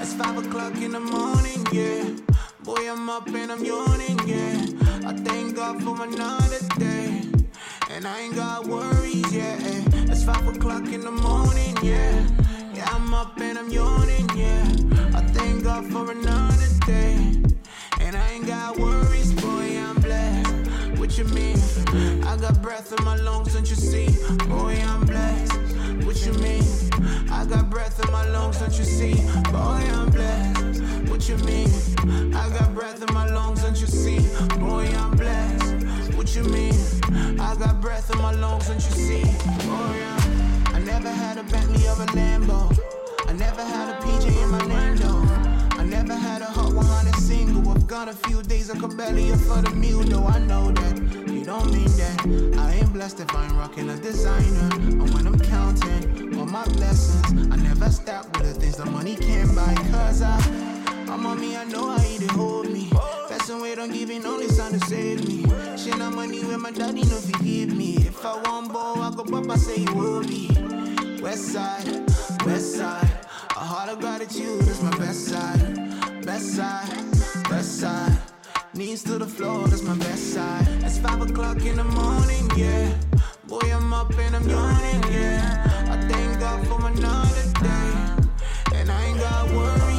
It's 0.00 0.12
five 0.14 0.36
o'clock 0.36 0.76
in 0.76 0.92
the 0.92 1.00
morning, 1.00 1.66
yeah. 1.72 2.04
Boy, 2.62 2.90
I'm 2.90 3.08
up 3.08 3.26
and 3.28 3.50
I'm 3.50 3.64
yawning, 3.64 4.18
yeah. 4.26 4.66
I 5.06 5.14
thank 5.14 5.56
God 5.56 5.82
for 5.82 6.04
another 6.04 6.58
day, 6.78 7.22
and 7.90 8.06
I 8.06 8.20
ain't 8.20 8.36
got 8.36 8.66
worries, 8.66 9.32
yeah. 9.32 9.56
It's 10.10 10.24
five 10.24 10.46
o'clock 10.46 10.86
in 10.92 11.00
the 11.00 11.10
morning, 11.10 11.74
yeah. 11.82 12.26
Yeah, 12.74 12.88
I'm 12.90 13.14
up 13.14 13.40
and 13.40 13.58
I'm 13.58 13.70
yawning, 13.70 14.28
yeah. 14.36 14.62
I 15.14 15.22
thank 15.32 15.64
God 15.64 15.86
for 15.86 16.10
another 16.10 16.68
day, 16.86 17.14
and 18.00 18.14
I 18.14 18.32
ain't 18.32 18.46
got 18.46 18.76
worries, 18.76 19.32
boy. 19.32 19.78
I'm. 19.78 20.01
What 21.12 21.18
you 21.18 21.34
mean? 21.34 22.24
I 22.24 22.38
got 22.38 22.62
breath 22.62 22.98
in 22.98 23.04
my 23.04 23.16
lungs, 23.16 23.52
don't 23.52 23.68
you 23.68 23.76
see? 23.76 24.08
Boy, 24.48 24.82
I'm 24.82 25.04
blessed. 25.04 25.52
What 26.06 26.24
you 26.24 26.32
mean? 26.32 26.64
I 27.30 27.44
got 27.44 27.68
breath 27.68 28.02
in 28.02 28.10
my 28.10 28.26
lungs, 28.30 28.60
don't 28.60 28.72
you 28.78 28.84
see? 28.84 29.12
Boy, 29.52 29.82
I'm 29.92 30.08
blessed. 30.08 30.82
What 31.10 31.28
you 31.28 31.36
mean? 31.44 31.68
I 32.34 32.48
got 32.58 32.74
breath 32.74 33.06
in 33.06 33.12
my 33.12 33.26
lungs, 33.26 33.60
don't 33.60 33.78
you 33.78 33.86
see? 33.86 34.20
Boy, 34.58 34.88
I'm 34.96 35.10
blessed. 35.10 36.16
What 36.16 36.34
you 36.34 36.44
mean? 36.44 36.80
I 37.38 37.56
got 37.56 37.82
breath 37.82 38.10
in 38.10 38.16
my 38.22 38.32
lungs, 38.32 38.68
don't 38.68 38.76
you 38.76 38.92
see? 38.92 39.22
Boy, 39.68 39.98
I'm 40.64 40.74
I 40.74 40.78
never 40.78 41.10
had 41.10 41.36
a 41.36 41.42
Bentley 41.42 41.86
or 41.88 41.92
a 41.92 42.06
Lambo. 42.16 42.74
I 43.28 43.34
never 43.34 43.62
had 43.62 43.90
a 43.90 44.00
PJ 44.00 44.42
in 44.42 44.50
my 44.50 44.66
name 44.66 44.96
though. 44.96 45.21
I 46.02 46.04
never 46.04 46.20
had 46.20 46.42
a 46.42 46.46
Hot 46.46 46.74
100 46.74 47.14
single. 47.14 47.70
I've 47.70 47.86
got 47.86 48.08
a 48.08 48.12
few 48.12 48.42
days 48.42 48.68
I 48.72 48.76
could 48.76 48.96
barely 48.96 49.30
afford 49.30 49.68
a 49.68 49.70
meal 49.70 50.00
though. 50.00 50.24
I 50.24 50.40
know 50.40 50.72
that 50.72 50.98
you 51.30 51.44
don't 51.44 51.72
mean 51.72 51.86
that. 51.96 52.58
I 52.58 52.72
ain't 52.72 52.92
blessed 52.92 53.20
if 53.20 53.32
I 53.32 53.44
ain't 53.44 53.52
rocking 53.52 53.88
a 53.88 53.96
designer. 53.96 54.68
And 54.82 55.14
when 55.14 55.28
I'm 55.28 55.38
counting 55.38 56.36
all 56.36 56.46
my 56.46 56.64
blessings, 56.64 57.52
I 57.52 57.54
never 57.54 57.88
stop 57.88 58.24
with 58.36 58.52
the 58.52 58.60
things 58.60 58.78
the 58.78 58.86
money 58.86 59.14
can't 59.14 59.54
buy. 59.54 59.74
Cause 59.92 60.22
I, 60.22 60.36
I'm 61.08 61.24
on 61.24 61.40
me, 61.40 61.56
I 61.56 61.62
know 61.66 61.90
how 61.90 62.04
you 62.04 62.18
dey 62.18 62.34
hold 62.34 62.68
me. 62.68 62.90
Passing 63.28 63.62
weight 63.62 63.78
on 63.78 63.92
giving 63.92 64.26
only 64.26 64.48
son 64.48 64.72
to 64.72 64.80
save 64.86 65.24
me. 65.28 65.44
Shit, 65.76 66.00
I'm 66.00 66.16
money 66.16 66.42
where 66.44 66.58
my 66.58 66.72
daddy 66.72 67.02
no 67.02 67.16
forgive 67.20 67.76
me. 67.76 67.98
If 67.98 68.26
I 68.26 68.42
want 68.42 68.72
ball, 68.72 69.00
I 69.02 69.14
go 69.14 69.22
pop, 69.22 69.48
I 69.48 69.54
say 69.54 69.76
you 69.76 69.94
will 69.94 70.22
be. 70.24 70.50
West 71.22 71.52
side, 71.52 71.86
west 72.44 72.74
side. 72.74 73.08
A 73.50 73.64
heart 73.64 73.90
of 73.90 74.00
gratitude 74.00 74.62
is 74.62 74.82
my 74.82 74.90
best 74.98 75.26
side. 75.26 75.91
Best 76.32 76.56
side, 76.56 76.88
best 77.50 77.80
side. 77.80 78.18
Knees 78.72 79.04
to 79.04 79.18
the 79.18 79.26
floor, 79.26 79.68
that's 79.68 79.82
my 79.82 79.94
best 79.98 80.32
side. 80.32 80.66
It's 80.82 80.96
five 80.96 81.20
o'clock 81.20 81.60
in 81.60 81.76
the 81.76 81.84
morning, 81.84 82.50
yeah. 82.56 82.94
Boy, 83.46 83.60
I'm 83.70 83.92
up 83.92 84.10
and 84.18 84.36
I'm 84.36 84.48
yawning, 84.48 85.12
yeah. 85.12 85.90
I 85.90 86.08
thank 86.08 86.40
God 86.40 86.66
for 86.66 86.86
another 86.86 87.46
day. 87.60 88.78
And 88.78 88.90
I 88.90 89.04
ain't 89.04 89.18
got 89.18 89.50
worries, 89.50 89.91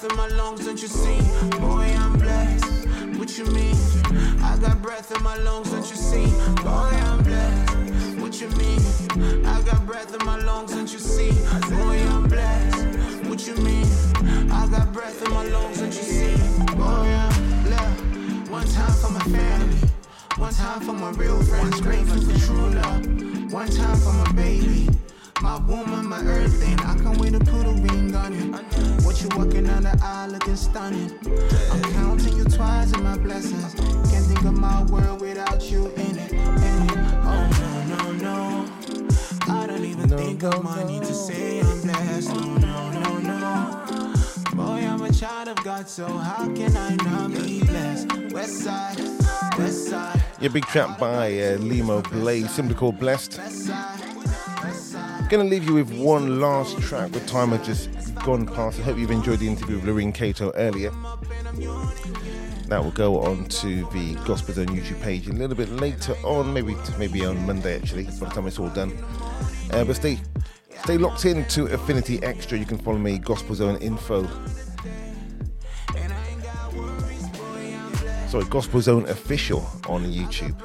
breath 0.00 0.12
in 0.12 0.16
my 0.16 0.28
lungs, 0.28 0.64
don't 0.64 0.80
you 0.80 0.88
see? 0.88 1.20
Boy, 1.58 1.94
I'm 1.98 2.18
blessed. 2.18 2.88
What 3.18 3.36
you 3.36 3.44
mean? 3.46 3.76
I 4.42 4.56
got 4.58 4.80
breath 4.80 5.14
in 5.14 5.22
my 5.22 5.36
lungs, 5.36 5.70
don't 5.70 5.90
you 5.90 5.96
see? 5.96 6.26
Boy, 6.62 6.90
I'm 7.04 7.22
blessed. 7.22 8.20
What 8.20 8.40
you 8.40 8.48
mean? 8.50 9.44
I 9.44 9.60
got 9.62 9.84
breath 9.86 10.14
in 10.18 10.24
my 10.24 10.38
lungs, 10.38 10.72
don't 10.72 10.90
you 10.90 10.98
see? 10.98 11.32
Boy, 11.68 11.98
I'm 12.08 12.28
blessed. 12.28 13.28
What 13.28 13.46
you 13.46 13.56
mean? 13.56 13.86
I 14.50 14.66
got 14.70 14.90
breath 14.92 15.22
in 15.22 15.34
my 15.34 15.44
lungs, 15.44 15.80
don't 15.80 15.94
you 15.94 16.02
see? 16.02 16.36
Boy, 16.76 16.84
I'm 16.84 17.62
blessed. 17.64 18.50
One 18.50 18.66
time 18.68 18.92
for 18.92 19.10
my 19.10 19.24
family. 19.24 19.88
One 20.36 20.54
time 20.54 20.80
for 20.80 20.92
my 20.94 21.10
real 21.10 21.42
friends, 21.42 21.80
grateful 21.80 22.20
for 22.22 22.38
true 22.46 22.70
love. 22.70 23.52
One 23.52 23.68
time 23.68 23.96
for 23.98 24.12
my 24.12 24.32
baby. 24.32 24.99
My 25.42 25.58
woman, 25.60 26.06
my 26.06 26.18
everything. 26.18 26.78
I 26.80 26.94
can't 26.98 27.16
wait 27.18 27.32
to 27.32 27.38
put 27.38 27.66
a 27.66 27.70
ring 27.70 28.14
on 28.14 28.32
it. 28.34 29.04
What 29.04 29.22
you 29.22 29.28
walking 29.36 29.64
down 29.64 29.84
the 29.84 29.98
aisle 30.02 30.30
looking 30.30 30.56
stunning. 30.56 31.10
I'm 31.70 31.82
counting 31.94 32.36
you 32.36 32.44
twice 32.44 32.92
in 32.92 33.02
my 33.02 33.16
blessings. 33.16 33.74
Can't 33.74 34.26
think 34.26 34.44
of 34.44 34.54
my 34.54 34.82
world 34.84 35.22
without 35.22 35.62
you 35.70 35.86
in 35.96 36.18
it. 36.18 36.32
In 36.32 36.38
it. 36.38 36.98
Oh 37.24 37.84
no, 37.88 37.96
no, 37.96 38.12
no. 38.12 38.68
I 39.48 39.66
don't 39.66 39.84
even 39.84 40.10
think 40.10 40.42
of 40.42 40.62
money 40.62 41.00
to 41.00 41.14
say 41.14 41.60
I'm 41.60 41.80
blessed. 41.80 42.34
No, 42.34 42.58
no, 42.58 42.90
no, 42.90 43.18
no. 43.18 44.14
Boy, 44.54 44.86
I'm 44.86 45.00
a 45.02 45.12
child 45.12 45.48
of 45.48 45.64
God, 45.64 45.88
so 45.88 46.06
how 46.06 46.44
can 46.54 46.76
I 46.76 46.96
not 46.96 47.32
be 47.32 47.64
blessed? 47.64 48.32
West 48.32 48.58
side, 48.58 48.98
west 49.56 49.88
side. 49.88 50.22
Your 50.40 50.50
big 50.50 50.66
track 50.66 50.98
by 50.98 51.38
uh, 51.38 51.56
Limo 51.56 52.02
Blaze, 52.02 52.50
simply 52.50 52.74
called 52.74 52.98
Blessed. 52.98 53.40
Gonna 55.30 55.44
leave 55.44 55.64
you 55.64 55.74
with 55.74 55.92
one 55.92 56.40
last 56.40 56.80
track. 56.80 57.12
The 57.12 57.20
time 57.20 57.50
has 57.50 57.64
just 57.64 57.88
gone 58.16 58.46
past. 58.46 58.80
I 58.80 58.82
hope 58.82 58.98
you've 58.98 59.12
enjoyed 59.12 59.38
the 59.38 59.46
interview 59.46 59.76
with 59.76 59.84
Lurine 59.84 60.12
Cato 60.12 60.50
earlier. 60.56 60.90
That 62.66 62.82
will 62.82 62.90
go 62.90 63.20
on 63.20 63.44
to 63.44 63.88
the 63.92 64.16
Gospel 64.26 64.54
Zone 64.54 64.66
YouTube 64.66 65.00
page 65.02 65.28
a 65.28 65.32
little 65.32 65.54
bit 65.54 65.68
later 65.68 66.14
on, 66.24 66.52
maybe 66.52 66.74
maybe 66.98 67.24
on 67.24 67.46
Monday 67.46 67.76
actually, 67.76 68.06
by 68.06 68.10
the 68.10 68.26
time 68.26 68.48
it's 68.48 68.58
all 68.58 68.70
done. 68.70 68.92
Uh, 69.72 69.84
but 69.84 69.94
stay 69.94 70.18
stay 70.82 70.98
locked 70.98 71.24
in 71.24 71.44
to 71.44 71.66
Affinity 71.66 72.20
Extra. 72.24 72.58
You 72.58 72.66
can 72.66 72.78
follow 72.78 72.98
me, 72.98 73.16
Gospel 73.18 73.54
Zone 73.54 73.76
Info. 73.76 74.28
Sorry, 78.26 78.44
Gospel 78.46 78.80
Zone 78.80 79.08
Official 79.08 79.60
on 79.88 80.04
YouTube. 80.06 80.60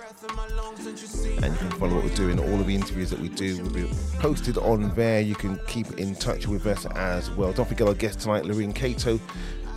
And 1.45 1.53
you 1.53 1.59
can 1.59 1.79
follow 1.79 1.93
what 1.93 2.03
we're 2.03 2.15
doing. 2.15 2.39
All 2.39 2.59
of 2.59 2.65
the 2.65 2.73
interviews 2.73 3.11
that 3.11 3.19
we 3.19 3.29
do 3.29 3.61
will 3.61 3.69
be 3.69 3.87
posted 4.17 4.57
on 4.57 4.89
there. 4.95 5.21
You 5.21 5.35
can 5.35 5.59
keep 5.67 5.99
in 5.99 6.15
touch 6.15 6.47
with 6.47 6.65
us 6.65 6.87
as 6.87 7.29
well. 7.29 7.53
Don't 7.53 7.69
forget 7.69 7.87
our 7.87 7.93
guest 7.93 8.21
tonight, 8.21 8.45
Lurine 8.45 8.73
Cato. 8.73 9.19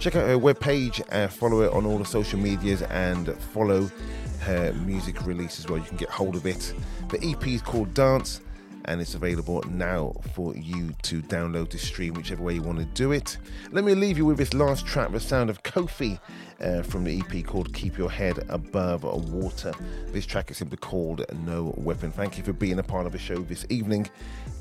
Check 0.01 0.17
out 0.17 0.27
her 0.27 0.39
webpage 0.39 1.03
and 1.11 1.31
follow 1.31 1.61
it 1.61 1.71
on 1.75 1.85
all 1.85 1.99
the 1.99 2.07
social 2.07 2.39
medias 2.39 2.81
and 2.81 3.37
follow 3.53 3.91
her 4.41 4.73
music 4.87 5.27
release 5.27 5.59
as 5.59 5.69
well. 5.69 5.79
You 5.79 5.85
can 5.85 5.99
get 5.99 6.09
hold 6.09 6.37
of 6.37 6.47
it. 6.47 6.73
The 7.11 7.23
EP 7.23 7.47
is 7.49 7.61
called 7.61 7.93
Dance 7.93 8.41
and 8.89 9.01
it's 9.03 9.15
available 9.15 9.63
now 9.69 10.13
for 10.35 10.57
you 10.57 10.93
to 11.03 11.23
download 11.23 11.69
to 11.69 11.79
stream 11.79 12.15
whichever 12.15 12.43
way 12.43 12.55
you 12.55 12.63
want 12.63 12.79
to 12.79 12.87
do 12.87 13.13
it. 13.13 13.37
Let 13.71 13.85
me 13.85 13.95
leave 13.95 14.17
you 14.17 14.25
with 14.25 14.39
this 14.39 14.55
last 14.55 14.87
track, 14.87 15.13
the 15.13 15.21
sound 15.21 15.51
of 15.51 15.63
Kofi 15.63 16.19
uh, 16.61 16.81
from 16.83 17.05
the 17.05 17.21
EP 17.21 17.45
called 17.45 17.75
Keep 17.75 17.99
Your 17.99 18.11
Head 18.11 18.47
Above 18.49 19.05
Water. 19.05 19.75
This 20.07 20.25
track 20.25 20.51
is 20.51 20.57
simply 20.57 20.79
called 20.79 21.27
No 21.45 21.75
Weapon. 21.77 22.11
Thank 22.11 22.39
you 22.39 22.45
for 22.45 22.55
being 22.55 22.79
a 22.79 22.83
part 22.83 23.05
of 23.05 23.13
the 23.13 23.19
show 23.19 23.37
this 23.37 23.67
evening. 23.69 24.09